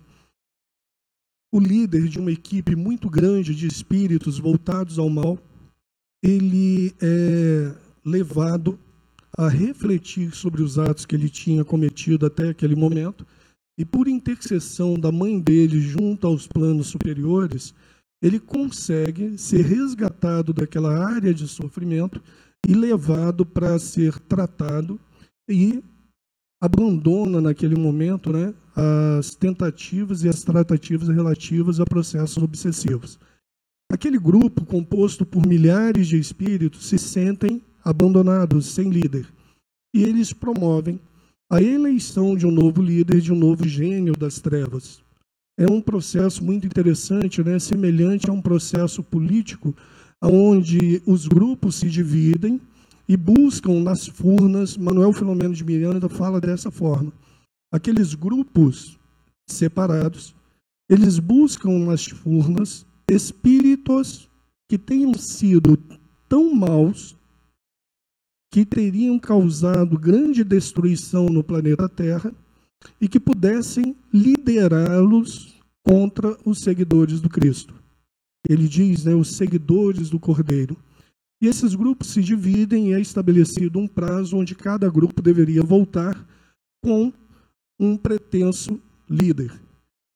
o 1.53 1.59
líder 1.59 2.07
de 2.07 2.17
uma 2.17 2.31
equipe 2.31 2.75
muito 2.75 3.07
grande 3.07 3.53
de 3.53 3.67
espíritos 3.67 4.39
voltados 4.39 4.97
ao 4.97 5.07
mal, 5.07 5.37
ele 6.23 6.95
é 6.99 7.71
levado 8.03 8.79
a 9.37 9.47
refletir 9.47 10.33
sobre 10.33 10.63
os 10.63 10.79
atos 10.79 11.05
que 11.05 11.15
ele 11.15 11.29
tinha 11.29 11.63
cometido 11.63 12.25
até 12.25 12.49
aquele 12.49 12.75
momento, 12.75 13.23
e 13.77 13.85
por 13.85 14.07
intercessão 14.07 14.95
da 14.95 15.11
mãe 15.11 15.39
dele 15.39 15.79
junto 15.79 16.25
aos 16.25 16.47
planos 16.47 16.87
superiores, 16.87 17.71
ele 18.19 18.39
consegue 18.39 19.37
ser 19.37 19.63
resgatado 19.63 20.53
daquela 20.53 21.05
área 21.07 21.35
de 21.35 21.47
sofrimento 21.47 22.19
e 22.67 22.73
levado 22.73 23.45
para 23.45 23.77
ser 23.77 24.17
tratado 24.21 24.99
e 25.47 25.83
abandona 26.63 27.41
naquele 27.41 27.75
momento 27.75 28.31
né, 28.31 28.53
as 29.17 29.35
tentativas 29.35 30.23
e 30.23 30.29
as 30.29 30.43
tratativas 30.43 31.09
relativas 31.09 31.81
a 31.81 31.85
processos 31.85 32.41
obsessivos. 32.41 33.19
Aquele 33.91 34.17
grupo, 34.17 34.65
composto 34.65 35.25
por 35.25 35.45
milhares 35.45 36.07
de 36.07 36.17
espíritos, 36.17 36.85
se 36.85 36.97
sentem 36.97 37.61
abandonados, 37.83 38.67
sem 38.67 38.89
líder. 38.89 39.27
E 39.93 40.03
eles 40.03 40.31
promovem 40.31 41.01
a 41.51 41.61
eleição 41.61 42.33
de 42.33 42.47
um 42.47 42.51
novo 42.51 42.81
líder, 42.81 43.19
de 43.19 43.33
um 43.33 43.37
novo 43.37 43.67
gênio 43.67 44.13
das 44.13 44.39
trevas. 44.39 45.01
É 45.59 45.69
um 45.69 45.81
processo 45.81 46.41
muito 46.41 46.65
interessante, 46.65 47.43
né, 47.43 47.59
semelhante 47.59 48.29
a 48.29 48.33
um 48.33 48.41
processo 48.41 49.03
político, 49.03 49.75
onde 50.21 51.01
os 51.05 51.27
grupos 51.27 51.75
se 51.75 51.89
dividem 51.89 52.61
e 53.07 53.17
buscam 53.17 53.81
nas 53.81 54.07
furnas, 54.07 54.77
Manuel 54.77 55.13
Filomeno 55.13 55.53
de 55.53 55.63
Miranda 55.63 56.07
fala 56.07 56.39
dessa 56.39 56.71
forma, 56.71 57.11
aqueles 57.71 58.13
grupos 58.13 58.97
separados, 59.47 60.35
eles 60.89 61.19
buscam 61.19 61.79
nas 61.79 62.05
furnas 62.05 62.85
espíritos 63.09 64.29
que 64.69 64.77
tenham 64.77 65.13
sido 65.13 65.77
tão 66.27 66.53
maus 66.53 67.15
que 68.51 68.65
teriam 68.65 69.17
causado 69.17 69.97
grande 69.97 70.43
destruição 70.43 71.25
no 71.25 71.43
planeta 71.43 71.89
Terra 71.89 72.33
e 73.01 73.07
que 73.07 73.19
pudessem 73.19 73.95
liderá-los 74.13 75.59
contra 75.83 76.37
os 76.45 76.59
seguidores 76.59 77.19
do 77.19 77.29
Cristo. 77.29 77.73
Ele 78.47 78.67
diz, 78.67 79.05
né, 79.05 79.15
os 79.15 79.35
seguidores 79.35 80.09
do 80.09 80.19
Cordeiro. 80.19 80.77
E 81.43 81.47
esses 81.47 81.75
grupos 81.75 82.07
se 82.07 82.21
dividem 82.21 82.91
e 82.91 82.93
é 82.93 83.01
estabelecido 83.01 83.77
um 83.77 83.85
prazo 83.85 84.37
onde 84.37 84.55
cada 84.55 84.89
grupo 84.89 85.21
deveria 85.21 85.61
voltar 85.61 86.25
com 86.81 87.11
um 87.77 87.97
pretenso 87.97 88.79
líder. 89.09 89.51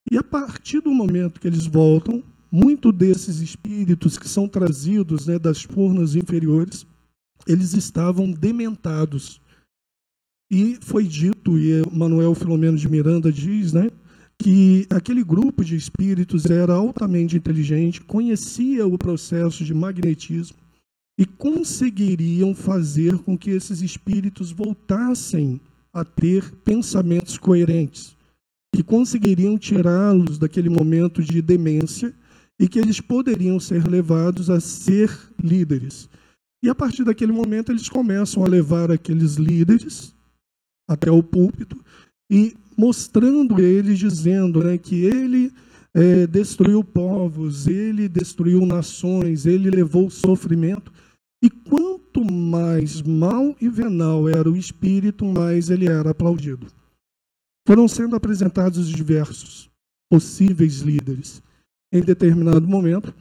E 0.09 0.17
a 0.17 0.23
partir 0.23 0.79
do 0.79 0.89
momento 0.89 1.41
que 1.41 1.47
eles 1.47 1.65
voltam, 1.65 2.23
muito 2.49 2.93
desses 2.93 3.41
espíritos 3.41 4.17
que 4.17 4.29
são 4.29 4.47
trazidos 4.47 5.27
né, 5.27 5.37
das 5.37 5.61
furnas 5.63 6.15
inferiores, 6.15 6.87
eles 7.45 7.73
estavam 7.73 8.31
dementados. 8.31 9.41
E 10.49 10.77
foi 10.79 11.03
dito, 11.03 11.59
e 11.59 11.83
Manuel 11.91 12.33
Filomeno 12.35 12.77
de 12.77 12.87
Miranda 12.87 13.33
diz, 13.33 13.73
né, 13.73 13.89
que 14.39 14.87
aquele 14.89 15.25
grupo 15.25 15.61
de 15.65 15.75
espíritos 15.75 16.45
era 16.45 16.73
altamente 16.73 17.35
inteligente, 17.35 17.99
conhecia 17.99 18.87
o 18.87 18.97
processo 18.97 19.65
de 19.65 19.73
magnetismo, 19.73 20.65
e 21.17 21.25
conseguiriam 21.25 22.53
fazer 22.53 23.17
com 23.19 23.37
que 23.37 23.49
esses 23.49 23.81
espíritos 23.81 24.51
voltassem 24.51 25.59
a 25.91 26.05
ter 26.05 26.51
pensamentos 26.63 27.37
coerentes, 27.37 28.15
que 28.73 28.83
conseguiriam 28.83 29.57
tirá-los 29.57 30.37
daquele 30.37 30.69
momento 30.69 31.23
de 31.23 31.41
demência 31.41 32.13
e 32.59 32.67
que 32.67 32.77
eles 32.77 33.01
poderiam 33.01 33.59
ser 33.59 33.87
levados 33.87 34.49
a 34.49 34.59
ser 34.59 35.09
líderes. 35.41 36.07
E 36.61 36.69
a 36.69 36.75
partir 36.75 37.03
daquele 37.03 37.31
momento 37.31 37.71
eles 37.71 37.89
começam 37.89 38.43
a 38.43 38.47
levar 38.47 38.91
aqueles 38.91 39.35
líderes 39.35 40.13
até 40.87 41.09
o 41.11 41.23
púlpito 41.23 41.83
e 42.29 42.55
mostrando 42.77 43.59
eles, 43.59 43.97
dizendo 43.97 44.63
né, 44.63 44.77
que 44.77 45.05
ele 45.05 45.51
é, 45.93 46.27
destruiu 46.27 46.83
povos, 46.83 47.67
ele 47.67 48.07
destruiu 48.07 48.65
nações, 48.65 49.45
ele 49.45 49.69
levou 49.69 50.09
sofrimento. 50.09 50.91
E 51.43 51.49
quanto 51.49 52.23
mais 52.25 53.01
mal 53.01 53.55
e 53.61 53.69
venal 53.69 54.27
era 54.27 54.49
o 54.49 54.57
espírito, 54.57 55.23
mais 55.25 55.69
ele 55.69 55.87
era 55.87 56.11
aplaudido. 56.11 56.67
Foram 57.67 57.87
sendo 57.87 58.15
apresentados 58.15 58.79
os 58.79 58.89
diversos 58.89 59.69
possíveis 60.09 60.79
líderes. 60.79 61.43
Em 61.93 62.01
determinado 62.01 62.67
momento, 62.67 63.13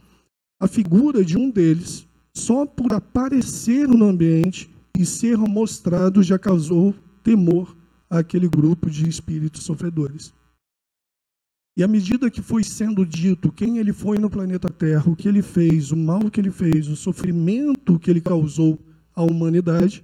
a 0.60 0.66
figura 0.66 1.24
de 1.24 1.36
um 1.36 1.50
deles, 1.50 2.06
só 2.32 2.64
por 2.64 2.92
aparecer 2.92 3.86
no 3.86 4.06
ambiente 4.06 4.70
e 4.98 5.04
ser 5.04 5.36
mostrado, 5.36 6.22
já 6.22 6.38
causou 6.38 6.94
temor 7.22 7.76
àquele 8.08 8.48
grupo 8.48 8.88
de 8.88 9.08
espíritos 9.08 9.64
sofredores. 9.64 10.32
E 11.76 11.82
à 11.82 11.88
medida 11.88 12.30
que 12.30 12.40
foi 12.40 12.64
sendo 12.64 13.04
dito 13.04 13.52
quem 13.52 13.76
ele 13.76 13.92
foi 13.92 14.18
no 14.18 14.30
planeta 14.30 14.70
Terra, 14.70 15.10
o 15.10 15.14
que 15.14 15.28
ele 15.28 15.42
fez, 15.42 15.92
o 15.92 15.96
mal 15.96 16.30
que 16.30 16.40
ele 16.40 16.50
fez, 16.50 16.88
o 16.88 16.96
sofrimento 16.96 17.98
que 17.98 18.10
ele 18.10 18.20
causou 18.20 18.78
à 19.14 19.22
humanidade, 19.22 20.02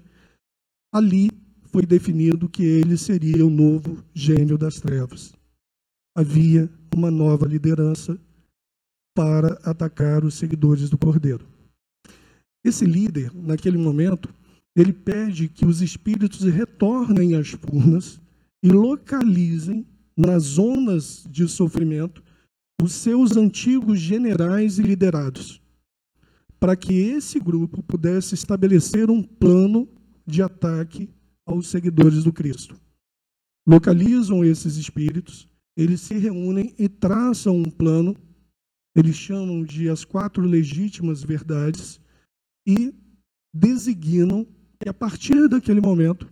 ali 0.92 1.30
foi 1.64 1.86
definido 1.86 2.46
que 2.46 2.62
ele 2.62 2.98
seria 2.98 3.46
o 3.46 3.50
novo 3.50 4.04
gênio 4.12 4.58
das 4.58 4.80
trevas. 4.80 5.32
Havia 6.14 6.70
uma 6.94 7.10
nova 7.10 7.46
liderança 7.46 8.20
para 9.16 9.58
atacar 9.64 10.24
os 10.24 10.34
seguidores 10.34 10.90
do 10.90 10.98
Cordeiro. 10.98 11.48
Esse 12.62 12.84
líder, 12.84 13.34
naquele 13.34 13.78
momento, 13.78 14.28
ele 14.76 14.92
pede 14.92 15.48
que 15.48 15.64
os 15.64 15.80
espíritos 15.80 16.42
retornem 16.42 17.34
às 17.34 17.48
furnas 17.48 18.20
e 18.62 18.68
localizem 18.68 19.86
nas 20.16 20.42
zonas 20.42 21.24
de 21.30 21.48
sofrimento 21.48 22.22
os 22.82 22.92
seus 22.92 23.36
antigos 23.36 24.00
generais 24.00 24.78
e 24.78 24.82
liderados, 24.82 25.62
para 26.58 26.76
que 26.76 26.92
esse 26.92 27.38
grupo 27.38 27.82
pudesse 27.82 28.34
estabelecer 28.34 29.10
um 29.10 29.22
plano 29.22 29.88
de 30.26 30.42
ataque 30.42 31.08
aos 31.46 31.68
seguidores 31.68 32.24
do 32.24 32.32
Cristo. 32.32 32.76
Localizam 33.66 34.44
esses 34.44 34.76
espíritos, 34.76 35.48
eles 35.76 36.00
se 36.00 36.14
reúnem 36.14 36.74
e 36.78 36.88
traçam 36.88 37.56
um 37.56 37.70
plano, 37.70 38.16
eles 38.96 39.16
chamam 39.16 39.62
de 39.64 39.88
as 39.88 40.04
quatro 40.04 40.42
legítimas 40.44 41.22
verdades, 41.22 42.00
e 42.66 42.94
designam 43.54 44.46
que 44.80 44.88
a 44.88 44.94
partir 44.94 45.48
daquele 45.48 45.80
momento 45.80 46.28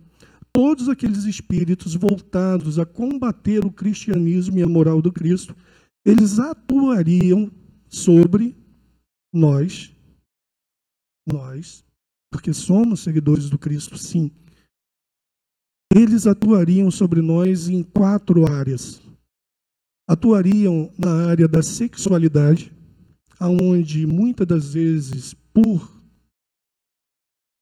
todos 0.53 0.89
aqueles 0.89 1.23
espíritos 1.25 1.95
voltados 1.95 2.77
a 2.77 2.85
combater 2.85 3.65
o 3.65 3.71
cristianismo 3.71 4.59
e 4.59 4.63
a 4.63 4.67
moral 4.67 5.01
do 5.01 5.11
Cristo, 5.11 5.55
eles 6.05 6.39
atuariam 6.39 7.51
sobre 7.89 8.55
nós, 9.33 9.95
nós, 11.27 11.85
porque 12.31 12.53
somos 12.53 13.01
seguidores 13.01 13.49
do 13.49 13.57
Cristo, 13.57 13.97
sim. 13.97 14.31
Eles 15.93 16.25
atuariam 16.25 16.89
sobre 16.89 17.21
nós 17.21 17.67
em 17.67 17.83
quatro 17.83 18.49
áreas. 18.49 19.01
Atuariam 20.09 20.91
na 20.97 21.27
área 21.27 21.47
da 21.47 21.61
sexualidade, 21.61 22.73
aonde 23.39 24.05
muitas 24.07 24.47
das 24.47 24.73
vezes 24.73 25.33
por 25.53 26.01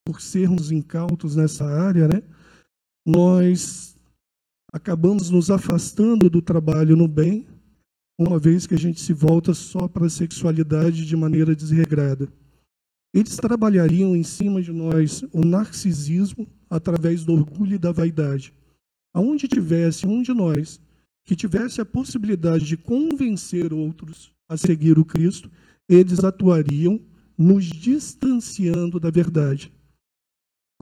por 0.08 0.20
sermos 0.20 0.72
incautos 0.72 1.36
nessa 1.36 1.64
área, 1.66 2.08
né? 2.08 2.24
Nós 3.10 3.98
acabamos 4.72 5.32
nos 5.32 5.50
afastando 5.50 6.30
do 6.30 6.42
trabalho 6.42 6.96
no 6.96 7.08
bem 7.08 7.48
uma 8.20 8.38
vez 8.38 8.68
que 8.68 8.76
a 8.76 8.78
gente 8.78 9.00
se 9.00 9.14
volta 9.14 9.54
só 9.54 9.88
para 9.88 10.06
a 10.06 10.10
sexualidade 10.10 11.06
de 11.06 11.16
maneira 11.16 11.56
desregrada. 11.56 12.32
Eles 13.14 13.38
trabalhariam 13.38 14.16
em 14.16 14.24
cima 14.24 14.62
de 14.62 14.72
nós 14.72 15.24
o 15.34 15.44
narcisismo 15.44 16.46
através 16.70 17.24
do 17.24 17.34
orgulho 17.34 17.76
e 17.76 17.80
da 17.80 17.92
vaidade. 17.92 18.54
Aonde 19.14 19.48
tivesse 19.48 20.06
um 20.06 20.22
de 20.22 20.34
nós 20.34 20.80
que 21.26 21.36
tivesse 21.36 21.82
a 21.82 21.86
possibilidade 21.86 22.66
de 22.66 22.78
convencer 22.78 23.74
outros 23.74 24.32
a 24.48 24.56
seguir 24.56 25.00
o 25.00 25.06
Cristo, 25.06 25.50
eles 25.88 26.24
atuariam 26.24 27.00
nos 27.38 27.66
distanciando 27.66 29.00
da 29.00 29.10
verdade. 29.10 29.72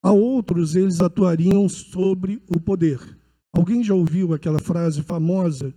A 0.02 0.12
outros, 0.12 0.76
eles 0.76 1.00
atuariam 1.00 1.68
sobre 1.68 2.40
o 2.48 2.60
poder. 2.60 3.18
Alguém 3.52 3.82
já 3.82 3.94
ouviu 3.94 4.32
aquela 4.32 4.58
frase 4.58 5.02
famosa? 5.02 5.74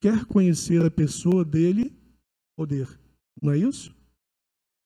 Quer 0.00 0.24
conhecer 0.26 0.84
a 0.84 0.90
pessoa 0.90 1.44
dele? 1.44 1.96
Poder. 2.56 2.88
Não 3.40 3.52
é 3.52 3.58
isso? 3.58 3.94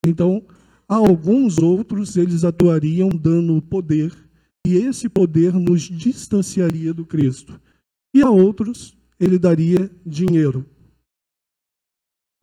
Então, 0.07 0.47
a 0.89 0.95
alguns 0.95 1.59
outros, 1.59 2.16
eles 2.16 2.45
atuariam 2.45 3.09
dando 3.09 3.61
poder, 3.61 4.14
e 4.66 4.74
esse 4.74 5.09
poder 5.09 5.53
nos 5.53 5.83
distanciaria 5.83 6.95
do 6.95 7.05
Cristo. 7.05 7.61
E 8.14 8.22
a 8.22 8.31
outros, 8.31 8.97
ele 9.18 9.39
daria 9.39 9.91
dinheiro. 10.07 10.64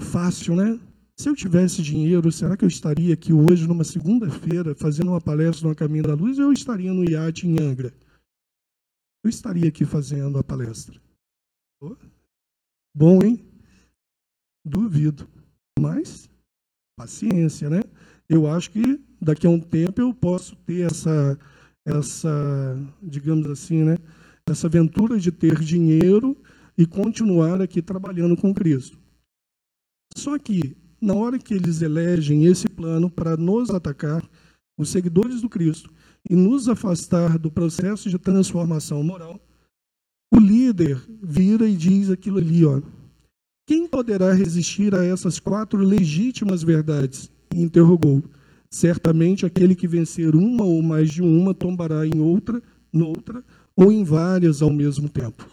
Fácil, 0.01 0.55
né? 0.55 0.79
Se 1.17 1.29
eu 1.29 1.35
tivesse 1.35 1.81
dinheiro, 1.81 2.29
será 2.31 2.57
que 2.57 2.65
eu 2.65 2.69
estaria 2.69 3.13
aqui 3.13 3.31
hoje, 3.31 3.65
numa 3.67 3.85
segunda-feira, 3.85 4.75
fazendo 4.75 5.11
uma 5.11 5.21
palestra 5.21 5.67
no 5.67 5.75
Caminho 5.75 6.03
da 6.03 6.13
Luz, 6.13 6.37
ou 6.37 6.45
eu 6.45 6.53
estaria 6.53 6.93
no 6.93 7.09
iate 7.09 7.47
em 7.47 7.59
Angra? 7.61 7.93
Eu 9.23 9.29
estaria 9.29 9.67
aqui 9.67 9.85
fazendo 9.85 10.37
a 10.37 10.43
palestra. 10.43 11.01
Bom, 12.93 13.23
hein? 13.23 13.43
Duvido. 14.65 15.27
Mas, 15.79 16.29
paciência, 16.97 17.69
né? 17.69 17.81
Eu 18.27 18.47
acho 18.47 18.71
que 18.71 19.01
daqui 19.21 19.47
a 19.47 19.49
um 19.49 19.59
tempo 19.59 20.01
eu 20.01 20.13
posso 20.13 20.55
ter 20.57 20.81
essa, 20.81 21.39
essa 21.85 22.75
digamos 23.01 23.47
assim, 23.47 23.83
né? 23.83 23.97
Essa 24.47 24.67
aventura 24.67 25.17
de 25.17 25.31
ter 25.31 25.59
dinheiro 25.59 26.37
e 26.77 26.85
continuar 26.85 27.61
aqui 27.61 27.81
trabalhando 27.81 28.35
com 28.35 28.53
Cristo. 28.53 28.99
Só 30.15 30.37
que, 30.37 30.75
na 31.05 31.13
hora 31.13 31.37
que 31.37 31.53
eles 31.53 31.83
elegem 31.83 32.45
esse 32.45 32.67
plano 32.67 33.09
para 33.09 33.37
nos 33.37 33.69
atacar, 33.69 34.27
os 34.77 34.89
seguidores 34.89 35.39
do 35.39 35.47
Cristo, 35.47 35.93
e 36.27 36.35
nos 36.35 36.67
afastar 36.67 37.37
do 37.37 37.51
processo 37.51 38.09
de 38.09 38.17
transformação 38.17 39.03
moral, 39.03 39.39
o 40.33 40.39
líder 40.39 40.99
vira 41.21 41.69
e 41.69 41.75
diz 41.77 42.09
aquilo 42.09 42.39
ali, 42.39 42.65
ó. 42.65 42.81
Quem 43.67 43.87
poderá 43.87 44.33
resistir 44.33 44.95
a 44.95 45.05
essas 45.05 45.39
quatro 45.39 45.79
legítimas 45.79 46.63
verdades? 46.63 47.31
interrogou. 47.53 48.23
Certamente 48.69 49.45
aquele 49.45 49.75
que 49.75 49.87
vencer 49.87 50.35
uma 50.35 50.65
ou 50.65 50.81
mais 50.81 51.09
de 51.09 51.21
uma 51.21 51.53
tombará 51.53 52.05
em 52.05 52.19
outra, 52.19 52.61
noutra 52.91 53.43
ou 53.75 53.91
em 53.91 54.03
várias 54.03 54.61
ao 54.61 54.69
mesmo 54.69 55.07
tempo. 55.07 55.47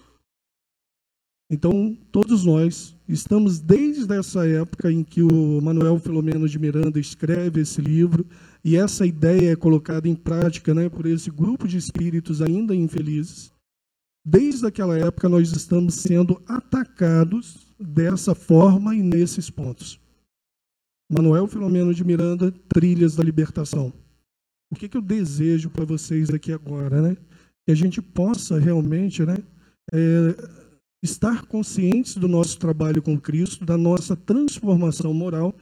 Então, 1.52 1.94
todos 2.10 2.46
nós 2.46 2.96
estamos 3.06 3.60
desde 3.60 4.10
essa 4.14 4.48
época 4.48 4.90
em 4.90 5.04
que 5.04 5.20
o 5.20 5.60
Manuel 5.60 5.98
Filomeno 5.98 6.48
de 6.48 6.58
Miranda 6.58 6.98
escreve 6.98 7.60
esse 7.60 7.78
livro, 7.78 8.26
e 8.64 8.74
essa 8.74 9.04
ideia 9.04 9.52
é 9.52 9.56
colocada 9.56 10.08
em 10.08 10.14
prática 10.14 10.72
né, 10.72 10.88
por 10.88 11.04
esse 11.04 11.30
grupo 11.30 11.68
de 11.68 11.76
espíritos 11.76 12.40
ainda 12.40 12.74
infelizes. 12.74 13.52
Desde 14.24 14.66
aquela 14.66 14.96
época, 14.96 15.28
nós 15.28 15.52
estamos 15.52 15.96
sendo 15.96 16.40
atacados 16.46 17.66
dessa 17.78 18.34
forma 18.34 18.96
e 18.96 19.02
nesses 19.02 19.50
pontos. 19.50 20.00
Manuel 21.10 21.46
Filomeno 21.46 21.92
de 21.92 22.02
Miranda, 22.02 22.50
Trilhas 22.66 23.14
da 23.14 23.22
Libertação. 23.22 23.92
O 24.72 24.74
que, 24.74 24.88
que 24.88 24.96
eu 24.96 25.02
desejo 25.02 25.68
para 25.68 25.84
vocês 25.84 26.30
aqui 26.30 26.50
agora, 26.50 27.02
né? 27.02 27.16
Que 27.66 27.72
a 27.72 27.74
gente 27.74 28.00
possa 28.00 28.58
realmente, 28.58 29.22
né? 29.26 29.36
É, 29.92 30.61
estar 31.02 31.46
conscientes 31.46 32.16
do 32.16 32.28
nosso 32.28 32.58
trabalho 32.58 33.02
com 33.02 33.18
Cristo, 33.18 33.64
da 33.64 33.76
nossa 33.76 34.14
transformação 34.14 35.12
moral 35.12 35.54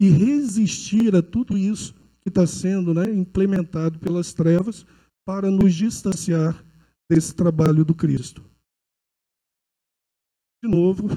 e 0.00 0.08
resistir 0.08 1.14
a 1.14 1.22
tudo 1.22 1.56
isso 1.56 1.94
que 2.20 2.28
está 2.28 2.46
sendo 2.46 2.92
né, 2.92 3.04
implementado 3.10 3.98
pelas 3.98 4.32
trevas 4.32 4.84
para 5.24 5.50
nos 5.50 5.74
distanciar 5.74 6.64
desse 7.10 7.34
trabalho 7.34 7.84
do 7.84 7.94
Cristo. 7.94 8.42
De 10.62 10.68
novo, 10.68 11.08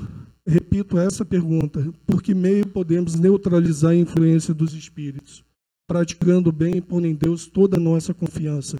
repito 0.45 0.97
essa 0.99 1.25
pergunta: 1.25 1.91
por 2.05 2.21
que 2.21 2.34
meio 2.34 2.67
podemos 2.67 3.15
neutralizar 3.15 3.91
a 3.91 3.95
influência 3.95 4.53
dos 4.53 4.73
espíritos? 4.73 5.43
Praticando 5.88 6.51
bem 6.51 6.77
e 6.77 6.82
pondo 6.82 7.07
em 7.07 7.15
Deus 7.15 7.47
toda 7.47 7.77
a 7.77 7.79
nossa 7.79 8.13
confiança. 8.13 8.77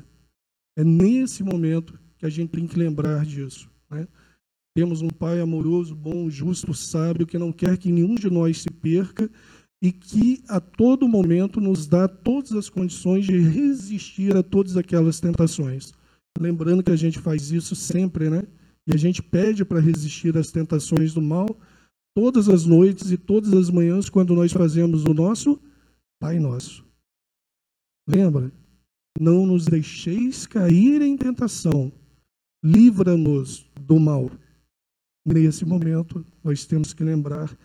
É 0.78 0.84
nesse 0.84 1.44
momento 1.44 2.00
que 2.18 2.26
a 2.26 2.30
gente 2.30 2.52
tem 2.52 2.68
que 2.68 2.78
lembrar 2.78 3.26
disso. 3.26 3.70
Né? 3.90 4.08
Temos 4.76 5.02
um 5.02 5.10
Pai 5.10 5.40
amoroso, 5.42 5.94
bom, 5.94 6.30
justo, 6.30 6.74
sábio, 6.74 7.28
que 7.28 7.38
não 7.38 7.52
quer 7.52 7.78
que 7.78 7.92
nenhum 7.92 8.16
de 8.16 8.30
nós 8.30 8.62
se 8.62 8.70
perca 8.70 9.30
e 9.82 9.92
que 9.92 10.44
a 10.48 10.60
todo 10.60 11.08
momento 11.08 11.60
nos 11.60 11.88
dá 11.88 12.08
todas 12.08 12.54
as 12.54 12.70
condições 12.70 13.26
de 13.26 13.38
resistir 13.38 14.36
a 14.36 14.44
todas 14.44 14.78
aquelas 14.78 15.20
tentações. 15.20 15.92
Lembrando 16.40 16.84
que 16.84 16.92
a 16.92 16.96
gente 16.96 17.20
faz 17.20 17.52
isso 17.52 17.76
sempre, 17.76 18.30
né? 18.30 18.44
E 18.88 18.94
a 18.94 18.98
gente 18.98 19.22
pede 19.22 19.66
para 19.66 19.80
resistir 19.80 20.38
às 20.38 20.52
tentações 20.52 21.14
do 21.14 21.22
mal 21.22 21.48
todas 22.16 22.48
as 22.50 22.66
noites 22.66 23.12
e 23.12 23.18
todas 23.18 23.54
as 23.54 23.70
manhãs 23.70 24.10
quando 24.10 24.36
nós 24.36 24.52
fazemos 24.52 25.04
o 25.06 25.14
nosso 25.14 25.60
Pai 26.20 26.40
Nosso. 26.40 26.86
Lembra? 28.08 28.52
Não 29.20 29.46
nos 29.46 29.66
deixeis 29.66 30.46
cair 30.46 31.02
em 31.02 31.18
tentação, 31.18 31.92
livra-nos 32.64 33.70
do 33.80 34.00
mal. 34.00 34.32
Nesse 35.26 35.66
momento, 35.66 36.26
nós 36.44 36.66
temos 36.66 36.94
que 36.94 37.04
lembrar 37.04 37.56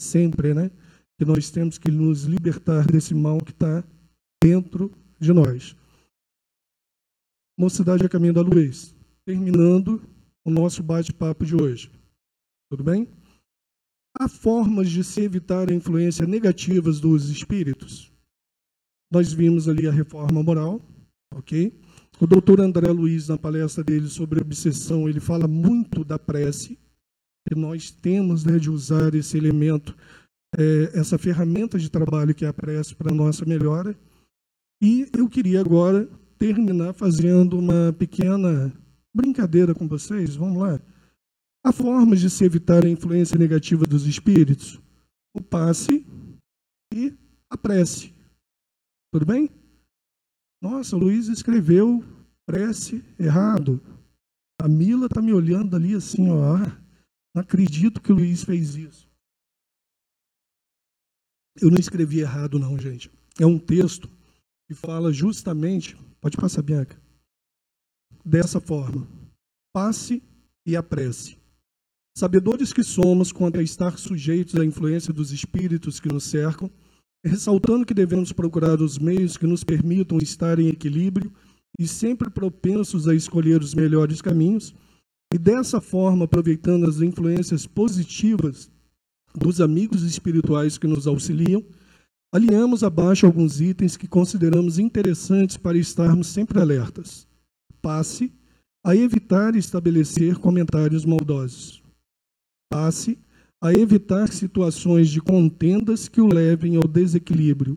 sempre, 0.00 0.52
né? 0.52 0.70
Que 1.18 1.24
nós 1.24 1.50
temos 1.50 1.78
que 1.78 1.90
nos 1.90 2.24
libertar 2.24 2.86
desse 2.86 3.14
mal 3.14 3.38
que 3.38 3.52
está 3.52 3.82
dentro 4.42 4.92
de 5.18 5.32
nós. 5.32 5.74
Mocidade 7.58 8.04
a 8.04 8.08
caminho 8.08 8.34
da 8.34 8.42
luz. 8.42 8.94
Terminando 9.24 10.02
o 10.44 10.50
nosso 10.50 10.82
bate-papo 10.82 11.44
de 11.44 11.56
hoje. 11.56 11.90
Tudo 12.70 12.84
bem? 12.84 13.08
Há 14.18 14.28
formas 14.28 14.90
de 14.90 15.02
se 15.02 15.22
evitar 15.22 15.70
a 15.70 15.74
influência 15.74 16.26
negativas 16.26 17.00
dos 17.00 17.28
espíritos. 17.30 18.12
Nós 19.10 19.32
vimos 19.32 19.68
ali 19.68 19.86
a 19.86 19.92
reforma 19.92 20.42
moral, 20.42 20.80
ok? 21.34 21.72
O 22.20 22.26
doutor 22.26 22.60
André 22.60 22.90
Luiz, 22.90 23.28
na 23.28 23.36
palestra 23.36 23.84
dele 23.84 24.08
sobre 24.08 24.40
obsessão, 24.40 25.08
ele 25.08 25.20
fala 25.20 25.46
muito 25.46 26.02
da 26.04 26.18
prece, 26.18 26.78
nós 27.54 27.90
temos 27.90 28.44
né, 28.44 28.58
de 28.58 28.70
usar 28.70 29.14
esse 29.14 29.36
elemento, 29.36 29.96
é, 30.56 30.98
essa 30.98 31.18
ferramenta 31.18 31.78
de 31.78 31.90
trabalho 31.90 32.34
que 32.34 32.44
é 32.44 32.48
a 32.48 32.52
prece 32.52 32.94
para 32.94 33.12
a 33.12 33.14
nossa 33.14 33.44
melhora. 33.44 33.96
E 34.82 35.08
eu 35.16 35.28
queria 35.28 35.60
agora 35.60 36.08
terminar 36.38 36.92
fazendo 36.92 37.58
uma 37.58 37.94
pequena 37.98 38.72
brincadeira 39.14 39.74
com 39.74 39.88
vocês. 39.88 40.36
Vamos 40.36 40.62
lá. 40.62 40.80
Há 41.64 41.72
formas 41.72 42.20
de 42.20 42.30
se 42.30 42.44
evitar 42.44 42.84
a 42.84 42.88
influência 42.88 43.38
negativa 43.38 43.84
dos 43.84 44.06
espíritos: 44.06 44.80
o 45.34 45.40
passe 45.40 46.06
e 46.94 47.14
a 47.50 47.56
prece. 47.56 48.12
Tudo 49.12 49.26
bem? 49.26 49.50
Nossa, 50.62 50.96
o 50.96 50.98
Luiz 50.98 51.28
escreveu 51.28 52.04
prece 52.46 53.02
errado. 53.18 53.80
A 54.60 54.68
Mila 54.68 55.06
está 55.06 55.20
me 55.20 55.32
olhando 55.32 55.76
ali 55.76 55.94
assim, 55.94 56.30
ó. 56.30 56.58
Não 57.36 57.42
acredito 57.42 58.00
que 58.00 58.10
o 58.10 58.14
Luiz 58.14 58.44
fez 58.44 58.76
isso. 58.76 59.06
Eu 61.60 61.70
não 61.70 61.78
escrevi 61.78 62.20
errado, 62.20 62.58
não, 62.58 62.78
gente. 62.78 63.10
É 63.38 63.44
um 63.44 63.58
texto 63.58 64.08
que 64.66 64.74
fala 64.74 65.12
justamente. 65.12 65.98
Pode 66.18 66.34
passar, 66.38 66.62
Bianca. 66.62 66.98
Dessa 68.24 68.58
forma: 68.58 69.06
passe 69.70 70.22
e 70.66 70.74
apresse. 70.74 71.36
Sabedores 72.16 72.72
que 72.72 72.82
somos 72.82 73.32
quanto 73.32 73.60
a 73.60 73.62
estar 73.62 73.98
sujeitos 73.98 74.54
à 74.54 74.64
influência 74.64 75.12
dos 75.12 75.30
espíritos 75.30 76.00
que 76.00 76.08
nos 76.08 76.24
cercam, 76.24 76.70
ressaltando 77.22 77.84
que 77.84 77.92
devemos 77.92 78.32
procurar 78.32 78.80
os 78.80 78.96
meios 78.96 79.36
que 79.36 79.46
nos 79.46 79.62
permitam 79.62 80.16
estar 80.16 80.58
em 80.58 80.68
equilíbrio 80.68 81.30
e 81.78 81.86
sempre 81.86 82.30
propensos 82.30 83.06
a 83.06 83.14
escolher 83.14 83.60
os 83.60 83.74
melhores 83.74 84.22
caminhos 84.22 84.74
e 85.32 85.38
dessa 85.38 85.80
forma, 85.80 86.24
aproveitando 86.24 86.88
as 86.88 87.00
influências 87.00 87.66
positivas 87.66 88.70
dos 89.34 89.60
amigos 89.60 90.02
espirituais 90.02 90.78
que 90.78 90.86
nos 90.86 91.06
auxiliam, 91.06 91.64
alinhamos 92.32 92.82
abaixo 92.82 93.26
alguns 93.26 93.60
itens 93.60 93.96
que 93.96 94.08
consideramos 94.08 94.78
interessantes 94.78 95.56
para 95.56 95.76
estarmos 95.76 96.28
sempre 96.28 96.60
alertas. 96.60 97.26
Passe 97.82 98.32
a 98.84 98.94
evitar 98.94 99.56
estabelecer 99.56 100.38
comentários 100.38 101.04
maldosos. 101.04 101.82
Passe 102.70 103.18
a 103.60 103.72
evitar 103.72 104.32
situações 104.32 105.08
de 105.08 105.20
contendas 105.20 106.08
que 106.08 106.20
o 106.20 106.28
levem 106.28 106.76
ao 106.76 106.86
desequilíbrio. 106.86 107.76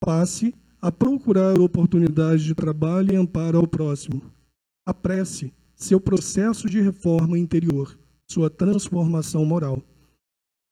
Passe 0.00 0.54
a 0.80 0.90
procurar 0.90 1.58
oportunidades 1.58 2.42
de 2.42 2.54
trabalho 2.54 3.12
e 3.12 3.16
amparo 3.16 3.58
ao 3.58 3.66
próximo. 3.66 4.22
Apresse 4.86 5.52
seu 5.80 5.98
processo 5.98 6.68
de 6.68 6.78
reforma 6.80 7.38
interior, 7.38 7.98
sua 8.30 8.50
transformação 8.50 9.44
moral. 9.46 9.82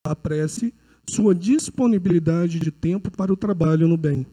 Apresse 0.07 0.75
sua 1.09 1.35
disponibilidade 1.35 2.61
de 2.61 2.71
tempo 2.71 3.11
para 3.11 3.33
o 3.33 3.37
trabalho 3.37 3.89
no 3.89 3.97
bem. 3.97 4.27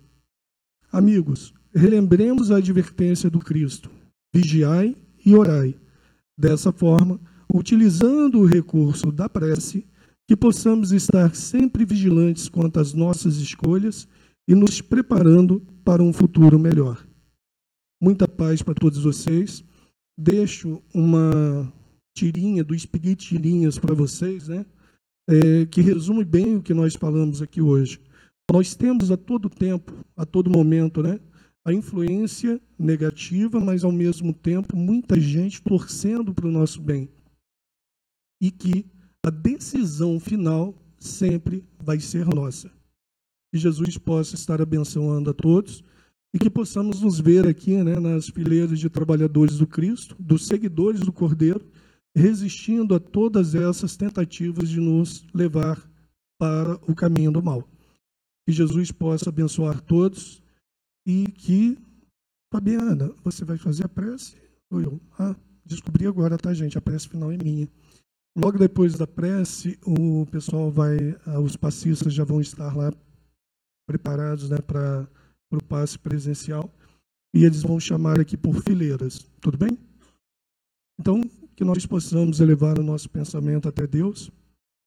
Amigos, 0.91 1.53
relembremos 1.73 2.51
a 2.51 2.57
advertência 2.57 3.29
do 3.29 3.39
Cristo: 3.39 3.89
vigiai 4.33 4.95
e 5.25 5.33
orai. 5.33 5.79
Dessa 6.37 6.73
forma, 6.73 7.19
utilizando 7.53 8.39
o 8.39 8.45
recurso 8.45 9.13
da 9.13 9.29
prece, 9.29 9.87
que 10.27 10.35
possamos 10.35 10.91
estar 10.91 11.33
sempre 11.33 11.85
vigilantes 11.85 12.49
quanto 12.49 12.81
às 12.81 12.93
nossas 12.93 13.37
escolhas 13.37 14.07
e 14.45 14.53
nos 14.53 14.81
preparando 14.81 15.61
para 15.85 16.03
um 16.03 16.11
futuro 16.11 16.59
melhor. 16.59 17.07
Muita 18.01 18.27
paz 18.27 18.61
para 18.61 18.73
todos 18.73 19.01
vocês. 19.01 19.63
Deixo 20.17 20.81
uma 20.93 21.71
tirinha 22.15 22.63
do 22.63 22.73
Espírito 22.73 23.25
Tirinhas 23.25 23.77
para 23.77 23.93
vocês, 23.93 24.47
né? 24.47 24.65
É, 25.27 25.65
que 25.65 25.81
resume 25.81 26.23
bem 26.23 26.55
o 26.55 26.61
que 26.61 26.73
nós 26.73 26.95
falamos 26.95 27.41
aqui 27.41 27.61
hoje. 27.61 27.99
Nós 28.49 28.75
temos 28.75 29.11
a 29.11 29.17
todo 29.17 29.49
tempo, 29.49 29.93
a 30.15 30.25
todo 30.25 30.49
momento, 30.49 31.01
né? 31.03 31.19
A 31.65 31.73
influência 31.73 32.61
negativa, 32.77 33.59
mas 33.59 33.83
ao 33.83 33.91
mesmo 33.91 34.33
tempo 34.33 34.77
muita 34.77 35.19
gente 35.19 35.61
torcendo 35.61 36.33
para 36.33 36.47
o 36.47 36.51
nosso 36.51 36.79
bem. 36.79 37.09
E 38.41 38.51
que 38.51 38.85
a 39.25 39.29
decisão 39.29 40.19
final 40.19 40.75
sempre 40.99 41.65
vai 41.79 41.99
ser 41.99 42.25
nossa. 42.27 42.71
Que 43.51 43.59
Jesus 43.59 43.97
possa 43.97 44.35
estar 44.35 44.61
abençoando 44.61 45.31
a 45.31 45.33
todos 45.33 45.83
e 46.35 46.37
que 46.37 46.49
possamos 46.49 46.99
nos 46.99 47.17
ver 47.17 47.47
aqui 47.47 47.81
né, 47.81 47.97
nas 47.97 48.27
fileiras 48.27 48.77
de 48.77 48.89
trabalhadores 48.89 49.57
do 49.57 49.65
Cristo, 49.65 50.17
dos 50.19 50.45
seguidores 50.45 50.99
do 50.99 51.13
Cordeiro, 51.13 51.65
resistindo 52.13 52.93
a 52.93 52.99
todas 52.99 53.55
essas 53.55 53.95
tentativas 53.95 54.67
de 54.67 54.81
nos 54.81 55.25
levar 55.33 55.81
para 56.37 56.75
o 56.91 56.93
caminho 56.93 57.31
do 57.31 57.41
mal. 57.41 57.65
Que 58.45 58.51
Jesus 58.51 58.91
possa 58.91 59.29
abençoar 59.29 59.79
todos 59.79 60.43
e 61.07 61.23
que, 61.25 61.77
Fabiana, 62.51 63.13
você 63.23 63.45
vai 63.45 63.57
fazer 63.57 63.85
a 63.85 63.89
prece? 63.89 64.35
Ou 64.69 64.81
eu? 64.81 65.01
Ah, 65.17 65.37
descobri 65.65 66.05
agora, 66.05 66.37
tá, 66.37 66.53
gente? 66.53 66.77
A 66.77 66.81
prece 66.81 67.07
final 67.07 67.31
é 67.31 67.37
minha. 67.37 67.69
Logo 68.37 68.57
depois 68.57 68.95
da 68.97 69.07
prece, 69.07 69.79
o 69.85 70.25
pessoal 70.25 70.69
vai, 70.69 70.97
ah, 71.25 71.39
os 71.39 71.55
passistas 71.55 72.13
já 72.13 72.25
vão 72.25 72.41
estar 72.41 72.75
lá 72.75 72.91
preparados 73.87 74.49
né, 74.49 74.57
para 74.57 75.07
o 75.57 75.63
passe 75.63 75.97
presencial 75.97 76.73
e 77.33 77.43
eles 77.43 77.61
vão 77.61 77.79
chamar 77.79 78.19
aqui 78.19 78.37
por 78.37 78.61
fileiras. 78.63 79.19
Tudo 79.41 79.57
bem? 79.57 79.77
Então, 80.99 81.21
que 81.55 81.63
nós 81.63 81.85
possamos 81.85 82.39
elevar 82.39 82.79
o 82.79 82.83
nosso 82.83 83.09
pensamento 83.09 83.67
até 83.67 83.85
Deus, 83.85 84.31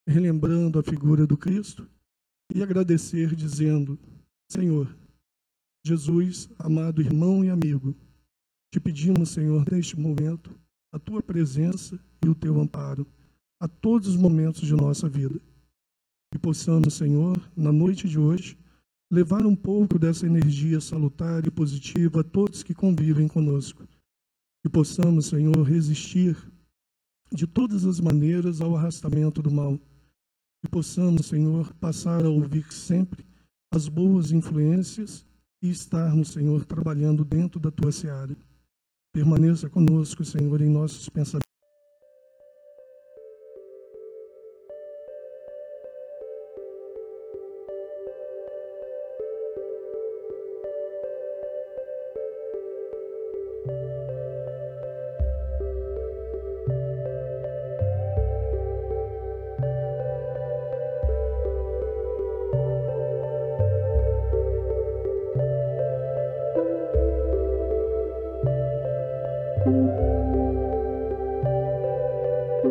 relembrando 0.07 0.79
a 0.79 0.83
figura 0.83 1.27
do 1.27 1.37
Cristo 1.37 1.89
e 2.55 2.63
agradecer, 2.63 3.35
dizendo: 3.35 3.99
Senhor, 4.51 4.97
Jesus, 5.85 6.49
amado 6.59 7.03
irmão 7.03 7.45
e 7.45 7.51
amigo, 7.51 7.95
te 8.73 8.81
pedimos, 8.81 9.31
Senhor, 9.31 9.65
neste 9.71 9.99
momento, 9.99 10.55
a 10.93 10.99
tua 10.99 11.23
presença 11.23 11.99
e 12.25 12.29
o 12.29 12.35
teu 12.35 12.61
amparo 12.61 13.07
a 13.61 13.67
todos 13.67 14.09
os 14.09 14.17
momentos 14.17 14.63
de 14.63 14.75
nossa 14.75 15.09
vida. 15.09 15.41
Que 16.33 16.39
possamos, 16.39 16.95
Senhor, 16.95 17.41
na 17.57 17.73
noite 17.73 18.09
de 18.09 18.19
hoje, 18.19 18.59
levar 19.11 19.47
um 19.47 19.57
pouco 19.57 19.99
dessa 19.99 20.27
energia 20.27 20.81
salutar 20.81 21.47
e 21.47 21.51
positiva 21.51 22.21
a 22.21 22.25
todos 22.25 22.63
que 22.63 22.75
convivem 22.75 23.27
conosco. 23.27 23.87
Que 24.63 24.71
possamos, 24.71 25.27
Senhor, 25.27 25.63
resistir 25.63 26.37
de 27.33 27.47
todas 27.47 27.85
as 27.85 28.01
maneiras 28.01 28.61
ao 28.61 28.77
arrastamento 28.77 29.43
do 29.43 29.51
mal. 29.51 29.79
Que 30.63 30.71
possamos, 30.71 31.27
Senhor, 31.27 31.73
passar 31.75 32.25
a 32.25 32.29
ouvir 32.29 32.73
sempre 32.73 33.25
as 33.73 33.89
boas 33.89 34.33
influências 34.33 35.25
e 35.63 35.71
estarmos, 35.71 36.29
Senhor, 36.29 36.65
trabalhando 36.65 37.25
dentro 37.25 37.61
da 37.61 37.71
tua 37.71 37.93
seara. 37.93 38.37
Permaneça 39.13 39.69
conosco, 39.71 40.25
Senhor, 40.25 40.61
em 40.61 40.69
nossos 40.69 41.09
pensamentos. 41.09 41.48